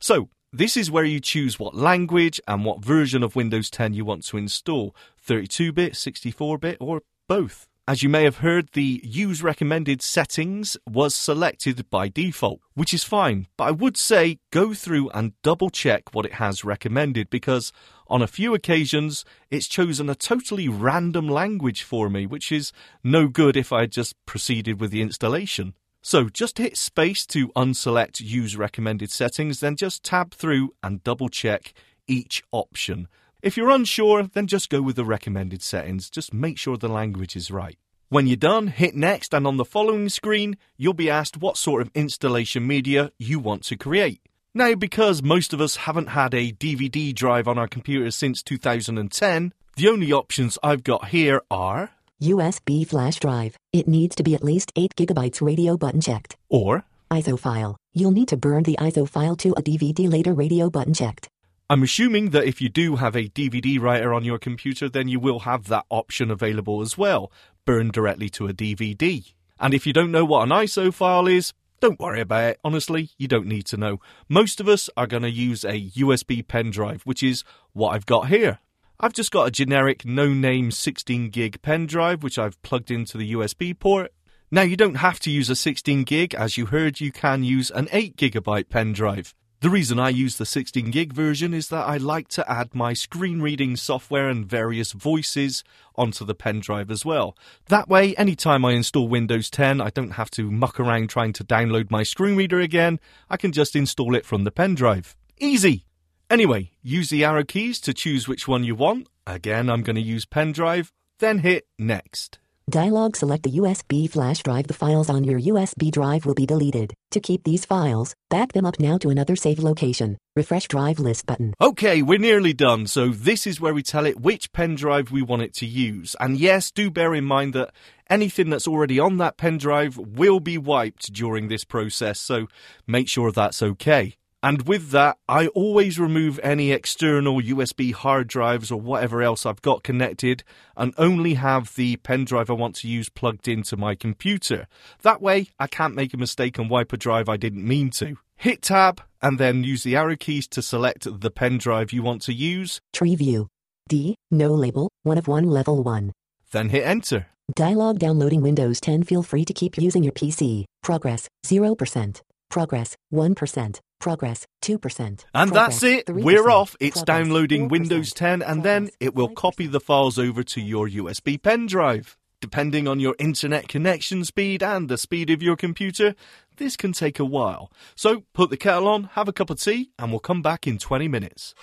So, 0.00 0.30
this 0.50 0.74
is 0.74 0.90
where 0.90 1.04
you 1.04 1.20
choose 1.20 1.58
what 1.58 1.74
language 1.74 2.40
and 2.48 2.64
what 2.64 2.82
version 2.82 3.22
of 3.22 3.36
Windows 3.36 3.68
10 3.68 3.92
you 3.92 4.06
want 4.06 4.24
to 4.28 4.38
install 4.38 4.96
32 5.18 5.72
bit, 5.72 5.94
64 5.94 6.56
bit, 6.56 6.78
or 6.80 7.02
both. 7.28 7.68
As 7.92 8.02
you 8.02 8.08
may 8.08 8.24
have 8.24 8.38
heard, 8.38 8.70
the 8.72 9.02
use 9.04 9.42
recommended 9.42 10.00
settings 10.00 10.78
was 10.88 11.14
selected 11.14 11.90
by 11.90 12.08
default, 12.08 12.60
which 12.72 12.94
is 12.94 13.04
fine, 13.04 13.48
but 13.58 13.64
I 13.64 13.70
would 13.70 13.98
say 13.98 14.38
go 14.50 14.72
through 14.72 15.10
and 15.10 15.34
double 15.42 15.68
check 15.68 16.14
what 16.14 16.24
it 16.24 16.32
has 16.32 16.64
recommended 16.64 17.28
because 17.28 17.70
on 18.06 18.22
a 18.22 18.26
few 18.26 18.54
occasions 18.54 19.26
it's 19.50 19.66
chosen 19.66 20.08
a 20.08 20.14
totally 20.14 20.70
random 20.70 21.28
language 21.28 21.82
for 21.82 22.08
me, 22.08 22.24
which 22.24 22.50
is 22.50 22.72
no 23.04 23.28
good 23.28 23.58
if 23.58 23.74
I 23.74 23.80
had 23.80 23.92
just 23.92 24.14
proceeded 24.24 24.80
with 24.80 24.90
the 24.90 25.02
installation. 25.02 25.74
So 26.00 26.30
just 26.30 26.56
hit 26.56 26.78
space 26.78 27.26
to 27.26 27.48
unselect 27.48 28.22
use 28.22 28.56
recommended 28.56 29.10
settings, 29.10 29.60
then 29.60 29.76
just 29.76 30.02
tab 30.02 30.32
through 30.32 30.72
and 30.82 31.04
double 31.04 31.28
check 31.28 31.74
each 32.08 32.42
option. 32.52 33.08
If 33.42 33.56
you're 33.56 33.70
unsure, 33.70 34.22
then 34.22 34.46
just 34.46 34.70
go 34.70 34.80
with 34.80 34.94
the 34.94 35.04
recommended 35.04 35.62
settings. 35.62 36.08
Just 36.08 36.32
make 36.32 36.58
sure 36.58 36.76
the 36.76 36.86
language 36.86 37.34
is 37.34 37.50
right. 37.50 37.76
When 38.08 38.28
you're 38.28 38.36
done, 38.36 38.68
hit 38.68 38.94
next, 38.94 39.34
and 39.34 39.48
on 39.48 39.56
the 39.56 39.64
following 39.64 40.08
screen, 40.10 40.56
you'll 40.76 40.94
be 40.94 41.10
asked 41.10 41.38
what 41.38 41.56
sort 41.56 41.82
of 41.82 41.90
installation 41.92 42.64
media 42.64 43.10
you 43.18 43.40
want 43.40 43.64
to 43.64 43.76
create. 43.76 44.20
Now, 44.54 44.76
because 44.76 45.24
most 45.24 45.52
of 45.52 45.60
us 45.60 45.74
haven't 45.74 46.10
had 46.10 46.34
a 46.34 46.52
DVD 46.52 47.12
drive 47.12 47.48
on 47.48 47.58
our 47.58 47.66
computers 47.66 48.14
since 48.14 48.44
2010, 48.44 49.52
the 49.74 49.88
only 49.88 50.12
options 50.12 50.56
I've 50.62 50.84
got 50.84 51.08
here 51.08 51.42
are 51.50 51.90
USB 52.22 52.86
flash 52.86 53.18
drive. 53.18 53.56
It 53.72 53.88
needs 53.88 54.14
to 54.16 54.22
be 54.22 54.36
at 54.36 54.44
least 54.44 54.70
8 54.76 54.94
gigabytes 54.94 55.42
radio 55.42 55.76
button 55.76 56.00
checked. 56.00 56.36
or 56.48 56.84
ISO 57.10 57.36
file. 57.36 57.76
You'll 57.92 58.12
need 58.12 58.28
to 58.28 58.36
burn 58.36 58.62
the 58.62 58.76
ISO 58.78 59.08
file 59.08 59.34
to 59.36 59.50
a 59.50 59.62
DVD 59.62 60.08
later 60.08 60.32
radio 60.32 60.70
button 60.70 60.94
checked. 60.94 61.28
I'm 61.70 61.82
assuming 61.82 62.30
that 62.30 62.44
if 62.44 62.60
you 62.60 62.68
do 62.68 62.96
have 62.96 63.16
a 63.16 63.28
DVD 63.28 63.80
writer 63.80 64.12
on 64.12 64.24
your 64.24 64.38
computer, 64.38 64.88
then 64.88 65.08
you 65.08 65.18
will 65.18 65.40
have 65.40 65.68
that 65.68 65.86
option 65.88 66.30
available 66.30 66.82
as 66.82 66.98
well, 66.98 67.32
burn 67.64 67.90
directly 67.90 68.28
to 68.30 68.46
a 68.46 68.52
DVD. 68.52 69.32
And 69.58 69.72
if 69.72 69.86
you 69.86 69.92
don't 69.92 70.10
know 70.10 70.24
what 70.24 70.42
an 70.42 70.50
ISO 70.50 70.92
file 70.92 71.26
is, 71.26 71.52
don't 71.80 71.98
worry 71.98 72.20
about 72.20 72.50
it. 72.50 72.60
Honestly, 72.62 73.10
you 73.16 73.26
don't 73.26 73.46
need 73.46 73.66
to 73.66 73.76
know. 73.76 74.00
Most 74.28 74.60
of 74.60 74.68
us 74.68 74.90
are 74.96 75.06
going 75.06 75.22
to 75.22 75.30
use 75.30 75.64
a 75.64 75.90
USB 75.90 76.46
pen 76.46 76.70
drive, 76.70 77.02
which 77.02 77.22
is 77.22 77.42
what 77.72 77.94
I've 77.94 78.06
got 78.06 78.28
here. 78.28 78.58
I've 79.00 79.12
just 79.12 79.32
got 79.32 79.48
a 79.48 79.50
generic 79.50 80.04
no 80.04 80.28
name 80.28 80.70
16 80.70 81.30
gig 81.30 81.60
pen 81.62 81.86
drive, 81.86 82.22
which 82.22 82.38
I've 82.38 82.60
plugged 82.62 82.90
into 82.90 83.18
the 83.18 83.32
USB 83.32 83.76
port. 83.76 84.12
Now, 84.48 84.62
you 84.62 84.76
don't 84.76 84.96
have 84.96 85.18
to 85.20 85.30
use 85.30 85.50
a 85.50 85.56
16 85.56 86.04
gig, 86.04 86.34
as 86.34 86.56
you 86.56 86.66
heard, 86.66 87.00
you 87.00 87.10
can 87.10 87.42
use 87.42 87.70
an 87.70 87.88
8 87.90 88.16
gigabyte 88.16 88.68
pen 88.68 88.92
drive. 88.92 89.34
The 89.62 89.70
reason 89.70 90.00
I 90.00 90.08
use 90.08 90.38
the 90.38 90.44
16 90.44 90.90
gig 90.90 91.12
version 91.12 91.54
is 91.54 91.68
that 91.68 91.86
I 91.86 91.96
like 91.96 92.26
to 92.30 92.50
add 92.50 92.74
my 92.74 92.94
screen 92.94 93.40
reading 93.40 93.76
software 93.76 94.28
and 94.28 94.44
various 94.44 94.90
voices 94.90 95.62
onto 95.94 96.24
the 96.24 96.34
pen 96.34 96.58
drive 96.58 96.90
as 96.90 97.04
well. 97.04 97.36
That 97.68 97.88
way, 97.88 98.16
anytime 98.16 98.64
I 98.64 98.72
install 98.72 99.06
Windows 99.06 99.50
10, 99.50 99.80
I 99.80 99.90
don't 99.90 100.14
have 100.14 100.32
to 100.32 100.50
muck 100.50 100.80
around 100.80 101.10
trying 101.10 101.32
to 101.34 101.44
download 101.44 101.92
my 101.92 102.02
screen 102.02 102.34
reader 102.34 102.58
again. 102.58 102.98
I 103.30 103.36
can 103.36 103.52
just 103.52 103.76
install 103.76 104.16
it 104.16 104.26
from 104.26 104.42
the 104.42 104.50
pen 104.50 104.74
drive. 104.74 105.14
Easy! 105.38 105.86
Anyway, 106.28 106.72
use 106.82 107.10
the 107.10 107.24
arrow 107.24 107.44
keys 107.44 107.78
to 107.82 107.94
choose 107.94 108.26
which 108.26 108.48
one 108.48 108.64
you 108.64 108.74
want. 108.74 109.06
Again, 109.28 109.70
I'm 109.70 109.84
going 109.84 109.94
to 109.94 110.02
use 110.02 110.24
pen 110.24 110.50
drive, 110.50 110.92
then 111.20 111.38
hit 111.38 111.68
next. 111.78 112.40
Dialog 112.72 113.16
select 113.16 113.42
the 113.42 113.58
USB 113.58 114.08
flash 114.08 114.42
drive. 114.42 114.66
The 114.66 114.72
files 114.72 115.10
on 115.10 115.24
your 115.24 115.38
USB 115.38 115.90
drive 115.90 116.24
will 116.24 116.32
be 116.32 116.46
deleted. 116.46 116.94
To 117.10 117.20
keep 117.20 117.44
these 117.44 117.66
files, 117.66 118.14
back 118.30 118.54
them 118.54 118.64
up 118.64 118.80
now 118.80 118.96
to 118.96 119.10
another 119.10 119.36
save 119.36 119.58
location. 119.58 120.16
Refresh 120.36 120.68
drive 120.68 120.98
list 120.98 121.26
button. 121.26 121.52
Okay, 121.60 122.00
we're 122.00 122.18
nearly 122.18 122.54
done. 122.54 122.86
So 122.86 123.10
this 123.10 123.46
is 123.46 123.60
where 123.60 123.74
we 123.74 123.82
tell 123.82 124.06
it 124.06 124.22
which 124.22 124.52
pen 124.52 124.74
drive 124.74 125.12
we 125.12 125.20
want 125.20 125.42
it 125.42 125.52
to 125.56 125.66
use. 125.66 126.16
And 126.18 126.38
yes, 126.38 126.70
do 126.70 126.90
bear 126.90 127.14
in 127.14 127.26
mind 127.26 127.52
that 127.52 127.74
anything 128.08 128.48
that's 128.48 128.66
already 128.66 128.98
on 128.98 129.18
that 129.18 129.36
pen 129.36 129.58
drive 129.58 129.98
will 129.98 130.40
be 130.40 130.56
wiped 130.56 131.12
during 131.12 131.48
this 131.48 131.64
process. 131.64 132.18
So 132.18 132.46
make 132.86 133.06
sure 133.06 133.30
that's 133.30 133.62
okay. 133.62 134.16
And 134.42 134.66
with 134.66 134.90
that, 134.90 135.18
I 135.28 135.46
always 135.48 136.00
remove 136.00 136.40
any 136.42 136.72
external 136.72 137.40
USB 137.40 137.92
hard 137.92 138.26
drives 138.26 138.72
or 138.72 138.80
whatever 138.80 139.22
else 139.22 139.46
I've 139.46 139.62
got 139.62 139.84
connected 139.84 140.42
and 140.76 140.92
only 140.98 141.34
have 141.34 141.74
the 141.76 141.96
pen 141.98 142.24
drive 142.24 142.50
I 142.50 142.54
want 142.54 142.74
to 142.76 142.88
use 142.88 143.08
plugged 143.08 143.46
into 143.46 143.76
my 143.76 143.94
computer. 143.94 144.66
That 145.02 145.22
way, 145.22 145.48
I 145.60 145.68
can't 145.68 145.94
make 145.94 146.12
a 146.12 146.16
mistake 146.16 146.58
and 146.58 146.68
wipe 146.68 146.92
a 146.92 146.96
drive 146.96 147.28
I 147.28 147.36
didn't 147.36 147.66
mean 147.66 147.90
to. 147.90 148.16
Hit 148.36 148.62
tab 148.62 149.00
and 149.20 149.38
then 149.38 149.62
use 149.62 149.84
the 149.84 149.94
arrow 149.94 150.16
keys 150.16 150.48
to 150.48 150.62
select 150.62 151.06
the 151.20 151.30
pen 151.30 151.58
drive 151.58 151.92
you 151.92 152.02
want 152.02 152.22
to 152.22 152.32
use, 152.32 152.80
Tree 152.92 153.14
view. 153.14 153.46
D. 153.88 154.16
No 154.30 154.48
label. 154.54 154.88
1 155.04 155.18
of 155.18 155.28
1 155.28 155.44
level 155.44 155.82
1. 155.84 156.12
then 156.50 156.68
hit 156.70 156.84
enter. 156.84 157.26
Dialog 157.54 157.98
downloading 157.98 158.40
Windows 158.42 158.80
10. 158.80 159.04
Feel 159.04 159.22
free 159.22 159.44
to 159.44 159.52
keep 159.52 159.78
using 159.78 160.02
your 160.02 160.12
PC. 160.12 160.64
Progress 160.82 161.28
0%. 161.46 162.20
Progress 162.50 162.96
1%. 163.12 163.78
Progress 164.02 164.48
2%. 164.62 164.98
And 165.00 165.24
Progress, 165.32 165.52
that's 165.52 165.82
it. 165.84 166.06
3%. 166.06 166.24
We're 166.24 166.50
off. 166.50 166.74
It's 166.80 166.96
Progress, 166.96 167.04
downloading 167.04 167.68
4%. 167.68 167.70
Windows 167.70 168.12
10 168.12 168.42
and 168.42 168.64
then 168.64 168.90
it 168.98 169.14
will 169.14 169.28
5%. 169.28 169.34
copy 169.36 169.66
the 169.68 169.78
files 169.78 170.18
over 170.18 170.42
to 170.42 170.60
your 170.60 170.88
USB 170.88 171.40
pen 171.40 171.66
drive. 171.66 172.18
Depending 172.40 172.88
on 172.88 172.98
your 172.98 173.14
internet 173.20 173.68
connection 173.68 174.24
speed 174.24 174.60
and 174.60 174.88
the 174.88 174.98
speed 174.98 175.30
of 175.30 175.40
your 175.40 175.54
computer, 175.54 176.16
this 176.56 176.76
can 176.76 176.92
take 176.92 177.20
a 177.20 177.24
while. 177.24 177.70
So 177.94 178.24
put 178.32 178.50
the 178.50 178.56
kettle 178.56 178.88
on, 178.88 179.04
have 179.12 179.28
a 179.28 179.32
cup 179.32 179.50
of 179.50 179.60
tea, 179.60 179.92
and 179.96 180.10
we'll 180.10 180.18
come 180.18 180.42
back 180.42 180.66
in 180.66 180.78
20 180.78 181.06
minutes. 181.06 181.54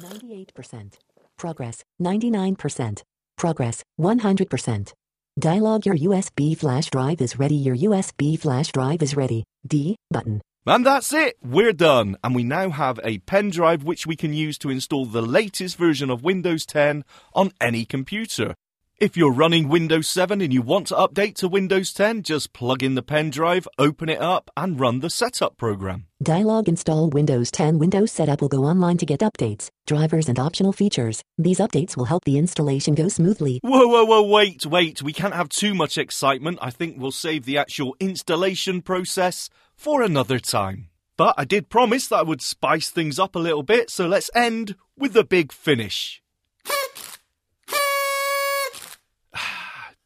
98%. 0.00 0.98
Progress 1.36 1.84
99%. 2.02 3.02
Progress 3.36 3.84
100%. 4.00 4.92
Dialog 5.38 5.86
Your 5.86 5.94
USB 5.94 6.56
flash 6.56 6.90
drive 6.90 7.20
is 7.20 7.38
ready. 7.38 7.54
Your 7.54 7.76
USB 7.76 8.36
flash 8.36 8.72
drive 8.72 9.02
is 9.02 9.14
ready. 9.14 9.44
D 9.64 9.94
button. 10.10 10.40
And 10.66 10.84
that's 10.84 11.12
it. 11.12 11.36
We're 11.44 11.72
done. 11.72 12.16
And 12.24 12.34
we 12.34 12.42
now 12.42 12.70
have 12.70 12.98
a 13.04 13.18
pen 13.18 13.50
drive 13.50 13.84
which 13.84 14.04
we 14.04 14.16
can 14.16 14.32
use 14.32 14.58
to 14.58 14.70
install 14.70 15.06
the 15.06 15.22
latest 15.22 15.76
version 15.76 16.10
of 16.10 16.24
Windows 16.24 16.66
10 16.66 17.04
on 17.34 17.52
any 17.60 17.84
computer. 17.84 18.56
If 19.00 19.16
you're 19.16 19.32
running 19.32 19.68
Windows 19.68 20.08
7 20.08 20.40
and 20.40 20.52
you 20.52 20.60
want 20.60 20.88
to 20.88 20.96
update 20.96 21.36
to 21.36 21.46
Windows 21.46 21.92
10, 21.92 22.24
just 22.24 22.52
plug 22.52 22.82
in 22.82 22.96
the 22.96 23.02
pen 23.02 23.30
drive, 23.30 23.68
open 23.78 24.08
it 24.08 24.20
up, 24.20 24.50
and 24.56 24.80
run 24.80 24.98
the 24.98 25.08
setup 25.08 25.56
program. 25.56 26.06
Dialog 26.20 26.68
install 26.68 27.08
Windows 27.08 27.52
10. 27.52 27.78
Windows 27.78 28.10
setup 28.10 28.40
will 28.40 28.48
go 28.48 28.64
online 28.64 28.96
to 28.96 29.06
get 29.06 29.20
updates, 29.20 29.68
drivers, 29.86 30.28
and 30.28 30.36
optional 30.36 30.72
features. 30.72 31.22
These 31.38 31.60
updates 31.60 31.96
will 31.96 32.06
help 32.06 32.24
the 32.24 32.38
installation 32.38 32.96
go 32.96 33.06
smoothly. 33.06 33.60
Whoa, 33.62 33.86
whoa, 33.86 34.04
whoa, 34.04 34.22
wait, 34.24 34.66
wait. 34.66 35.00
We 35.00 35.12
can't 35.12 35.32
have 35.32 35.48
too 35.48 35.76
much 35.76 35.96
excitement. 35.96 36.58
I 36.60 36.70
think 36.70 36.96
we'll 36.98 37.12
save 37.12 37.44
the 37.44 37.56
actual 37.56 37.94
installation 38.00 38.82
process 38.82 39.48
for 39.76 40.02
another 40.02 40.40
time. 40.40 40.88
But 41.16 41.36
I 41.38 41.44
did 41.44 41.68
promise 41.68 42.08
that 42.08 42.18
I 42.18 42.22
would 42.22 42.42
spice 42.42 42.90
things 42.90 43.20
up 43.20 43.36
a 43.36 43.38
little 43.38 43.62
bit, 43.62 43.90
so 43.90 44.08
let's 44.08 44.28
end 44.34 44.74
with 44.96 45.12
the 45.12 45.22
big 45.22 45.52
finish. 45.52 46.20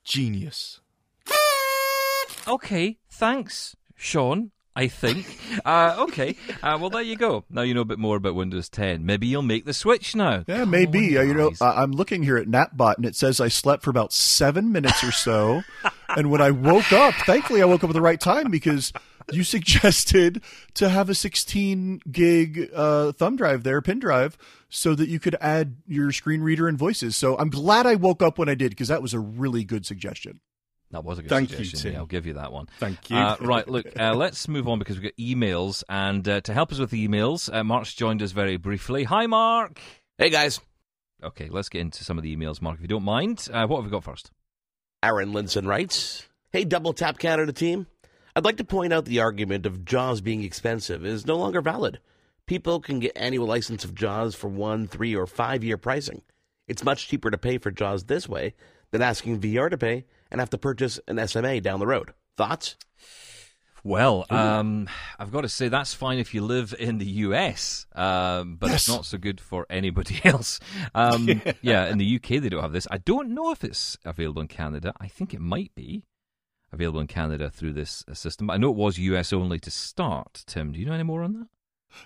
Genius. 0.05 0.81
Okay, 2.49 2.99
thanks, 3.09 3.77
Sean. 3.97 4.51
I 4.75 4.89
think. 4.89 5.27
Uh, 5.67 5.95
okay, 6.09 6.35
uh, 6.63 6.79
well 6.81 6.89
there 6.89 7.03
you 7.03 7.15
go. 7.15 7.45
Now 7.51 7.61
you 7.61 7.75
know 7.75 7.83
a 7.83 7.85
bit 7.85 7.99
more 7.99 8.17
about 8.17 8.35
Windows 8.35 8.71
10. 8.71 9.05
Maybe 9.05 9.27
you'll 9.27 9.43
make 9.43 9.67
the 9.67 9.75
switch 9.75 10.17
now. 10.17 10.45
Yeah, 10.49 10.61
Come 10.61 10.71
maybe. 10.71 11.19
on, 11.19 11.23
Uh, 11.25 11.27
you 11.27 11.35
know, 11.35 11.51
guys. 11.51 11.61
I'm 11.61 11.93
looking 11.93 12.23
here 12.23 12.39
at 12.39 12.47
Napbot, 12.49 12.97
and 12.97 13.05
it 13.05 13.15
says 13.15 13.39
I 13.39 13.49
slept 13.49 13.83
for 13.83 13.91
about 13.91 14.15
seven 14.15 14.73
minutes 14.73 15.05
or 15.05 15.13
so. 15.13 15.63
and 16.17 16.31
when 16.31 16.41
I 16.41 16.51
woke 16.53 16.91
up, 16.91 17.13
thankfully, 17.27 17.61
I 17.61 17.67
woke 17.67 17.85
up 17.85 17.91
at 17.91 17.93
the 17.93 18.01
right 18.01 18.19
time 18.19 18.51
because 18.51 18.95
you 19.31 19.45
suggested 19.45 20.43
to 20.75 20.89
have 20.89 21.09
a 21.09 21.15
16 21.15 22.01
gig 22.11 22.71
uh, 22.75 23.13
thumb 23.13 23.37
drive 23.37 23.63
there, 23.63 23.81
pin 23.83 23.99
drive, 23.99 24.37
so 24.69 24.95
that 24.95 25.09
you 25.09 25.21
could 25.21 25.37
add 25.41 25.77
your 25.87 26.11
screen 26.13 26.41
reader 26.41 26.67
and 26.69 26.79
voices. 26.79 27.17
So 27.17 27.37
I'm 27.39 27.51
glad 27.51 27.87
I 27.87 27.95
woke 27.95 28.23
up 28.23 28.39
when 28.39 28.49
I 28.49 28.55
did 28.55 28.71
because 28.71 28.89
that 28.89 29.03
was 29.03 29.15
a 29.15 29.21
really 29.21 29.65
good 29.65 29.87
suggestion. 29.87 30.41
That 30.91 31.05
was 31.05 31.19
a 31.19 31.23
good 31.23 31.31
Thank 31.31 31.51
you, 31.51 31.57
suggestion. 31.57 31.81
Tim. 31.81 31.93
yeah, 31.93 31.99
I'll 32.01 32.07
give 32.07 32.27
you 32.27 32.35
that 32.35 32.53
one. 32.53 32.69
Thank 32.79 33.09
you. 33.09 33.17
Uh, 33.17 33.37
right, 33.41 33.67
look, 33.67 33.87
uh, 33.99 34.15
let's 34.15 34.47
move 34.47 34.69
on 34.69 34.79
because 34.79 34.97
we've 34.99 35.05
got 35.05 35.17
emails. 35.17 35.83
And 35.89 36.27
uh, 36.29 36.41
to 36.43 36.53
help 36.53 36.71
us 36.71 36.79
with 36.79 36.91
the 36.91 37.09
emails, 37.09 37.53
uh, 37.53 37.65
Marc's 37.65 37.95
joined 37.95 38.23
us 38.23 38.33
very 38.33 38.59
briefly. 38.59 39.05
Hi, 39.05 39.27
Marc. 39.27 39.81
Hey 40.19 40.29
guys, 40.29 40.61
Okay, 41.25 41.49
let's 41.49 41.69
get 41.69 41.81
into 41.83 42.03
some 42.05 42.19
of 42.19 42.25
the 42.25 42.37
emails, 42.37 42.61
Marc, 42.61 42.77
if 42.77 42.83
you 42.83 42.89
don't 42.89 43.05
mind. 43.05 43.49
Uh, 43.53 43.65
what 43.67 43.77
have 43.77 43.85
we 43.85 43.91
got 43.91 44.03
first? 44.05 44.31
Aaron 45.03 45.33
Linson 45.33 45.67
writes 45.67 46.27
Hey, 46.51 46.65
Double 46.65 46.93
Tap 46.93 47.19
Canada 47.19 47.53
team. 47.53 47.87
I'd 48.35 48.45
like 48.47 48.57
to 48.57 48.65
point 48.65 48.95
out 48.95 49.05
the 49.05 49.21
argument 49.21 49.67
of 49.67 49.85
JAWS 49.85 50.23
being 50.23 50.43
expensive 50.43 51.05
is 51.05 51.27
no 51.27 51.37
longer 51.37 51.61
valid. 51.61 52.01
People 52.47 52.81
can 52.81 52.99
get 52.99 53.13
annual 53.15 53.47
license 53.47 53.85
of 53.85 53.95
JAWS 53.95 54.35
for 54.35 54.49
one, 54.49 54.87
three, 54.87 55.15
or 55.15 55.27
five 55.27 55.63
year 55.63 55.77
pricing. 55.77 56.23
It's 56.67 56.83
much 56.83 57.09
cheaper 57.09 57.31
to 57.31 57.37
pay 57.37 57.59
for 57.59 57.71
JAWS 57.71 58.05
this 58.05 58.27
way 58.27 58.55
than 58.91 59.03
asking 59.03 59.41
VR 59.41 59.69
to 59.69 59.77
pay 59.77 60.07
and 60.31 60.41
have 60.41 60.49
to 60.51 60.59
purchase 60.59 60.99
an 61.07 61.27
SMA 61.29 61.61
down 61.61 61.79
the 61.79 61.87
road. 61.87 62.15
Thoughts? 62.39 62.77
Well, 63.85 64.25
um, 64.31 64.89
I've 65.19 65.33
got 65.33 65.41
to 65.41 65.49
say 65.49 65.69
that's 65.69 65.93
fine 65.93 66.19
if 66.19 66.33
you 66.33 66.43
live 66.43 66.73
in 66.79 66.99
the 66.99 67.07
US, 67.07 67.85
um, 67.95 68.57
but 68.57 68.71
it's 68.71 68.89
not 68.89 69.05
so 69.05 69.19
good 69.19 69.41
for 69.41 69.67
anybody 69.69 70.21
else. 70.25 70.59
Um, 70.95 71.43
yeah, 71.63 71.87
in 71.89 71.99
the 71.99 72.17
UK 72.17 72.41
they 72.41 72.49
don't 72.49 72.63
have 72.63 72.73
this. 72.73 72.87
I 72.91 72.99
don't 72.99 73.31
know 73.31 73.51
if 73.51 73.65
it's 73.65 73.99
available 74.05 74.41
in 74.41 74.49
Canada. 74.49 74.95
I 75.01 75.09
think 75.09 75.35
it 75.35 75.41
might 75.41 75.75
be 75.75 76.05
available 76.73 77.01
in 77.01 77.07
Canada 77.07 77.51
through 77.51 77.73
this 77.73 78.05
uh, 78.09 78.15
system. 78.15 78.51
I 78.51 78.57
know 78.57 78.71
it 78.71 78.77
was 78.77 78.99
US 78.99 79.33
only 79.33 79.59
to 79.61 79.71
start. 79.71 80.45
Tim, 80.47 80.73
do 80.73 80.81
you 80.81 80.87
know 80.87 80.93
any 80.93 81.03
more 81.03 81.23
on 81.23 81.35
that? 81.35 81.47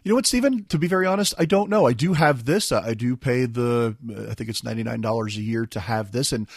You 0.03 0.11
know 0.11 0.17
what, 0.17 0.27
Stephen? 0.27 0.65
To 0.67 0.79
be 0.79 0.89
very 0.89 1.07
honest, 1.07 1.35
I 1.39 1.45
don't 1.45 1.71
know. 1.71 1.87
I 1.87 1.93
do 1.93 2.15
have 2.15 2.45
this. 2.45 2.73
Uh, 2.73 2.83
I 2.85 2.95
do 2.95 3.17
pay 3.17 3.47
the, 3.47 3.97
uh, 4.11 4.31
I 4.31 4.35
think 4.35 4.51
it's 4.51 4.65
ninety 4.65 4.83
nine 4.83 5.01
dollars 5.01 5.37
a 5.37 5.43
year 5.43 5.65
to 5.67 5.81
have 5.81 6.11
this. 6.11 6.33
And 6.33 6.49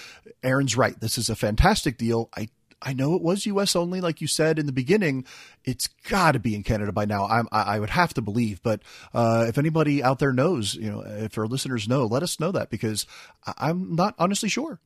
Aaron's 0.44 0.76
right. 0.76 1.00
This 1.00 1.18
is 1.18 1.30
a 1.30 1.36
fantastic 1.36 1.98
deal. 1.98 2.30
I 2.36 2.50
I 2.82 2.94
know 2.94 3.14
it 3.14 3.22
was 3.22 3.46
U.S. 3.46 3.76
only, 3.76 4.00
like 4.00 4.22
you 4.22 4.28
said 4.28 4.58
in 4.58 4.66
the 4.66 4.72
beginning. 4.72 5.26
It's 5.66 5.88
got 5.88 6.32
to 6.32 6.40
be 6.40 6.56
in 6.56 6.64
Canada 6.64 6.92
by 6.92 7.06
now. 7.06 7.26
I'm, 7.26 7.48
I 7.52 7.76
I 7.76 7.80
would 7.80 7.90
have 7.92 8.14
to 8.16 8.22
believe. 8.22 8.64
But 8.64 8.82
uh, 9.14 9.46
if 9.48 9.58
anybody 9.58 10.02
out 10.02 10.20
there 10.20 10.34
knows, 10.34 10.76
you 10.76 10.90
know, 10.90 11.02
if 11.02 11.38
our 11.38 11.48
listeners 11.48 11.88
know, 11.88 12.06
let 12.06 12.24
us 12.24 12.40
know 12.40 12.52
that 12.52 12.70
because 12.70 13.06
I'm 13.58 13.96
not 13.96 14.16
honestly 14.18 14.50
sure. 14.50 14.80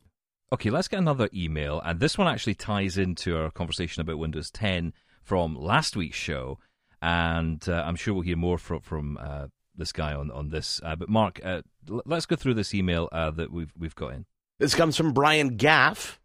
Okay, 0.53 0.69
let's 0.69 0.87
get 0.87 0.99
another 0.99 1.29
email, 1.33 1.81
and 1.83 1.99
this 1.99 2.15
one 2.15 2.27
actually 2.27 2.53
ties 2.53 2.95
into 2.95 3.35
our 3.35 3.49
conversation 3.49 4.01
about 4.01 4.19
Windows 4.19 4.51
10 4.51 4.93
from 5.23 5.55
last 5.55 5.95
week's 5.95 6.15
show, 6.15 6.59
and 7.01 7.67
uh, 7.67 7.83
I'm 7.83 7.95
sure 7.95 8.13
we'll 8.13 8.21
hear 8.21 8.37
more 8.37 8.59
from 8.59 8.81
from 8.81 9.17
uh, 9.19 9.47
this 9.75 9.91
guy 9.91 10.13
on 10.13 10.29
on 10.29 10.49
this. 10.49 10.79
Uh, 10.83 10.95
but 10.95 11.09
Marc, 11.09 11.43
uh, 11.43 11.63
l- 11.89 12.03
let's 12.05 12.27
go 12.27 12.35
through 12.35 12.53
this 12.53 12.71
email 12.75 13.09
uh, 13.11 13.31
that 13.31 13.51
we've 13.51 13.73
we've 13.75 13.95
got 13.95 14.13
in. 14.13 14.27
This 14.59 14.75
comes 14.75 14.95
from 14.95 15.11
Brian 15.11 15.57
Gaff. 15.57 16.19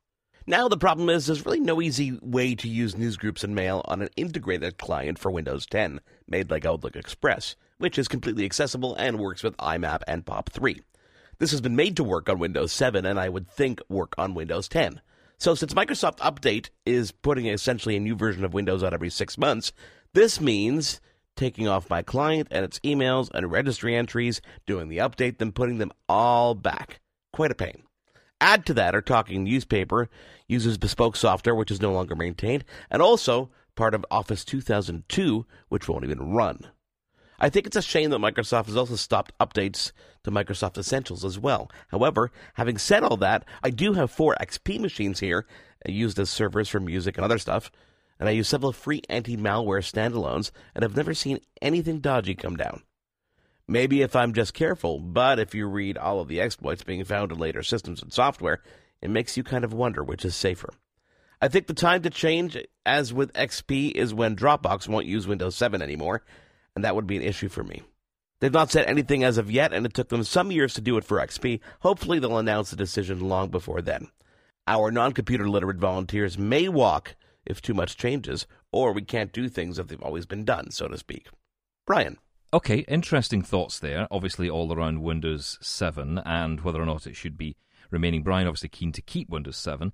Now, 0.47 0.69
the 0.69 0.77
problem 0.77 1.09
is 1.09 1.25
there's 1.25 1.47
really 1.47 1.61
no 1.61 1.81
easy 1.81 2.19
way 2.21 2.55
to 2.55 2.69
use 2.69 2.97
newsgroups 2.97 3.45
and 3.45 3.55
mail 3.55 3.81
on 3.87 4.03
an 4.03 4.11
integrated 4.15 4.77
client 4.77 5.19
for 5.19 5.31
Windows 5.31 5.65
10, 5.65 6.01
made 6.27 6.51
like 6.51 6.67
Outlook 6.67 6.97
Express, 6.97 7.57
which 7.79 7.99
is 7.99 8.09
completely 8.09 8.45
accessible 8.45 8.95
and 8.97 9.19
works 9.19 9.43
with 9.43 9.57
IMAP 9.57 10.03
and 10.07 10.27
POP3. 10.27 10.81
This 11.41 11.53
has 11.53 11.61
been 11.61 11.77
made 11.77 11.97
to 11.97 12.05
work 12.05 12.29
on 12.29 12.41
Windows 12.41 12.73
7 12.73 13.07
and 13.07 13.19
I 13.19 13.29
would 13.29 13.49
think 13.49 13.81
work 13.89 14.13
on 14.19 14.35
Windows 14.35 14.67
10. 14.69 15.01
So, 15.39 15.55
since 15.55 15.73
Microsoft 15.73 16.19
Update 16.19 16.71
is 16.85 17.13
putting 17.13 17.47
essentially 17.47 17.95
a 17.95 18.01
new 18.01 18.17
version 18.17 18.45
of 18.45 18.55
Windows 18.55 18.83
out 18.83 18.93
every 18.93 19.09
six 19.09 19.39
months, 19.39 19.73
this 20.15 20.41
means 20.41 21.01
taking 21.37 21.69
off 21.69 21.89
my 21.89 22.03
client 22.03 22.49
and 22.51 22.65
its 22.65 22.81
emails 22.81 23.31
and 23.33 23.53
registry 23.53 23.95
entries, 23.95 24.41
doing 24.67 24.89
the 24.89 24.99
update, 24.99 25.39
then 25.39 25.53
putting 25.53 25.79
them 25.79 25.93
all 26.09 26.57
back. 26.57 26.99
Quite 27.33 27.53
a 27.53 27.55
pain. 27.55 27.85
Add 28.41 28.67
to 28.67 28.75
that, 28.75 28.97
our 28.97 29.01
talking 29.01 29.45
newspaper 29.45 30.09
uses 30.49 30.77
bespoke 30.77 31.15
software 31.15 31.55
which 31.55 31.71
is 31.71 31.81
no 31.81 31.93
longer 31.93 32.17
maintained, 32.17 32.65
and 32.91 33.01
also 33.01 33.51
part 33.77 33.95
of 33.95 34.05
Office 34.11 34.45
2002, 34.45 35.47
which 35.69 35.89
won't 35.89 36.05
even 36.05 36.33
run. 36.33 36.67
I 37.39 37.51
think 37.51 37.67
it's 37.67 37.77
a 37.77 37.83
shame 37.83 38.11
that 38.11 38.19
Microsoft 38.19 38.67
has 38.67 38.77
also 38.77 38.97
stopped 38.97 39.33
updates 39.39 39.93
to 40.25 40.31
Microsoft 40.31 40.77
Essentials 40.77 41.25
as 41.25 41.39
well. 41.39 41.71
However, 41.89 42.33
having 42.55 42.79
said 42.79 43.05
all 43.05 43.17
that, 43.19 43.45
I 43.63 43.71
do 43.71 43.93
have 43.93 44.11
four 44.11 44.37
XP 44.41 44.81
machines 44.81 45.21
here, 45.21 45.47
used 45.87 46.19
as 46.19 46.31
servers 46.31 46.69
for 46.69 46.81
music 46.81 47.17
and 47.17 47.25
other 47.25 47.39
stuff, 47.39 47.71
and 48.19 48.29
I 48.29 48.33
use 48.33 48.49
several 48.49 48.73
free 48.73 49.03
anti 49.09 49.37
malware 49.37 49.85
standalones, 49.85 50.51
and 50.75 50.83
have 50.83 50.97
never 50.97 51.15
seen 51.15 51.39
anything 51.63 52.01
dodgy 52.01 52.35
come 52.35 52.57
down. 52.57 52.83
Maybe 53.69 54.03
if 54.03 54.17
I'm 54.17 54.33
just 54.33 54.55
careful, 54.55 54.99
but 54.99 55.39
if 55.39 55.55
you 55.55 55.67
read 55.69 55.97
all 55.97 56.21
of 56.21 56.29
the 56.29 56.41
exploits 56.41 56.83
being 56.83 57.05
found 57.05 57.31
in 57.31 57.39
later 57.39 57.63
systems 57.63 58.03
and 58.03 58.13
software, 58.13 58.63
it 59.01 59.11
makes 59.11 59.37
you 59.37 59.45
kind 59.45 59.65
of 59.65 59.73
wonder 59.73 60.03
which 60.03 60.25
is 60.25 60.35
safer. 60.35 60.71
I 61.41 61.47
think 61.47 61.69
the 61.69 61.75
time 61.75 62.03
to 62.03 62.11
change, 62.11 62.57
as 62.85 63.13
with 63.13 63.33
XP, 63.35 63.93
is 63.93 64.13
when 64.13 64.35
Dropbox 64.35 64.89
won't 64.89 65.07
use 65.07 65.29
Windows 65.29 65.55
7 65.55 65.81
anymore, 65.81 66.25
and 66.79 66.85
that 66.85 66.95
would 66.95 67.09
be 67.09 67.17
an 67.17 67.25
issue 67.25 67.49
for 67.49 67.65
me. 67.65 67.83
They've 68.39 68.53
not 68.53 68.71
said 68.71 68.87
anything 68.87 69.25
as 69.25 69.37
of 69.37 69.51
yet, 69.51 69.73
and 69.73 69.85
it 69.85 69.95
took 69.95 70.11
them 70.11 70.23
some 70.23 70.53
years 70.53 70.75
to 70.75 70.81
do 70.81 70.97
it 70.97 71.03
for 71.03 71.19
XP. 71.19 71.59
Hopefully, 71.81 72.21
they'll 72.21 72.39
announce 72.39 72.71
the 72.71 72.77
decision 72.77 73.19
long 73.19 73.49
before 73.49 73.83
then. 73.83 74.07
Our 74.69 74.93
non 74.93 75.11
computer 75.11 75.49
literate 75.49 75.79
volunteers 75.79 76.39
may 76.39 76.69
walk 76.69 77.17
if 77.45 77.61
too 77.61 77.75
much 77.75 77.97
changes, 77.97 78.47
or 78.71 78.93
we 78.93 79.03
can't 79.03 79.33
do 79.33 79.49
things 79.49 79.77
as 79.77 79.87
they've 79.87 80.01
always 80.01 80.25
been 80.25 80.45
done, 80.45 80.71
so 80.71 80.87
to 80.87 80.97
speak. 80.97 81.27
Brian. 81.85 82.17
Okay, 82.55 82.85
interesting 82.87 83.43
thoughts 83.43 83.81
there. 83.81 84.07
Obviously, 84.09 84.49
all 84.49 84.73
around 84.73 85.03
Windows 85.03 85.59
7 85.61 86.19
and 86.25 86.61
whether 86.61 86.81
or 86.81 86.87
not 86.87 87.09
it 87.09 87.17
should 87.17 87.37
be 87.37 87.57
remaining. 87.91 88.23
Brian 88.23 88.47
obviously 88.47 88.69
keen 88.69 88.93
to 88.93 89.03
keep 89.03 89.29
Windows 89.29 89.57
7. 89.57 89.93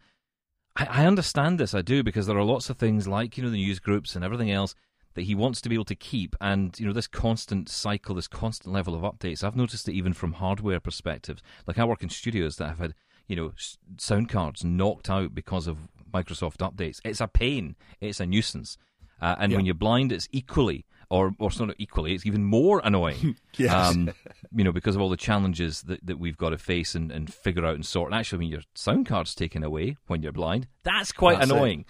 I, 0.77 0.85
I 0.85 1.07
understand 1.07 1.59
this, 1.59 1.73
I 1.73 1.81
do, 1.81 2.03
because 2.03 2.27
there 2.27 2.37
are 2.37 2.45
lots 2.45 2.69
of 2.69 2.77
things 2.77 3.09
like 3.09 3.39
you 3.39 3.43
know 3.43 3.49
the 3.49 3.57
news 3.57 3.79
groups 3.79 4.15
and 4.15 4.23
everything 4.23 4.51
else 4.51 4.75
that 5.15 5.23
he 5.23 5.35
wants 5.35 5.61
to 5.61 5.69
be 5.69 5.75
able 5.75 5.85
to 5.87 5.95
keep, 5.95 6.37
and 6.41 6.79
you 6.79 6.87
know 6.87 6.93
this 6.93 7.07
constant 7.07 7.69
cycle, 7.69 8.15
this 8.15 8.29
constant 8.29 8.73
level 8.75 8.95
of 8.95 9.03
updates. 9.03 9.43
I've 9.43 9.57
noticed 9.57 9.89
it 9.89 9.95
even 9.95 10.13
from 10.13 10.35
hardware 10.35 10.81
perspectives. 10.81 11.43
Like 11.67 11.79
I 11.79 11.85
work 11.85 12.03
in 12.03 12.09
studios 12.09 12.57
that 12.57 12.69
have 12.69 12.79
had 12.79 12.95
you 13.27 13.37
know 13.37 13.53
sound 13.97 14.29
cards 14.29 14.65
knocked 14.65 15.09
out 15.09 15.35
because 15.35 15.67
of 15.67 15.89
Microsoft 16.13 16.59
updates. 16.59 17.01
It's 17.05 17.21
a 17.21 17.29
pain. 17.29 17.77
It's 18.01 18.21
a 18.21 18.27
nuisance. 18.27 18.77
Uh, 19.21 19.37
and 19.39 19.53
when 19.53 19.65
you're 19.65 19.75
blind, 19.75 20.13
it's 20.13 20.29
equally, 20.33 20.85
or 21.09 21.35
or 21.39 21.49
it's 21.49 21.59
not 21.59 21.75
equally, 21.79 22.15
it's 22.15 22.27
even 22.27 22.45
more 22.45 22.81
annoying. 22.85 23.37
Yes. 23.57 23.73
Um, 23.73 24.13
you 24.53 24.65
know, 24.65 24.73
because 24.73 24.97
of 24.97 25.01
all 25.01 25.09
the 25.09 25.17
challenges 25.17 25.83
that, 25.83 26.05
that 26.05 26.19
we've 26.19 26.37
got 26.37 26.49
to 26.51 26.59
face 26.59 26.97
and, 26.97 27.13
and 27.13 27.33
figure 27.33 27.65
out 27.65 27.77
and 27.77 27.87
sort. 27.87 28.11
And 28.11 28.19
actually, 28.19 28.39
when 28.39 28.49
your 28.49 28.63
sound 28.75 29.07
card's 29.07 29.33
taken 29.33 29.63
away 29.63 29.97
when 30.09 30.25
you're 30.25 30.33
blind, 30.33 30.67
that's 30.83 31.13
quite 31.13 31.39
That's 31.39 31.53
it. 31.53 31.87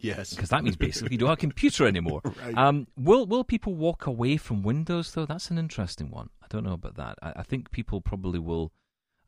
Yes. 0.00 0.34
because 0.34 0.50
that 0.50 0.64
means 0.64 0.76
basically 0.76 1.12
you 1.12 1.18
don't 1.18 1.28
have 1.28 1.38
a 1.38 1.40
computer 1.40 1.86
anymore. 1.86 2.20
Right. 2.44 2.56
um, 2.56 2.86
will 2.96 3.26
will 3.26 3.44
people 3.44 3.74
walk 3.74 4.06
away 4.06 4.36
from 4.36 4.62
Windows 4.62 5.12
though? 5.12 5.26
That's 5.26 5.50
an 5.50 5.58
interesting 5.58 6.10
one. 6.10 6.30
I 6.42 6.46
don't 6.48 6.64
know 6.64 6.72
about 6.72 6.96
that. 6.96 7.18
I, 7.22 7.34
I 7.36 7.42
think 7.42 7.70
people 7.70 8.00
probably 8.00 8.38
will 8.38 8.72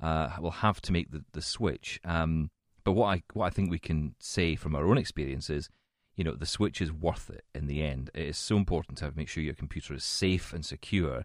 uh, 0.00 0.30
will 0.40 0.50
have 0.50 0.80
to 0.82 0.92
make 0.92 1.10
the, 1.10 1.24
the 1.32 1.42
switch. 1.42 2.00
Um, 2.04 2.50
but 2.84 2.92
what 2.92 3.06
I 3.06 3.22
what 3.32 3.46
I 3.46 3.50
think 3.50 3.70
we 3.70 3.78
can 3.78 4.14
say 4.18 4.56
from 4.56 4.74
our 4.74 4.86
own 4.86 4.98
experience 4.98 5.48
is, 5.48 5.68
you 6.16 6.24
know, 6.24 6.34
the 6.34 6.46
switch 6.46 6.80
is 6.80 6.92
worth 6.92 7.30
it 7.30 7.44
in 7.54 7.66
the 7.66 7.82
end. 7.82 8.10
It 8.14 8.26
is 8.28 8.38
so 8.38 8.56
important 8.56 8.98
to 8.98 9.06
have, 9.06 9.16
make 9.16 9.28
sure 9.28 9.42
your 9.42 9.54
computer 9.54 9.94
is 9.94 10.04
safe 10.04 10.52
and 10.52 10.64
secure. 10.64 11.24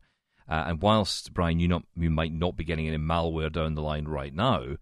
Uh, 0.49 0.65
and 0.67 0.81
whilst 0.81 1.33
Brian, 1.33 1.59
you 1.59 1.67
not 1.67 1.83
you 1.95 2.09
might 2.09 2.33
not 2.33 2.55
be 2.55 2.63
getting 2.63 2.87
any 2.87 2.97
malware 2.97 3.51
down 3.51 3.75
the 3.75 3.81
line 3.81 4.05
right 4.05 4.33
now, 4.33 4.77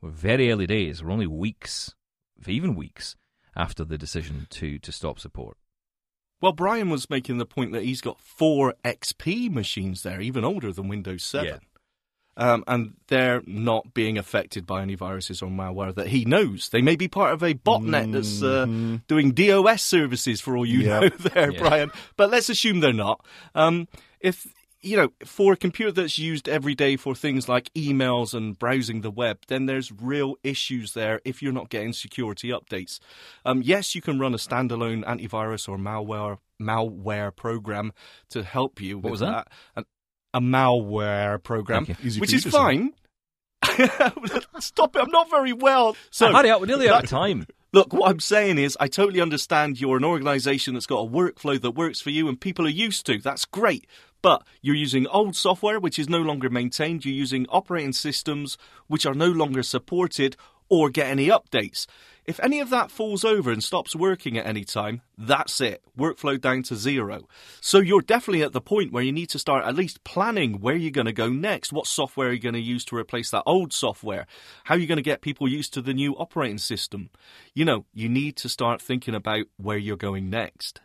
we're 0.00 0.10
very 0.10 0.50
early 0.50 0.66
days. 0.66 1.02
We're 1.02 1.12
only 1.12 1.26
weeks, 1.26 1.94
even 2.46 2.74
weeks 2.74 3.16
after 3.56 3.84
the 3.84 3.98
decision 3.98 4.46
to 4.50 4.78
to 4.78 4.92
stop 4.92 5.18
support. 5.18 5.56
Well, 6.42 6.52
Brian 6.52 6.90
was 6.90 7.08
making 7.08 7.38
the 7.38 7.46
point 7.46 7.72
that 7.72 7.82
he's 7.84 8.02
got 8.02 8.20
four 8.20 8.74
XP 8.84 9.50
machines 9.50 10.02
there, 10.02 10.20
even 10.20 10.44
older 10.44 10.70
than 10.70 10.86
Windows 10.86 11.24
7. 11.24 11.46
Yeah. 11.48 11.58
Um, 12.38 12.62
and 12.66 12.92
they're 13.08 13.40
not 13.46 13.94
being 13.94 14.18
affected 14.18 14.66
by 14.66 14.82
any 14.82 14.94
viruses 14.94 15.40
or 15.40 15.48
malware 15.48 15.94
that 15.94 16.08
he 16.08 16.26
knows. 16.26 16.68
They 16.68 16.82
may 16.82 16.94
be 16.94 17.08
part 17.08 17.32
of 17.32 17.42
a 17.42 17.54
botnet 17.54 18.12
that's 18.12 18.42
uh, 18.42 18.66
doing 19.08 19.30
DOS 19.30 19.80
services 19.80 20.42
for 20.42 20.54
all 20.54 20.66
you 20.66 20.80
Yep. 20.80 21.00
know 21.02 21.08
there, 21.30 21.52
Yeah. 21.52 21.58
Brian. 21.58 21.90
But 22.18 22.28
let's 22.30 22.50
assume 22.50 22.80
they're 22.80 22.92
not. 22.92 23.24
Um, 23.54 23.88
if 24.20 24.46
you 24.86 24.96
know, 24.96 25.12
for 25.24 25.52
a 25.52 25.56
computer 25.56 25.90
that's 25.90 26.18
used 26.18 26.48
every 26.48 26.74
day 26.74 26.96
for 26.96 27.14
things 27.14 27.48
like 27.48 27.72
emails 27.74 28.32
and 28.34 28.58
browsing 28.58 29.00
the 29.00 29.10
web, 29.10 29.38
then 29.48 29.66
there's 29.66 29.90
real 29.90 30.36
issues 30.44 30.94
there 30.94 31.20
if 31.24 31.42
you're 31.42 31.52
not 31.52 31.68
getting 31.68 31.92
security 31.92 32.50
updates. 32.50 33.00
Um, 33.44 33.62
yes, 33.62 33.94
you 33.94 34.00
can 34.00 34.20
run 34.20 34.32
a 34.32 34.38
standalone 34.38 35.04
antivirus 35.04 35.68
or 35.68 35.76
malware 35.76 36.38
malware 36.62 37.34
program 37.34 37.92
to 38.30 38.42
help 38.42 38.80
you. 38.80 38.98
with 38.98 39.10
was 39.10 39.20
that? 39.20 39.48
A, 39.74 39.84
a 40.32 40.40
malware 40.40 41.42
program, 41.42 41.86
Thank 41.86 41.98
you. 41.98 42.06
Easy 42.06 42.20
which 42.20 42.32
is 42.32 42.46
fine. 42.46 42.92
Stop 44.60 44.96
it! 44.96 45.02
I'm 45.02 45.10
not 45.10 45.28
very 45.28 45.52
well. 45.52 45.96
So 46.10 46.32
Hurry 46.32 46.50
up, 46.50 46.60
we're 46.60 46.66
nearly 46.66 46.88
out 46.88 47.04
of 47.04 47.10
time. 47.10 47.46
Look, 47.76 47.92
what 47.92 48.08
I'm 48.10 48.20
saying 48.20 48.56
is, 48.56 48.74
I 48.80 48.88
totally 48.88 49.20
understand 49.20 49.78
you're 49.78 49.98
an 49.98 50.04
organization 50.04 50.72
that's 50.72 50.86
got 50.86 51.00
a 51.00 51.10
workflow 51.10 51.60
that 51.60 51.72
works 51.72 52.00
for 52.00 52.08
you 52.08 52.26
and 52.26 52.40
people 52.40 52.64
are 52.64 52.70
used 52.70 53.04
to. 53.04 53.18
That's 53.18 53.44
great. 53.44 53.86
But 54.22 54.46
you're 54.62 54.74
using 54.74 55.06
old 55.08 55.36
software 55.36 55.78
which 55.78 55.98
is 55.98 56.08
no 56.08 56.20
longer 56.22 56.48
maintained. 56.48 57.04
You're 57.04 57.14
using 57.14 57.46
operating 57.50 57.92
systems 57.92 58.56
which 58.86 59.04
are 59.04 59.12
no 59.12 59.26
longer 59.26 59.62
supported 59.62 60.38
or 60.70 60.88
get 60.88 61.08
any 61.08 61.28
updates. 61.28 61.84
If 62.26 62.40
any 62.40 62.58
of 62.58 62.70
that 62.70 62.90
falls 62.90 63.24
over 63.24 63.52
and 63.52 63.62
stops 63.62 63.94
working 63.94 64.36
at 64.36 64.46
any 64.46 64.64
time, 64.64 65.02
that's 65.16 65.60
it. 65.60 65.84
Workflow 65.96 66.40
down 66.40 66.64
to 66.64 66.74
zero. 66.74 67.28
So 67.60 67.78
you're 67.78 68.00
definitely 68.00 68.42
at 68.42 68.52
the 68.52 68.60
point 68.60 68.92
where 68.92 69.04
you 69.04 69.12
need 69.12 69.28
to 69.30 69.38
start 69.38 69.64
at 69.64 69.76
least 69.76 70.02
planning 70.02 70.60
where 70.60 70.74
you're 70.74 70.90
going 70.90 71.06
to 71.06 71.12
go 71.12 71.28
next. 71.28 71.72
What 71.72 71.86
software 71.86 72.28
are 72.28 72.32
you 72.32 72.40
going 72.40 72.54
to 72.54 72.60
use 72.60 72.84
to 72.86 72.96
replace 72.96 73.30
that 73.30 73.44
old 73.46 73.72
software? 73.72 74.26
How 74.64 74.74
are 74.74 74.78
you 74.78 74.88
going 74.88 74.96
to 74.96 75.02
get 75.02 75.20
people 75.20 75.46
used 75.46 75.72
to 75.74 75.82
the 75.82 75.94
new 75.94 76.16
operating 76.16 76.58
system? 76.58 77.10
You 77.54 77.64
know, 77.64 77.86
you 77.94 78.08
need 78.08 78.34
to 78.38 78.48
start 78.48 78.82
thinking 78.82 79.14
about 79.14 79.46
where 79.56 79.78
you're 79.78 79.96
going 79.96 80.28
next. 80.28 80.80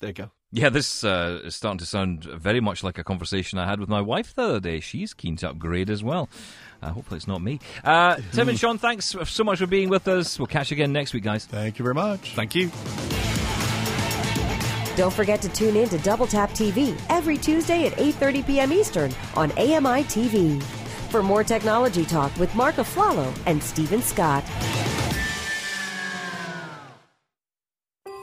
There 0.00 0.08
you 0.08 0.14
go. 0.14 0.30
Yeah, 0.52 0.68
this 0.70 1.02
uh, 1.02 1.40
is 1.44 1.56
starting 1.56 1.78
to 1.78 1.86
sound 1.86 2.24
very 2.24 2.60
much 2.60 2.84
like 2.84 2.98
a 2.98 3.04
conversation 3.04 3.58
I 3.58 3.66
had 3.66 3.80
with 3.80 3.88
my 3.88 4.00
wife 4.00 4.34
the 4.34 4.42
other 4.42 4.60
day. 4.60 4.80
She's 4.80 5.12
keen 5.12 5.36
to 5.38 5.50
upgrade 5.50 5.90
as 5.90 6.04
well. 6.04 6.28
Uh, 6.80 6.90
hopefully, 6.90 7.16
it's 7.16 7.26
not 7.26 7.42
me. 7.42 7.58
Uh, 7.82 8.16
Tim 8.32 8.48
and 8.48 8.58
Sean, 8.58 8.78
thanks 8.78 9.16
so 9.24 9.44
much 9.44 9.58
for 9.58 9.66
being 9.66 9.88
with 9.88 10.06
us. 10.06 10.38
We'll 10.38 10.46
catch 10.46 10.70
you 10.70 10.76
again 10.76 10.92
next 10.92 11.12
week, 11.14 11.24
guys. 11.24 11.46
Thank 11.46 11.78
you 11.78 11.82
very 11.82 11.94
much. 11.94 12.34
Thank 12.34 12.54
you. 12.54 12.70
Don't 14.96 15.12
forget 15.12 15.42
to 15.42 15.48
tune 15.50 15.76
in 15.76 15.88
to 15.90 15.98
Double 15.98 16.26
Tap 16.26 16.50
TV 16.50 16.98
every 17.10 17.36
Tuesday 17.36 17.86
at 17.86 17.92
8:30 17.94 18.46
p.m. 18.46 18.72
Eastern 18.72 19.12
on 19.34 19.50
AMI 19.52 20.04
TV. 20.04 20.62
For 21.10 21.22
more 21.22 21.44
technology 21.44 22.04
talk 22.04 22.34
with 22.38 22.54
Marc 22.54 22.76
Aflalo 22.76 23.36
and 23.46 23.62
Stephen 23.62 24.00
Scott. 24.00 24.44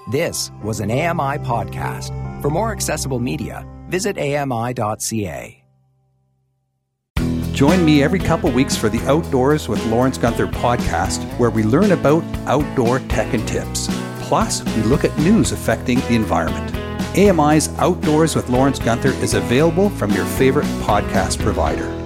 This 0.07 0.51
was 0.61 0.79
an 0.79 0.91
AMI 0.91 1.39
podcast. 1.39 2.11
For 2.41 2.49
more 2.49 2.71
accessible 2.71 3.19
media, 3.19 3.65
visit 3.87 4.17
ami.ca. 4.17 5.63
Join 7.53 7.85
me 7.85 8.03
every 8.03 8.19
couple 8.19 8.51
weeks 8.51 8.75
for 8.75 8.89
the 8.89 8.99
Outdoors 9.07 9.69
with 9.69 9.85
Lawrence 9.85 10.17
Gunther 10.17 10.47
podcast, 10.47 11.23
where 11.37 11.51
we 11.51 11.63
learn 11.63 11.91
about 11.91 12.23
outdoor 12.47 12.99
tech 12.99 13.33
and 13.33 13.47
tips. 13.47 13.87
Plus, 14.21 14.63
we 14.75 14.81
look 14.81 15.05
at 15.05 15.15
news 15.19 15.51
affecting 15.51 15.99
the 15.99 16.15
environment. 16.15 16.75
AMI's 17.15 17.69
Outdoors 17.77 18.35
with 18.35 18.49
Lawrence 18.49 18.79
Gunther 18.79 19.11
is 19.23 19.35
available 19.35 19.91
from 19.91 20.11
your 20.11 20.25
favorite 20.25 20.65
podcast 20.81 21.39
provider. 21.39 22.02